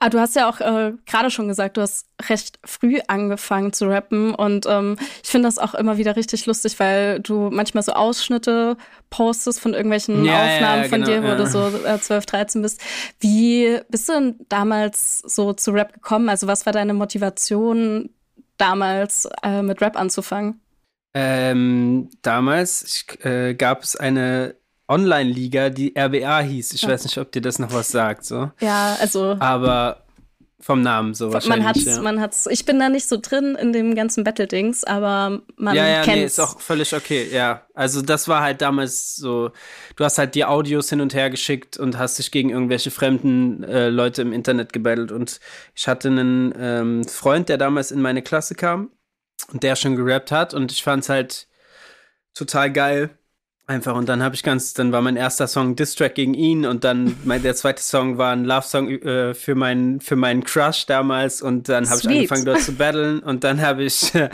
Ah, 0.05 0.09
du 0.09 0.19
hast 0.19 0.35
ja 0.35 0.49
auch 0.49 0.59
äh, 0.59 0.95
gerade 1.07 1.31
schon 1.31 1.47
gesagt, 1.47 1.77
du 1.77 1.81
hast 1.81 2.09
recht 2.29 2.59
früh 2.65 2.99
angefangen 3.07 3.73
zu 3.73 3.87
rappen 3.87 4.35
und 4.35 4.67
ähm, 4.69 4.97
ich 5.23 5.31
finde 5.31 5.47
das 5.47 5.59
auch 5.59 5.75
immer 5.75 5.97
wieder 5.97 6.17
richtig 6.17 6.45
lustig, 6.47 6.81
weil 6.81 7.21
du 7.21 7.51
manchmal 7.53 7.85
so 7.85 7.93
Ausschnitte 7.93 8.77
postest 9.11 9.61
von 9.61 9.75
irgendwelchen 9.75 10.25
ja, 10.25 10.43
Aufnahmen 10.43 10.83
ja, 10.83 10.89
von 10.89 11.03
genau, 11.03 11.07
dir, 11.07 11.23
wo 11.23 11.29
ja. 11.29 11.35
du 11.37 11.47
so 11.47 11.69
äh, 11.87 12.01
12, 12.01 12.27
13 12.27 12.63
bist. 12.63 12.81
Wie 13.21 13.79
bist 13.91 14.09
du 14.09 14.15
denn 14.15 14.37
damals 14.49 15.21
so 15.21 15.53
zu 15.53 15.71
Rap 15.71 15.93
gekommen? 15.93 16.29
Also 16.29 16.49
was 16.49 16.67
war 16.67 16.73
deine 16.73 16.95
Motivation 16.95 18.11
damals 18.57 19.29
äh, 19.45 19.63
mit 19.63 19.81
Rap 19.81 19.97
anzufangen? 19.97 20.61
Ähm, 21.15 22.11
damals 22.23 23.07
äh, 23.23 23.55
gab 23.55 23.85
es 23.85 23.95
eine 23.95 24.57
Online-Liga, 24.89 25.71
die 25.71 25.95
RBA 25.97 26.41
hieß. 26.41 26.73
Ich 26.75 26.83
ja. 26.83 26.89
weiß 26.89 27.05
nicht, 27.05 27.19
ob 27.19 27.33
dir 27.33 27.41
das 27.41 27.59
noch 27.59 27.73
was 27.73 27.89
sagt. 27.89 28.25
So. 28.25 28.51
Ja, 28.61 28.97
also. 29.01 29.37
Aber 29.39 30.03
vom 30.63 30.81
Namen 30.81 31.13
so 31.13 31.33
wahrscheinlich. 31.33 31.59
Man 31.59 31.69
hat's, 31.69 31.85
ja. 31.85 32.01
man 32.01 32.21
hat's. 32.21 32.47
Ich 32.47 32.65
bin 32.65 32.79
da 32.79 32.89
nicht 32.89 33.09
so 33.09 33.19
drin 33.21 33.57
in 33.57 33.73
dem 33.73 33.97
ganzen 33.97 34.23
Battle-Dings, 34.23 34.85
aber 34.85 35.43
man 35.57 35.75
ja, 35.75 35.87
ja, 35.87 36.03
kennt's. 36.03 36.17
Nee, 36.17 36.25
ist 36.25 36.39
auch 36.39 36.61
völlig 36.61 36.95
okay, 36.95 37.29
ja. 37.33 37.67
Also 37.75 38.01
das 38.01 38.29
war 38.29 38.43
halt 38.43 38.63
damals 38.63 39.17
so, 39.17 39.51
du 39.97 40.05
hast 40.05 40.19
halt 40.19 40.37
die 40.37 40.45
Audios 40.45 40.89
hin 40.89 41.01
und 41.01 41.15
her 41.15 41.31
geschickt 41.31 41.79
und 41.79 41.99
hast 41.99 42.19
dich 42.19 42.31
gegen 42.31 42.51
irgendwelche 42.51 42.93
fremden 42.93 43.65
äh, 43.65 43.89
Leute 43.89 44.23
im 44.23 44.33
Internet 44.33 44.73
gebettelt. 44.73 45.11
Und 45.11 45.41
ich 45.75 45.89
hatte 45.89 46.09
einen 46.09 46.55
ähm, 46.57 47.05
Freund, 47.05 47.49
der 47.49 47.59
damals 47.59 47.91
in 47.91 48.01
meine 48.01 48.23
Klasse 48.23 48.55
kam 48.55 48.91
und 49.53 49.65
der 49.65 49.75
schon 49.75 49.97
gerappt 49.97 50.31
hat 50.31 50.55
und 50.55 50.71
ich 50.71 50.85
fand's 50.85 51.09
halt 51.09 51.49
total 52.35 52.73
geil. 52.73 53.11
Einfach 53.69 53.95
und 53.95 54.09
dann 54.09 54.25
habe 54.25 54.35
ich 54.35 54.43
ganz, 54.43 54.75
dann 54.75 54.91
war 54.91 55.03
mein 55.03 55.15
erster 55.15 55.47
Song 55.47 55.77
Distrack 55.77 56.17
gegen 56.17 56.35
ihn 56.35 56.67
und 56.67 56.83
dann 56.83 57.17
mein, 57.25 57.43
der 57.45 57.55
zweite 57.55 57.81
Song 57.81 58.19
war 58.19 58.33
ein 58.33 58.45
Love 58.45 58.67
Song 58.67 58.91
äh, 58.91 59.35
für 59.35 59.55
meinen 59.55 60.01
für 60.01 60.17
meinen 60.17 60.43
Crush 60.43 60.85
damals 60.87 61.41
und 61.41 61.69
dann 61.69 61.89
habe 61.89 62.01
ich 62.01 62.09
angefangen 62.09 62.45
dort 62.45 62.61
zu 62.61 62.73
battlen 62.73 63.21
und 63.21 63.45
dann 63.45 63.63
habe 63.63 63.85
ich 63.85 64.13
äh, 64.17 64.31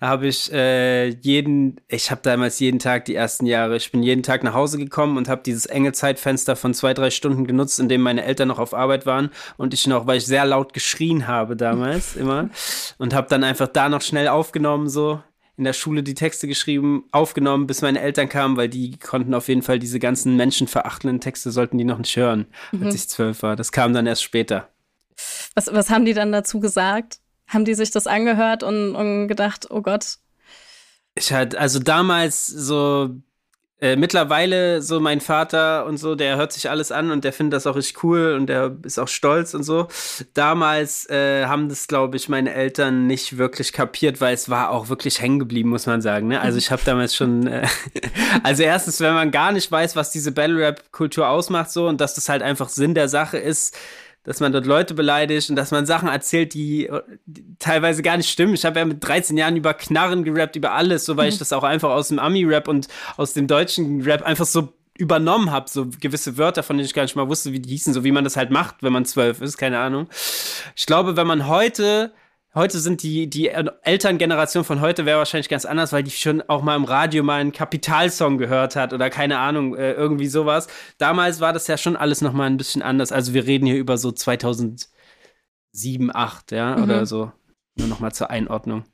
habe 0.00 0.26
ich 0.26 0.50
äh, 0.54 1.08
jeden, 1.08 1.82
ich 1.86 2.10
habe 2.10 2.22
damals 2.22 2.60
jeden 2.60 2.78
Tag 2.78 3.04
die 3.04 3.14
ersten 3.14 3.44
Jahre, 3.44 3.76
ich 3.76 3.92
bin 3.92 4.02
jeden 4.02 4.22
Tag 4.22 4.42
nach 4.42 4.54
Hause 4.54 4.78
gekommen 4.78 5.18
und 5.18 5.28
habe 5.28 5.42
dieses 5.44 5.66
enge 5.66 5.92
Zeitfenster 5.92 6.56
von 6.56 6.72
zwei 6.72 6.94
drei 6.94 7.10
Stunden 7.10 7.46
genutzt, 7.46 7.78
in 7.78 7.90
dem 7.90 8.00
meine 8.00 8.24
Eltern 8.24 8.48
noch 8.48 8.58
auf 8.58 8.72
Arbeit 8.72 9.04
waren 9.04 9.28
und 9.58 9.74
ich 9.74 9.86
noch, 9.86 10.06
weil 10.06 10.16
ich 10.16 10.26
sehr 10.26 10.46
laut 10.46 10.72
geschrien 10.72 11.28
habe 11.28 11.56
damals 11.56 12.16
immer 12.16 12.48
und 12.96 13.12
habe 13.12 13.28
dann 13.28 13.44
einfach 13.44 13.68
da 13.68 13.90
noch 13.90 14.00
schnell 14.00 14.28
aufgenommen 14.28 14.88
so 14.88 15.20
in 15.62 15.64
der 15.64 15.74
Schule 15.74 16.02
die 16.02 16.14
Texte 16.14 16.48
geschrieben, 16.48 17.04
aufgenommen, 17.12 17.68
bis 17.68 17.82
meine 17.82 18.00
Eltern 18.00 18.28
kamen, 18.28 18.56
weil 18.56 18.68
die 18.68 18.98
konnten 18.98 19.32
auf 19.32 19.46
jeden 19.46 19.62
Fall 19.62 19.78
diese 19.78 20.00
ganzen 20.00 20.34
menschenverachtenden 20.36 21.20
Texte 21.20 21.52
sollten 21.52 21.78
die 21.78 21.84
noch 21.84 21.98
nicht 21.98 22.16
hören, 22.16 22.46
mhm. 22.72 22.82
als 22.82 22.96
ich 22.96 23.08
zwölf 23.08 23.44
war. 23.44 23.54
Das 23.54 23.70
kam 23.70 23.92
dann 23.92 24.08
erst 24.08 24.24
später. 24.24 24.68
Was, 25.54 25.72
was 25.72 25.88
haben 25.88 26.04
die 26.04 26.14
dann 26.14 26.32
dazu 26.32 26.58
gesagt? 26.58 27.20
Haben 27.46 27.64
die 27.64 27.74
sich 27.74 27.92
das 27.92 28.08
angehört 28.08 28.64
und, 28.64 28.96
und 28.96 29.28
gedacht, 29.28 29.70
oh 29.70 29.82
Gott? 29.82 30.16
Ich 31.14 31.32
hatte, 31.32 31.60
also 31.60 31.78
damals 31.78 32.48
so 32.48 33.10
äh, 33.82 33.96
mittlerweile 33.96 34.80
so 34.80 35.00
mein 35.00 35.20
Vater 35.20 35.86
und 35.86 35.96
so, 35.96 36.14
der 36.14 36.36
hört 36.36 36.52
sich 36.52 36.70
alles 36.70 36.92
an 36.92 37.10
und 37.10 37.24
der 37.24 37.32
findet 37.32 37.54
das 37.54 37.66
auch 37.66 37.74
richtig 37.74 38.04
cool 38.04 38.36
und 38.38 38.46
der 38.46 38.76
ist 38.84 39.00
auch 39.00 39.08
stolz 39.08 39.54
und 39.54 39.64
so. 39.64 39.88
Damals 40.34 41.10
äh, 41.10 41.46
haben 41.46 41.68
das, 41.68 41.88
glaube 41.88 42.16
ich, 42.16 42.28
meine 42.28 42.54
Eltern 42.54 43.08
nicht 43.08 43.38
wirklich 43.38 43.72
kapiert, 43.72 44.20
weil 44.20 44.34
es 44.34 44.48
war 44.48 44.70
auch 44.70 44.88
wirklich 44.88 45.20
hängen 45.20 45.40
geblieben, 45.40 45.68
muss 45.68 45.86
man 45.86 46.00
sagen. 46.00 46.28
Ne? 46.28 46.40
Also 46.40 46.58
ich 46.58 46.70
habe 46.70 46.80
damals 46.84 47.16
schon, 47.16 47.48
äh, 47.48 47.66
also 48.44 48.62
erstens, 48.62 49.00
wenn 49.00 49.14
man 49.14 49.32
gar 49.32 49.50
nicht 49.50 49.72
weiß, 49.72 49.96
was 49.96 50.12
diese 50.12 50.30
Battle 50.30 50.58
Rap 50.58 50.92
Kultur 50.92 51.28
ausmacht 51.28 51.72
so 51.72 51.88
und 51.88 52.00
dass 52.00 52.14
das 52.14 52.28
halt 52.28 52.42
einfach 52.42 52.68
Sinn 52.68 52.94
der 52.94 53.08
Sache 53.08 53.38
ist, 53.38 53.76
dass 54.24 54.40
man 54.40 54.52
dort 54.52 54.66
Leute 54.66 54.94
beleidigt 54.94 55.50
und 55.50 55.56
dass 55.56 55.70
man 55.70 55.86
Sachen 55.86 56.08
erzählt, 56.08 56.54
die, 56.54 56.88
die 57.26 57.44
teilweise 57.58 58.02
gar 58.02 58.16
nicht 58.16 58.30
stimmen. 58.30 58.54
Ich 58.54 58.64
habe 58.64 58.78
ja 58.78 58.84
mit 58.84 59.02
13 59.02 59.36
Jahren 59.36 59.56
über 59.56 59.74
Knarren 59.74 60.24
gerappt, 60.24 60.56
über 60.56 60.72
alles, 60.72 61.04
so 61.04 61.16
weil 61.16 61.26
mhm. 61.26 61.32
ich 61.32 61.38
das 61.38 61.52
auch 61.52 61.64
einfach 61.64 61.90
aus 61.90 62.08
dem 62.08 62.18
Ami-Rap 62.18 62.68
und 62.68 62.88
aus 63.16 63.32
dem 63.32 63.46
deutschen 63.46 64.02
Rap 64.02 64.22
einfach 64.22 64.46
so 64.46 64.72
übernommen 64.98 65.50
habe, 65.50 65.68
so 65.68 65.88
gewisse 66.00 66.36
Wörter, 66.36 66.62
von 66.62 66.76
denen 66.76 66.86
ich 66.86 66.94
gar 66.94 67.02
nicht 67.02 67.16
mal 67.16 67.28
wusste, 67.28 67.52
wie 67.52 67.60
die 67.60 67.70
hießen, 67.70 67.94
so 67.94 68.04
wie 68.04 68.12
man 68.12 68.24
das 68.24 68.36
halt 68.36 68.50
macht, 68.50 68.82
wenn 68.82 68.92
man 68.92 69.04
zwölf 69.04 69.40
ist, 69.40 69.56
keine 69.56 69.78
Ahnung. 69.78 70.08
Ich 70.76 70.86
glaube, 70.86 71.16
wenn 71.16 71.26
man 71.26 71.48
heute 71.48 72.12
heute 72.54 72.78
sind 72.78 73.02
die, 73.02 73.28
die 73.28 73.48
Elterngeneration 73.48 74.64
von 74.64 74.80
heute 74.80 75.06
wäre 75.06 75.18
wahrscheinlich 75.18 75.48
ganz 75.48 75.64
anders, 75.64 75.92
weil 75.92 76.02
die 76.02 76.10
schon 76.10 76.42
auch 76.42 76.62
mal 76.62 76.76
im 76.76 76.84
Radio 76.84 77.22
mal 77.22 77.40
einen 77.40 77.52
Kapitalsong 77.52 78.38
gehört 78.38 78.76
hat 78.76 78.92
oder 78.92 79.10
keine 79.10 79.38
Ahnung, 79.38 79.74
äh, 79.74 79.92
irgendwie 79.92 80.28
sowas. 80.28 80.68
Damals 80.98 81.40
war 81.40 81.52
das 81.52 81.66
ja 81.66 81.76
schon 81.76 81.96
alles 81.96 82.20
nochmal 82.20 82.48
ein 82.48 82.56
bisschen 82.56 82.82
anders. 82.82 83.12
Also 83.12 83.34
wir 83.34 83.46
reden 83.46 83.66
hier 83.66 83.76
über 83.76 83.98
so 83.98 84.12
2007, 84.12 84.88
2008, 85.72 86.52
ja, 86.52 86.76
mhm. 86.76 86.82
oder 86.82 87.06
so. 87.06 87.32
Nur 87.76 87.88
nochmal 87.88 88.12
zur 88.12 88.30
Einordnung. 88.30 88.84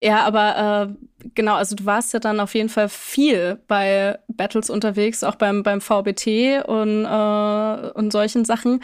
Ja, 0.00 0.24
aber 0.24 0.88
äh, 0.90 1.28
genau, 1.34 1.54
also 1.54 1.74
du 1.74 1.84
warst 1.84 2.12
ja 2.12 2.20
dann 2.20 2.38
auf 2.38 2.54
jeden 2.54 2.68
Fall 2.68 2.88
viel 2.88 3.58
bei 3.66 4.18
Battles 4.28 4.70
unterwegs, 4.70 5.24
auch 5.24 5.34
beim, 5.34 5.64
beim 5.64 5.80
VBT 5.80 6.64
und, 6.66 7.04
äh, 7.04 7.90
und 7.94 8.12
solchen 8.12 8.44
Sachen. 8.44 8.80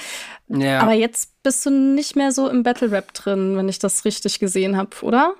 Ja. 0.48 0.81
Aber 0.81 0.92
jetzt 0.92 1.40
bist 1.44 1.64
du 1.66 1.70
nicht 1.70 2.16
mehr 2.16 2.33
so 2.33 2.48
im 2.48 2.64
Battle 2.64 2.90
Rap 2.90 3.14
drin, 3.14 3.57
wenn 3.57 3.68
ich 3.68 3.79
das 3.79 4.05
richtig 4.05 4.40
gesehen 4.40 4.77
habe, 4.77 4.90
oder? 5.03 5.35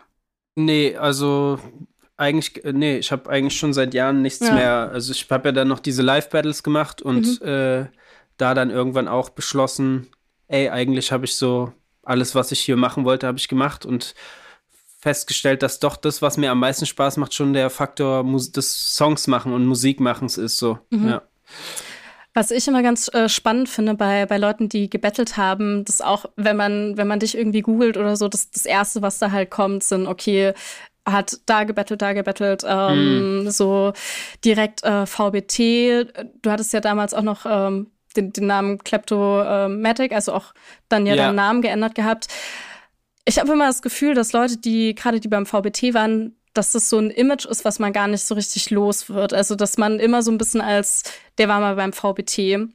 Nee, 0.55 0.97
also 0.97 1.59
eigentlich, 2.17 2.63
nee, 2.65 2.99
ich 2.99 3.11
habe 3.11 3.29
eigentlich 3.29 3.59
schon 3.59 3.73
seit 3.73 3.95
Jahren 3.95 4.23
nichts 4.23 4.47
ja. 4.47 4.55
mehr. 4.55 4.91
Also 4.93 5.11
ich 5.11 5.29
habe 5.29 5.49
ja 5.49 5.53
dann 5.53 5.67
noch 5.67 5.81
diese 5.81 6.03
Live-Battles 6.03 6.63
gemacht 6.63 7.03
und 7.03 7.41
mhm. 7.41 7.49
äh, 7.49 7.87
da 8.37 8.55
dann 8.55 8.71
irgendwann 8.71 9.09
auch 9.09 9.31
beschlossen, 9.31 10.07
ey, 10.47 10.69
eigentlich 10.69 11.11
habe 11.11 11.25
ich 11.25 11.35
so 11.35 11.73
alles, 12.05 12.37
was 12.37 12.53
ich 12.53 12.61
hier 12.61 12.77
machen 12.77 13.05
wollte, 13.05 13.27
habe 13.27 13.39
ich 13.39 13.49
gemacht 13.49 13.85
und 13.85 14.15
festgestellt, 15.05 15.63
dass 15.63 15.81
doch 15.81 15.97
das, 15.97 16.23
was 16.23 16.39
mir 16.39 16.51
am 16.51 16.61
meisten 16.61 16.87
Spaß 16.87 17.19
macht, 17.19 17.35
schon 17.35 17.53
der 17.53 17.69
Faktor 17.69 18.25
des 18.25 18.97
Songs 18.97 19.27
machen 19.27 19.53
und 19.53 19.67
Musik 19.67 20.01
machen 20.01 20.29
ist 20.29 20.57
so. 20.57 20.79
Mhm. 20.89 21.09
Ja. 21.09 21.23
Was 22.33 22.51
ich 22.51 22.67
immer 22.67 22.83
ganz 22.83 23.13
äh, 23.13 23.29
spannend 23.29 23.69
finde 23.69 23.95
bei, 23.95 24.25
bei 24.25 24.39
Leuten, 24.39 24.71
die 24.71 24.89
gebettelt 24.89 25.37
haben, 25.37 25.85
dass 25.85 26.01
auch, 26.01 26.25
wenn 26.37 26.57
man, 26.57 26.97
wenn 26.97 27.07
man 27.07 27.21
dich 27.21 27.37
irgendwie 27.37 27.61
googelt 27.61 27.99
oder 27.99 28.17
so, 28.17 28.29
das, 28.29 28.51
das 28.51 28.65
Erste, 28.65 29.03
was 29.03 29.19
da 29.19 29.31
halt 29.31 29.51
kommt, 29.51 29.85
sind, 29.85 30.07
okay, 30.07 30.55
hat 31.07 31.39
da 31.45 31.65
gebettelt, 31.65 32.01
da 32.01 32.15
gebettelt, 32.15 32.65
ähm, 32.67 33.45
mm. 33.45 33.51
so 33.51 33.93
direkt 34.43 34.85
äh, 34.85 35.05
VBT. 35.05 36.09
Du 36.41 36.51
hattest 36.51 36.73
ja 36.73 36.81
damals 36.81 37.13
auch 37.13 37.23
noch 37.23 37.45
ähm, 37.45 37.91
den, 38.17 38.33
den 38.33 38.47
Namen 38.47 38.79
Kleptomatic, 38.79 40.13
also 40.13 40.33
auch 40.33 40.55
dann 40.89 41.05
ja, 41.05 41.15
ja. 41.15 41.27
deinen 41.27 41.37
Namen 41.37 41.61
geändert 41.61 41.95
gehabt. 41.95 42.29
Ich 43.25 43.39
habe 43.39 43.53
immer 43.53 43.67
das 43.67 43.83
Gefühl, 43.83 44.15
dass 44.15 44.33
Leute, 44.33 44.59
die 44.59 44.95
gerade 44.95 45.21
die 45.21 45.29
beim 45.29 45.47
VBT 45.47 45.95
waren, 45.95 46.37
dass 46.53 46.73
das 46.73 46.89
so 46.89 46.99
ein 46.99 47.11
Image 47.11 47.47
ist, 47.47 47.65
was 47.65 47.79
man 47.79 47.93
gar 47.93 48.07
nicht 48.07 48.23
so 48.23 48.35
richtig 48.35 48.71
los 48.71 49.09
wird. 49.09 49.33
Also, 49.33 49.57
dass 49.57 49.77
man 49.77 49.99
immer 49.99 50.23
so 50.23 50.31
ein 50.31 50.39
bisschen 50.39 50.61
als, 50.61 51.03
der 51.39 51.49
war 51.49 51.61
mal 51.61 51.75
beim 51.75 51.93
VBT. 51.93 52.69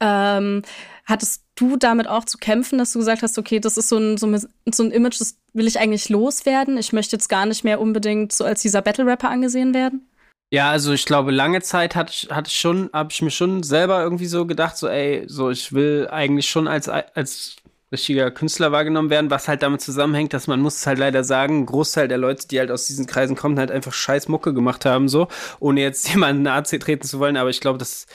Ähm, 0.00 0.62
hattest 1.04 1.44
du 1.56 1.76
damit 1.76 2.08
auch 2.08 2.24
zu 2.24 2.38
kämpfen, 2.38 2.78
dass 2.78 2.92
du 2.92 2.98
gesagt 2.98 3.22
hast, 3.22 3.38
okay, 3.38 3.58
das 3.58 3.76
ist 3.76 3.88
so 3.88 3.98
ein, 3.98 4.16
so, 4.16 4.32
so 4.70 4.82
ein 4.82 4.90
Image, 4.90 5.20
das 5.20 5.36
will 5.52 5.66
ich 5.66 5.78
eigentlich 5.78 6.08
loswerden. 6.08 6.78
Ich 6.78 6.92
möchte 6.92 7.16
jetzt 7.16 7.28
gar 7.28 7.46
nicht 7.46 7.64
mehr 7.64 7.80
unbedingt 7.80 8.32
so 8.32 8.44
als 8.44 8.62
dieser 8.62 8.82
Battle-Rapper 8.82 9.28
angesehen 9.28 9.74
werden? 9.74 10.08
Ja, 10.52 10.70
also 10.70 10.92
ich 10.92 11.04
glaube, 11.04 11.32
lange 11.32 11.62
Zeit 11.62 11.96
hatte 11.96 12.12
ich, 12.12 12.30
hatte 12.30 12.48
ich 12.48 12.58
schon, 12.58 12.90
habe 12.92 13.10
ich 13.10 13.22
mir 13.22 13.30
schon 13.30 13.62
selber 13.62 14.02
irgendwie 14.02 14.26
so 14.26 14.46
gedacht, 14.46 14.76
so, 14.76 14.88
ey, 14.88 15.24
so, 15.26 15.50
ich 15.50 15.72
will 15.72 16.08
eigentlich 16.10 16.48
schon 16.48 16.68
als, 16.68 16.88
als 16.88 17.56
richtiger 17.94 18.30
Künstler 18.30 18.70
wahrgenommen 18.72 19.10
werden, 19.10 19.30
was 19.30 19.48
halt 19.48 19.62
damit 19.62 19.80
zusammenhängt, 19.80 20.32
dass 20.32 20.46
man 20.46 20.60
muss 20.60 20.76
es 20.76 20.86
halt 20.86 20.98
leider 20.98 21.24
sagen, 21.24 21.60
ein 21.60 21.66
Großteil 21.66 22.08
der 22.08 22.18
Leute, 22.18 22.46
die 22.46 22.58
halt 22.58 22.70
aus 22.70 22.86
diesen 22.86 23.06
Kreisen 23.06 23.36
kommen, 23.36 23.58
halt 23.58 23.70
einfach 23.70 23.92
scheiß 23.92 24.28
Mucke 24.28 24.52
gemacht 24.54 24.84
haben, 24.84 25.08
so, 25.08 25.28
ohne 25.60 25.80
jetzt 25.80 26.08
jemanden 26.12 26.42
nahe 26.42 26.62
treten 26.62 27.06
zu 27.06 27.18
wollen, 27.18 27.36
aber 27.36 27.50
ich 27.50 27.60
glaube, 27.60 27.78
das 27.78 28.06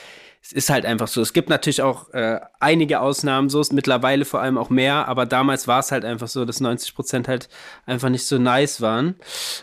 ist 0.51 0.69
halt 0.69 0.85
einfach 0.85 1.07
so. 1.07 1.21
Es 1.21 1.33
gibt 1.33 1.49
natürlich 1.49 1.81
auch 1.81 2.09
äh, 2.13 2.39
einige 2.59 3.01
Ausnahmen, 3.01 3.49
so 3.49 3.59
ist 3.59 3.73
mittlerweile 3.73 4.25
vor 4.25 4.41
allem 4.41 4.57
auch 4.57 4.69
mehr, 4.69 5.07
aber 5.07 5.25
damals 5.25 5.67
war 5.67 5.79
es 5.79 5.91
halt 5.91 6.05
einfach 6.05 6.27
so, 6.27 6.45
dass 6.45 6.59
90 6.59 6.95
Prozent 6.95 7.27
halt 7.27 7.49
einfach 7.85 8.09
nicht 8.09 8.25
so 8.25 8.37
nice 8.37 8.81
waren. 8.81 9.15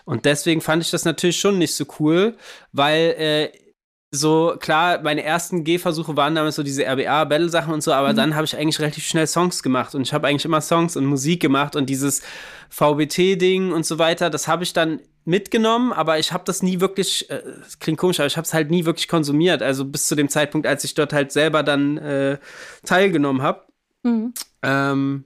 Und 0.05 0.27
deswegen 0.27 0.61
fand 0.61 0.83
ich 0.83 0.91
das 0.91 1.05
natürlich 1.05 1.41
schon 1.41 1.59
nicht 1.59 1.75
so 1.75 1.87
cool, 1.99 2.37
weil 2.73 3.15
äh, 3.19 3.66
so, 4.13 4.57
klar, 4.59 5.03
meine 5.03 5.23
ersten 5.23 5.65
Gehversuche 5.65 6.17
waren 6.17 6.35
damals 6.35 6.57
so 6.57 6.63
diese 6.63 6.85
RBA-Battle-Sachen 6.87 7.75
und 7.75 7.83
so, 7.83 7.93
aber 7.93 8.13
mhm. 8.13 8.17
dann 8.17 8.35
habe 8.35 8.45
ich 8.45 8.57
eigentlich 8.57 8.79
relativ 8.79 9.05
schnell 9.05 9.27
Songs 9.27 9.63
gemacht 9.63 9.95
und 9.95 10.03
ich 10.03 10.13
habe 10.13 10.29
eigentlich 10.29 10.45
immer 10.45 10.61
Songs 10.61 10.97
und 10.97 11.07
Musik 11.07 11.41
gemacht 11.41 11.77
und 11.77 11.91
dieses 11.91 12.23
VBT-Ding 12.71 13.73
und 13.73 13.85
so 13.85 13.99
weiter, 13.99 14.31
das 14.31 14.49
habe 14.49 14.63
ich 14.63 14.73
dann 14.73 15.01
mitgenommen, 15.25 15.93
aber 15.93 16.19
ich 16.19 16.33
habe 16.33 16.45
das 16.45 16.63
nie 16.63 16.81
wirklich, 16.81 17.29
äh, 17.31 17.43
das 17.61 17.79
klingt 17.81 17.99
komisch, 17.99 18.21
aber 18.21 18.29
ich 18.29 18.37
habe 18.37 18.45
es 18.45 18.55
halt 18.55 18.71
nie 18.71 18.85
wirklich 18.85 19.09
konsumiert, 19.09 19.61
also 19.61 19.85
bis 19.85 20.07
zu 20.07 20.15
dem 20.15 20.29
Zeitpunkt, 20.29 20.67
als 20.67 20.85
ich 20.85 20.95
dort 20.95 21.13
halt 21.13 21.33
selber 21.33 21.63
dann 21.63 21.99
äh, 21.99 22.39
teilgenommen 22.85 23.43
habe. 23.43 23.67
Mhm. 24.05 24.35
Ähm, 24.63 25.25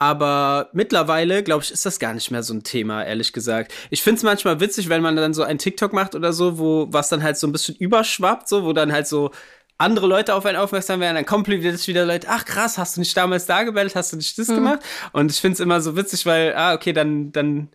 aber 0.00 0.70
mittlerweile, 0.72 1.42
glaube 1.42 1.62
ich, 1.62 1.70
ist 1.70 1.84
das 1.84 1.98
gar 1.98 2.14
nicht 2.14 2.30
mehr 2.30 2.42
so 2.42 2.54
ein 2.54 2.62
Thema, 2.62 3.04
ehrlich 3.04 3.34
gesagt. 3.34 3.70
Ich 3.90 4.02
finde 4.02 4.16
es 4.16 4.22
manchmal 4.22 4.58
witzig, 4.58 4.88
wenn 4.88 5.02
man 5.02 5.14
dann 5.14 5.34
so 5.34 5.42
ein 5.42 5.58
TikTok 5.58 5.92
macht 5.92 6.14
oder 6.14 6.32
so, 6.32 6.58
wo 6.58 6.88
was 6.90 7.10
dann 7.10 7.22
halt 7.22 7.36
so 7.36 7.46
ein 7.46 7.52
bisschen 7.52 7.76
überschwappt, 7.76 8.48
so, 8.48 8.64
wo 8.64 8.72
dann 8.72 8.92
halt 8.92 9.06
so 9.06 9.30
andere 9.76 10.06
Leute 10.06 10.34
auf 10.34 10.46
einen 10.46 10.56
aufmerksam 10.56 11.00
werden, 11.00 11.16
dann 11.16 11.26
kommen 11.26 11.44
jetzt 11.44 11.86
wieder 11.86 12.06
Leute, 12.06 12.28
ach 12.30 12.46
krass, 12.46 12.78
hast 12.78 12.96
du 12.96 13.00
nicht 13.00 13.14
damals 13.14 13.44
da 13.44 13.62
gebellt, 13.62 13.94
hast 13.94 14.14
du 14.14 14.16
nicht 14.16 14.38
das 14.38 14.48
mhm. 14.48 14.54
gemacht? 14.54 14.80
Und 15.12 15.30
ich 15.30 15.38
finde 15.38 15.54
es 15.54 15.60
immer 15.60 15.82
so 15.82 15.94
witzig, 15.96 16.24
weil, 16.24 16.54
ah, 16.54 16.72
okay, 16.72 16.94
dann, 16.94 17.30
dann 17.32 17.68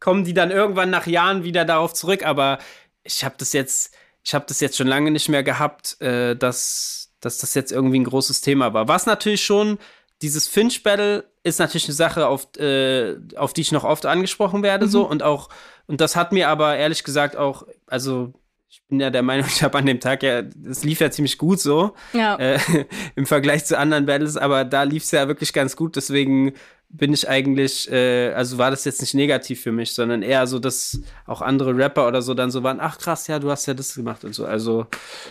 kommen 0.00 0.24
die 0.24 0.34
dann 0.34 0.50
irgendwann 0.50 0.90
nach 0.90 1.06
Jahren 1.06 1.44
wieder 1.44 1.64
darauf 1.64 1.94
zurück, 1.94 2.26
aber 2.26 2.58
ich 3.04 3.24
habe 3.24 3.36
das 3.38 3.52
jetzt, 3.52 3.94
ich 4.24 4.34
habe 4.34 4.46
das 4.48 4.58
jetzt 4.58 4.76
schon 4.76 4.88
lange 4.88 5.12
nicht 5.12 5.28
mehr 5.28 5.44
gehabt, 5.44 6.00
äh, 6.00 6.34
dass, 6.34 7.12
dass 7.20 7.38
das 7.38 7.54
jetzt 7.54 7.70
irgendwie 7.70 8.00
ein 8.00 8.04
großes 8.04 8.40
Thema 8.40 8.74
war. 8.74 8.88
Was 8.88 9.06
natürlich 9.06 9.44
schon 9.44 9.78
dieses 10.22 10.48
Finch-Battle 10.48 11.24
ist 11.48 11.58
natürlich 11.58 11.86
eine 11.86 11.94
Sache, 11.94 12.26
auf, 12.26 12.48
äh, 12.58 13.16
auf 13.36 13.52
die 13.52 13.62
ich 13.62 13.72
noch 13.72 13.84
oft 13.84 14.06
angesprochen 14.06 14.62
werde, 14.62 14.86
mhm. 14.86 14.90
so 14.90 15.08
und 15.08 15.22
auch, 15.22 15.48
und 15.86 16.00
das 16.00 16.16
hat 16.16 16.32
mir 16.32 16.48
aber 16.48 16.76
ehrlich 16.76 17.04
gesagt 17.04 17.36
auch, 17.36 17.66
also 17.86 18.32
ich 18.68 18.82
bin 18.86 19.00
ja 19.00 19.10
der 19.10 19.22
Meinung, 19.22 19.46
ich 19.52 19.62
habe 19.62 19.78
an 19.78 19.86
dem 19.86 20.00
Tag 20.00 20.22
ja, 20.22 20.42
es 20.68 20.84
lief 20.84 21.00
ja 21.00 21.10
ziemlich 21.10 21.38
gut 21.38 21.60
so 21.60 21.94
ja. 22.12 22.36
äh, 22.36 22.58
im 23.16 23.26
Vergleich 23.26 23.64
zu 23.64 23.78
anderen 23.78 24.06
Battles, 24.06 24.36
aber 24.36 24.64
da 24.64 24.82
lief 24.82 25.04
es 25.04 25.10
ja 25.10 25.28
wirklich 25.28 25.52
ganz 25.52 25.76
gut, 25.76 25.96
deswegen 25.96 26.52
bin 26.90 27.12
ich 27.12 27.28
eigentlich, 27.28 27.90
äh, 27.90 28.32
also 28.32 28.56
war 28.56 28.70
das 28.70 28.84
jetzt 28.84 29.00
nicht 29.00 29.14
negativ 29.14 29.60
für 29.60 29.72
mich, 29.72 29.92
sondern 29.92 30.22
eher 30.22 30.46
so, 30.46 30.58
dass 30.58 31.00
auch 31.26 31.42
andere 31.42 31.76
Rapper 31.76 32.08
oder 32.08 32.22
so 32.22 32.32
dann 32.34 32.50
so 32.50 32.62
waren, 32.62 32.80
ach 32.80 32.98
krass, 32.98 33.26
ja, 33.26 33.38
du 33.38 33.50
hast 33.50 33.66
ja 33.66 33.74
das 33.74 33.94
gemacht 33.94 34.24
und 34.24 34.34
so, 34.34 34.46
also 34.46 34.86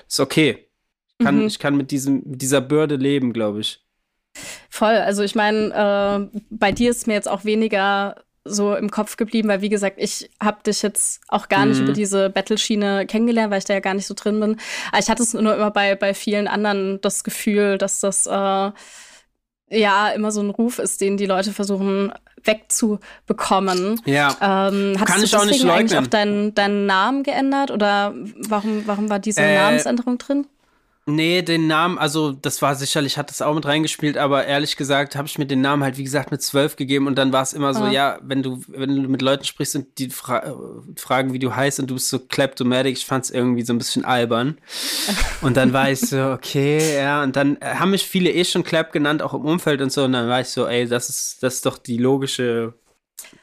ist 0.07 0.19
okay. 0.19 0.67
Ich 1.19 1.25
kann, 1.25 1.39
mhm. 1.39 1.47
ich 1.47 1.57
kann 1.57 1.75
mit 1.75 1.89
diesem, 1.89 2.21
mit 2.25 2.41
dieser 2.43 2.61
Bürde 2.61 2.95
leben, 2.95 3.33
glaube 3.33 3.61
ich. 3.61 3.86
Voll. 4.69 4.95
Also 4.95 5.23
ich 5.23 5.35
meine, 5.35 6.29
äh, 6.33 6.39
bei 6.49 6.71
dir 6.71 6.89
ist 6.89 7.07
mir 7.07 7.13
jetzt 7.13 7.29
auch 7.29 7.45
weniger 7.45 8.15
so 8.49 8.75
im 8.75 8.89
Kopf 8.89 9.17
geblieben, 9.17 9.49
weil 9.49 9.61
wie 9.61 9.69
gesagt, 9.69 9.97
ich 9.99 10.29
habe 10.41 10.63
dich 10.65 10.81
jetzt 10.81 11.21
auch 11.27 11.49
gar 11.49 11.65
nicht 11.65 11.79
mhm. 11.79 11.85
über 11.85 11.93
diese 11.93 12.29
Battle-Schiene 12.29 13.05
kennengelernt, 13.05 13.51
weil 13.51 13.59
ich 13.59 13.65
da 13.65 13.73
ja 13.73 13.79
gar 13.79 13.93
nicht 13.93 14.07
so 14.07 14.13
drin 14.13 14.39
bin. 14.39 14.57
Aber 14.91 14.99
ich 14.99 15.09
hatte 15.09 15.23
es 15.23 15.33
nur 15.33 15.55
immer 15.55 15.71
bei, 15.71 15.95
bei 15.95 16.13
vielen 16.13 16.47
anderen 16.47 16.99
das 17.01 17.23
Gefühl, 17.23 17.77
dass 17.77 17.99
das 17.99 18.25
äh, 18.27 18.71
ja 19.69 20.09
immer 20.09 20.31
so 20.31 20.41
ein 20.41 20.49
Ruf 20.49 20.79
ist, 20.79 21.01
den 21.01 21.17
die 21.17 21.25
Leute 21.25 21.51
versuchen 21.51 22.13
wegzubekommen. 22.43 24.01
Ja. 24.05 24.29
Ähm, 24.69 24.95
Kann 25.03 25.23
ich 25.23 25.35
auch 25.35 25.45
nicht 25.45 25.63
leugnen. 25.63 25.79
eigentlich 25.79 25.99
auch 25.99 26.07
deinen, 26.07 26.55
deinen 26.55 26.85
Namen 26.85 27.23
geändert 27.23 27.71
oder 27.71 28.13
warum, 28.47 28.83
warum 28.85 29.09
war 29.09 29.19
diese 29.19 29.41
äh, 29.41 29.55
Namensänderung 29.55 30.17
drin? 30.17 30.47
Nee, 31.09 31.41
den 31.41 31.67
Namen, 31.67 31.97
also 31.97 32.33
das 32.33 32.61
war 32.61 32.75
sicherlich, 32.75 33.17
hat 33.17 33.29
das 33.29 33.41
auch 33.41 33.55
mit 33.55 33.65
reingespielt, 33.65 34.17
aber 34.17 34.45
ehrlich 34.45 34.75
gesagt 34.75 35.15
habe 35.15 35.25
ich 35.25 35.37
mir 35.37 35.45
den 35.45 35.61
Namen 35.61 35.81
halt, 35.81 35.97
wie 35.97 36.03
gesagt, 36.03 36.31
mit 36.31 36.41
zwölf 36.41 36.75
gegeben 36.75 37.07
und 37.07 37.15
dann 37.15 37.31
war 37.31 37.43
es 37.43 37.53
immer 37.53 37.73
so, 37.73 37.85
ah. 37.85 37.91
ja, 37.91 38.19
wenn 38.21 38.43
du, 38.43 38.61
wenn 38.67 38.93
du 38.93 39.07
mit 39.07 39.21
Leuten 39.21 39.45
sprichst 39.45 39.77
und 39.77 39.87
die 39.99 40.09
fra 40.09 40.53
fragen, 40.97 41.31
wie 41.31 41.39
du 41.39 41.55
heißt 41.55 41.79
und 41.79 41.89
du 41.89 41.93
bist 41.93 42.09
so 42.09 42.19
kleptomatic, 42.19 42.97
ich 42.97 43.05
fand 43.05 43.23
es 43.23 43.31
irgendwie 43.31 43.61
so 43.63 43.71
ein 43.71 43.77
bisschen 43.77 44.03
albern. 44.03 44.57
und 45.41 45.55
dann 45.55 45.71
war 45.71 45.89
ich 45.89 46.01
so, 46.01 46.31
okay, 46.31 46.97
ja, 46.97 47.23
und 47.23 47.37
dann 47.37 47.57
haben 47.61 47.91
mich 47.91 48.05
viele 48.05 48.29
eh 48.29 48.43
schon 48.43 48.65
Clap 48.65 48.91
genannt, 48.91 49.21
auch 49.21 49.33
im 49.33 49.45
Umfeld 49.45 49.81
und 49.81 49.93
so, 49.93 50.03
und 50.03 50.11
dann 50.11 50.27
war 50.27 50.41
ich 50.41 50.49
so, 50.49 50.67
ey, 50.67 50.89
das 50.89 51.07
ist, 51.07 51.41
das 51.41 51.53
ist 51.53 51.65
doch 51.65 51.77
die 51.77 51.97
logische 51.97 52.73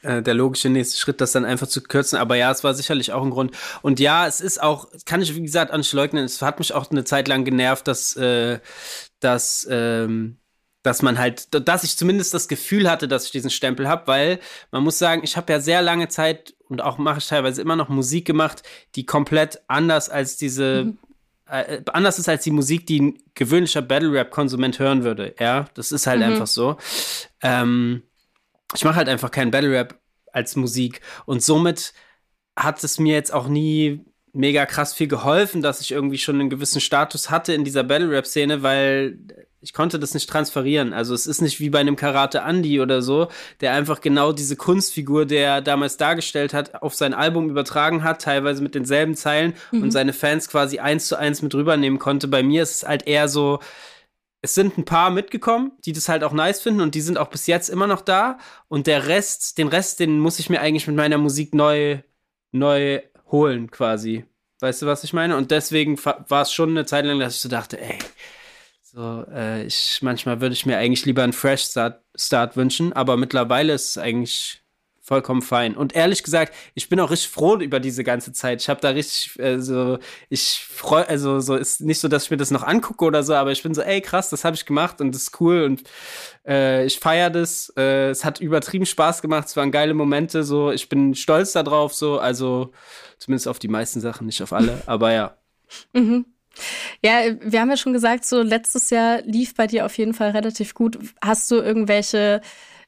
äh, 0.05 0.21
der 0.21 0.33
logische 0.33 0.69
nächste 0.69 0.97
Schritt, 0.97 1.19
das 1.21 1.31
dann 1.31 1.45
einfach 1.45 1.67
zu 1.67 1.81
kürzen. 1.81 2.17
Aber 2.17 2.35
ja, 2.35 2.51
es 2.51 2.63
war 2.63 2.73
sicherlich 2.73 3.11
auch 3.11 3.23
ein 3.23 3.31
Grund. 3.31 3.55
Und 3.81 3.99
ja, 3.99 4.27
es 4.27 4.41
ist 4.41 4.61
auch, 4.61 4.87
kann 5.05 5.21
ich 5.21 5.35
wie 5.35 5.41
gesagt 5.41 5.71
auch 5.71 5.77
nicht 5.77 5.93
leugnen, 5.93 6.23
es 6.23 6.41
hat 6.41 6.59
mich 6.59 6.73
auch 6.73 6.89
eine 6.91 7.03
Zeit 7.03 7.27
lang 7.27 7.45
genervt, 7.45 7.87
dass, 7.87 8.15
äh, 8.15 8.59
dass, 9.19 9.67
ähm, 9.69 10.37
dass 10.83 11.01
man 11.01 11.17
halt, 11.17 11.47
dass 11.67 11.83
ich 11.83 11.97
zumindest 11.97 12.33
das 12.33 12.47
Gefühl 12.47 12.89
hatte, 12.89 13.07
dass 13.07 13.25
ich 13.25 13.31
diesen 13.31 13.49
Stempel 13.49 13.87
habe, 13.87 14.07
weil 14.07 14.39
man 14.71 14.83
muss 14.83 14.99
sagen, 14.99 15.21
ich 15.23 15.35
habe 15.35 15.51
ja 15.51 15.59
sehr 15.59 15.81
lange 15.81 16.07
Zeit 16.07 16.53
und 16.69 16.81
auch 16.81 16.97
mache 16.97 17.19
ich 17.19 17.27
teilweise 17.27 17.61
immer 17.61 17.75
noch 17.75 17.89
Musik 17.89 18.25
gemacht, 18.25 18.61
die 18.95 19.05
komplett 19.05 19.61
anders 19.67 20.09
als 20.09 20.37
diese 20.37 20.85
mhm. 20.85 20.97
Äh, 21.47 21.81
anders 21.93 22.17
ist 22.17 22.27
als 22.27 22.43
die 22.43 22.49
Musik, 22.49 22.87
die 22.87 22.99
ein 22.99 23.19
gewöhnlicher 23.35 23.83
Battle 23.83 24.11
Rap 24.11 24.31
Konsument 24.31 24.79
hören 24.79 25.03
würde. 25.03 25.35
Ja, 25.39 25.65
das 25.75 25.91
ist 25.91 26.07
halt 26.07 26.17
mhm. 26.19 26.25
einfach 26.25 26.47
so. 26.47 26.77
Ähm, 27.41 28.01
ich 28.75 28.83
mache 28.83 28.95
halt 28.95 29.09
einfach 29.09 29.31
keinen 29.31 29.51
Battle 29.51 29.71
Rap 29.71 29.99
als 30.31 30.55
Musik 30.55 31.01
und 31.25 31.41
somit 31.41 31.93
hat 32.55 32.83
es 32.83 32.99
mir 32.99 33.13
jetzt 33.13 33.33
auch 33.33 33.47
nie 33.47 34.05
mega 34.35 34.65
krass 34.65 34.93
viel 34.93 35.07
geholfen, 35.07 35.61
dass 35.61 35.81
ich 35.81 35.91
irgendwie 35.91 36.17
schon 36.17 36.39
einen 36.39 36.49
gewissen 36.49 36.81
Status 36.81 37.29
hatte 37.29 37.53
in 37.53 37.63
dieser 37.63 37.83
Battle 37.83 38.11
Rap 38.11 38.27
Szene, 38.27 38.63
weil 38.63 39.17
ich 39.61 39.73
konnte 39.73 39.97
das 39.97 40.13
nicht 40.13 40.29
transferieren. 40.29 40.93
Also 40.93 41.13
es 41.13 41.25
ist 41.25 41.41
nicht 41.41 41.59
wie 41.59 41.69
bei 41.69 41.79
einem 41.79 41.95
Karate 41.95 42.39
Andy 42.39 42.81
oder 42.81 43.01
so, 43.01 43.29
der 43.61 43.73
einfach 43.73 44.01
genau 44.01 44.31
diese 44.31 44.55
Kunstfigur, 44.55 45.25
der 45.25 45.47
er 45.47 45.61
damals 45.61 45.97
dargestellt 45.97 46.53
hat, 46.53 46.83
auf 46.83 46.93
sein 46.93 47.13
Album 47.13 47.49
übertragen 47.49 48.03
hat, 48.03 48.21
teilweise 48.21 48.61
mit 48.61 48.75
denselben 48.75 49.15
Zeilen 49.15 49.53
mhm. 49.71 49.83
und 49.83 49.91
seine 49.91 50.13
Fans 50.13 50.49
quasi 50.49 50.79
eins 50.79 51.07
zu 51.07 51.17
eins 51.17 51.41
mit 51.41 51.55
rübernehmen 51.55 51.97
konnte. 51.97 52.27
Bei 52.27 52.43
mir 52.43 52.61
ist 52.61 52.83
es 52.83 52.87
halt 52.87 53.07
eher 53.07 53.27
so, 53.27 53.59
es 54.45 54.55
sind 54.55 54.77
ein 54.77 54.85
paar 54.85 55.09
mitgekommen, 55.09 55.71
die 55.85 55.91
das 55.91 56.07
halt 56.07 56.23
auch 56.23 56.31
nice 56.31 56.61
finden 56.61 56.81
und 56.81 56.95
die 56.95 57.01
sind 57.01 57.17
auch 57.17 57.29
bis 57.29 57.47
jetzt 57.47 57.69
immer 57.69 57.87
noch 57.87 58.01
da. 58.01 58.37
Und 58.67 58.87
der 58.87 59.07
Rest, 59.07 59.57
den 59.57 59.67
Rest, 59.67 59.99
den 59.99 60.19
muss 60.19 60.39
ich 60.39 60.49
mir 60.49 60.61
eigentlich 60.61 60.87
mit 60.87 60.95
meiner 60.95 61.17
Musik 61.17 61.53
neu, 61.55 61.99
neu 62.51 63.01
holen, 63.31 63.71
quasi. 63.71 64.25
Weißt 64.59 64.83
du, 64.83 64.85
was 64.85 65.03
ich 65.03 65.13
meine? 65.13 65.35
Und 65.35 65.51
deswegen 65.51 65.97
war 66.05 66.41
es 66.43 66.53
schon 66.53 66.69
eine 66.69 66.85
Zeit 66.85 67.05
lang, 67.05 67.19
dass 67.19 67.35
ich 67.35 67.41
so 67.41 67.49
dachte, 67.49 67.81
ey, 67.81 67.97
so, 68.83 69.25
äh, 69.33 69.65
ich, 69.65 69.99
manchmal 70.01 70.41
würde 70.41 70.53
ich 70.53 70.65
mir 70.65 70.77
eigentlich 70.77 71.05
lieber 71.05 71.23
einen 71.23 71.33
Fresh 71.33 71.63
Start, 71.63 72.03
Start 72.15 72.55
wünschen, 72.55 72.93
aber 72.93 73.17
mittlerweile 73.17 73.73
ist 73.73 73.89
es 73.89 73.97
eigentlich 73.97 74.61
vollkommen 75.05 75.43
fein. 75.43 75.77
Und 75.77 75.95
ehrlich 75.95 76.23
gesagt, 76.23 76.55
ich 76.73 76.89
bin 76.89 76.99
auch 76.99 77.11
richtig 77.11 77.29
froh 77.29 77.57
über 77.57 77.79
diese 77.79 78.03
ganze 78.03 78.33
Zeit. 78.33 78.59
Ich 78.61 78.69
habe 78.69 78.81
da 78.81 78.89
richtig, 78.89 79.39
also 79.39 79.99
ich 80.29 80.65
freue, 80.67 81.07
also 81.07 81.39
so 81.39 81.55
ist 81.55 81.81
nicht 81.81 81.99
so, 81.99 82.07
dass 82.07 82.23
ich 82.23 82.31
mir 82.31 82.37
das 82.37 82.49
noch 82.49 82.63
angucke 82.63 83.05
oder 83.05 83.21
so, 83.21 83.35
aber 83.35 83.51
ich 83.51 83.61
bin 83.61 83.75
so, 83.75 83.83
ey 83.83 84.01
krass, 84.01 84.31
das 84.31 84.43
habe 84.43 84.55
ich 84.55 84.65
gemacht 84.65 85.01
und 85.01 85.13
das 85.13 85.23
ist 85.23 85.39
cool 85.39 85.61
und 85.61 85.83
äh, 86.47 86.87
ich 86.87 86.99
feiere 86.99 87.29
das. 87.29 87.71
Äh, 87.77 88.09
es 88.09 88.25
hat 88.25 88.41
übertrieben 88.41 88.87
Spaß 88.87 89.21
gemacht, 89.21 89.47
es 89.47 89.55
waren 89.55 89.71
geile 89.71 89.93
Momente, 89.93 90.43
so 90.43 90.71
ich 90.71 90.89
bin 90.89 91.13
stolz 91.13 91.51
darauf, 91.51 91.93
so 91.93 92.17
also 92.17 92.71
zumindest 93.19 93.47
auf 93.47 93.59
die 93.59 93.67
meisten 93.67 94.01
Sachen, 94.01 94.25
nicht 94.25 94.41
auf 94.41 94.53
alle, 94.53 94.81
aber 94.87 95.13
ja. 95.13 95.37
Mhm. 95.93 96.25
Ja, 97.03 97.19
wir 97.41 97.61
haben 97.61 97.69
ja 97.69 97.77
schon 97.77 97.93
gesagt, 97.93 98.25
so 98.25 98.41
letztes 98.41 98.89
Jahr 98.89 99.21
lief 99.21 99.53
bei 99.53 99.67
dir 99.67 99.85
auf 99.85 99.95
jeden 99.99 100.15
Fall 100.15 100.31
relativ 100.31 100.73
gut. 100.73 100.97
Hast 101.21 101.51
du 101.51 101.57
irgendwelche 101.57 102.41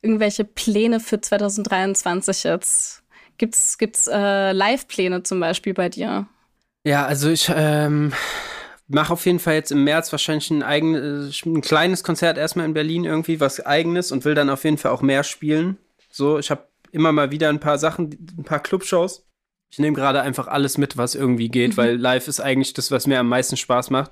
irgendwelche 0.07 0.45
Pläne 0.45 0.99
für 0.99 1.19
2023 1.19 2.45
jetzt? 2.45 3.03
Gibt's, 3.37 3.77
gibt's 3.77 4.07
äh, 4.07 4.51
Live-Pläne 4.53 5.23
zum 5.23 5.39
Beispiel 5.41 5.73
bei 5.73 5.89
dir? 5.89 6.27
Ja, 6.85 7.05
also 7.05 7.29
ich 7.29 7.51
ähm, 7.53 8.13
mache 8.87 9.11
auf 9.11 9.25
jeden 9.25 9.39
Fall 9.39 9.55
jetzt 9.55 9.71
im 9.71 9.83
März 9.83 10.11
wahrscheinlich 10.11 10.49
ein, 10.49 10.63
eigenes, 10.63 11.45
ein 11.45 11.61
kleines 11.61 12.03
Konzert 12.03 12.37
erstmal 12.37 12.65
in 12.65 12.73
Berlin 12.73 13.03
irgendwie, 13.03 13.41
was 13.41 13.63
eigenes 13.65 14.11
und 14.13 14.23
will 14.23 14.33
dann 14.33 14.49
auf 14.49 14.63
jeden 14.63 14.77
Fall 14.77 14.91
auch 14.91 15.01
mehr 15.01 15.23
spielen. 15.23 15.77
So, 16.09 16.39
ich 16.39 16.49
habe 16.49 16.63
immer 16.91 17.11
mal 17.11 17.31
wieder 17.31 17.49
ein 17.49 17.59
paar 17.59 17.77
Sachen, 17.77 18.17
ein 18.37 18.45
paar 18.45 18.61
Clubshows. 18.61 19.25
Ich 19.69 19.79
nehme 19.79 19.97
gerade 19.97 20.21
einfach 20.21 20.47
alles 20.47 20.77
mit, 20.77 20.95
was 20.95 21.13
irgendwie 21.13 21.49
geht, 21.49 21.71
mhm. 21.71 21.77
weil 21.77 21.97
live 21.97 22.29
ist 22.29 22.39
eigentlich 22.39 22.73
das, 22.73 22.89
was 22.89 23.05
mir 23.05 23.19
am 23.19 23.27
meisten 23.27 23.57
Spaß 23.57 23.89
macht. 23.89 24.11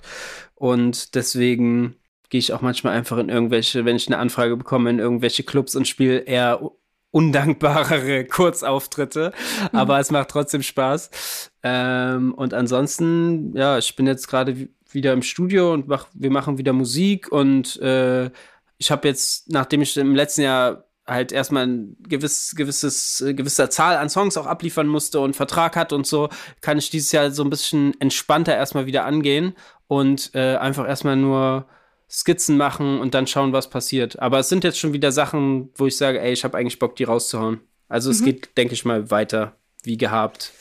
Und 0.56 1.16
deswegen 1.16 1.96
gehe 2.36 2.40
ich 2.40 2.52
auch 2.52 2.60
manchmal 2.60 2.98
einfach 2.98 3.18
in 3.18 3.30
irgendwelche, 3.30 3.86
wenn 3.86 3.96
ich 3.96 4.08
eine 4.08 4.18
Anfrage 4.18 4.58
bekomme, 4.58 4.90
in 4.90 5.00
irgendwelche 5.00 5.44
Clubs 5.44 5.74
und 5.74 5.88
spiele 5.88 6.18
eher 6.18 6.70
undankbarere 7.12 8.26
Kurzauftritte, 8.30 9.32
mhm. 9.72 9.80
aber 9.80 10.02
es 10.02 10.12
macht 10.12 10.28
trotzdem 10.28 10.62
Spaß. 10.62 11.50
Ähm, 11.64 12.34
und 12.34 12.54
ansonsten, 12.54 13.56
ja, 13.56 13.78
ich 13.78 13.96
bin 13.96 14.06
jetzt 14.06 14.28
gerade 14.28 14.68
wieder 14.92 15.14
im 15.14 15.22
Studio 15.22 15.72
und 15.72 15.88
mach, 15.88 16.08
wir 16.14 16.30
machen 16.30 16.58
wieder 16.58 16.74
Musik 16.74 17.32
und 17.32 17.80
äh, 17.82 18.30
ich 18.80 18.92
habe 18.92 19.08
jetzt, 19.08 19.50
nachdem 19.50 19.82
ich 19.82 19.96
im 19.96 20.14
letzten 20.14 20.42
Jahr 20.42 20.84
halt 21.08 21.32
erstmal 21.32 21.68
ein 21.68 21.96
gewiss, 22.02 22.54
gewisses, 22.58 23.24
gewisser 23.26 23.70
Zahl 23.70 23.96
an 23.96 24.10
Songs 24.10 24.36
auch 24.36 24.46
abliefern 24.46 24.88
musste 24.88 25.22
und 25.22 25.38
Vertrag 25.38 25.78
hat 25.78 25.94
und 25.94 26.06
so, 26.06 26.28
kann 26.60 26.80
ich 26.80 26.90
dieses 26.90 27.14
Jahr 27.14 27.32
so 27.32 27.46
ein 27.46 27.50
bisschen 27.50 27.94
entspannter 28.02 28.58
erstmal 28.58 28.88
wieder 28.88 29.06
angehen 29.06 29.54
und 29.88 30.32
äh, 30.34 30.58
einfach 30.58 30.86
erstmal 30.86 31.16
nur 31.16 31.66
Skizzen 32.16 32.55
machen 32.55 32.99
und 32.99 33.13
dann 33.13 33.28
schauen, 33.28 33.51
was 33.51 33.70
passiert. 33.70 34.20
Aber 34.20 34.39
es 34.39 34.47
sind 34.47 34.63
jetzt 34.63 34.80
schon 34.80 34.93
wieder 34.93 35.11
Sachen, 35.11 35.70
wo 35.76 35.86
ich 35.86 35.97
sage, 35.97 36.22
ey, 36.22 36.32
ich 36.32 36.45
habe 36.45 36.57
eigentlich 36.57 36.80
Bock, 36.80 36.95
die 36.95 37.03
rauszuhauen. 37.03 37.59
Also 37.89 38.09
es 38.09 38.22
mhm. 38.22 38.26
geht, 38.26 38.57
denke 38.57 38.74
ich 38.74 38.86
mal, 38.86 39.11
weiter 39.11 39.57
wie 39.84 39.97
gehabt. 39.97 40.53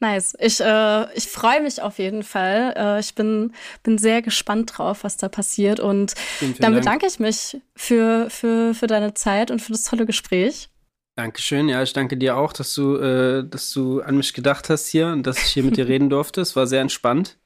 Nice. 0.00 0.36
Ich, 0.40 0.60
äh, 0.60 1.12
ich 1.14 1.28
freue 1.28 1.62
mich 1.62 1.80
auf 1.80 1.98
jeden 1.98 2.24
Fall. 2.24 2.74
Äh, 2.76 3.00
ich 3.00 3.14
bin, 3.14 3.52
bin 3.84 3.98
sehr 3.98 4.20
gespannt 4.20 4.76
drauf, 4.76 5.04
was 5.04 5.16
da 5.16 5.28
passiert. 5.28 5.78
Und 5.78 6.14
vielen, 6.16 6.54
vielen 6.54 6.62
dann 6.62 6.74
bedanke 6.74 7.06
Dank. 7.06 7.12
ich 7.12 7.20
mich 7.20 7.60
für, 7.76 8.28
für, 8.28 8.74
für 8.74 8.86
deine 8.88 9.14
Zeit 9.14 9.52
und 9.52 9.62
für 9.62 9.72
das 9.72 9.84
tolle 9.84 10.06
Gespräch. 10.06 10.70
Dankeschön. 11.14 11.68
Ja, 11.68 11.82
ich 11.82 11.92
danke 11.92 12.16
dir 12.16 12.36
auch, 12.36 12.52
dass 12.52 12.74
du, 12.74 12.96
äh, 12.96 13.44
dass 13.48 13.72
du 13.72 14.00
an 14.00 14.16
mich 14.16 14.34
gedacht 14.34 14.70
hast 14.70 14.88
hier 14.88 15.08
und 15.08 15.24
dass 15.24 15.38
ich 15.38 15.52
hier 15.52 15.64
mit 15.64 15.76
dir 15.76 15.86
reden 15.88 16.10
durfte. 16.10 16.40
Es 16.40 16.56
war 16.56 16.66
sehr 16.66 16.80
entspannt. 16.80 17.38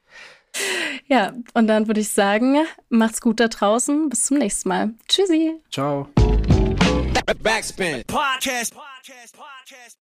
Ja, 1.07 1.33
und 1.55 1.67
dann 1.67 1.87
würde 1.87 2.01
ich 2.01 2.09
sagen, 2.09 2.65
macht's 2.89 3.21
gut 3.21 3.41
da 3.41 3.49
draußen. 3.49 4.09
Bis 4.09 4.25
zum 4.25 4.39
nächsten 4.39 4.69
Mal. 4.69 4.95
Tschüssi. 5.09 5.55
Ciao. 5.71 6.09
Backspin. 7.43 8.03
Podcast. 8.07 8.75
Podcast. 8.75 9.37
Podcast. 9.37 10.02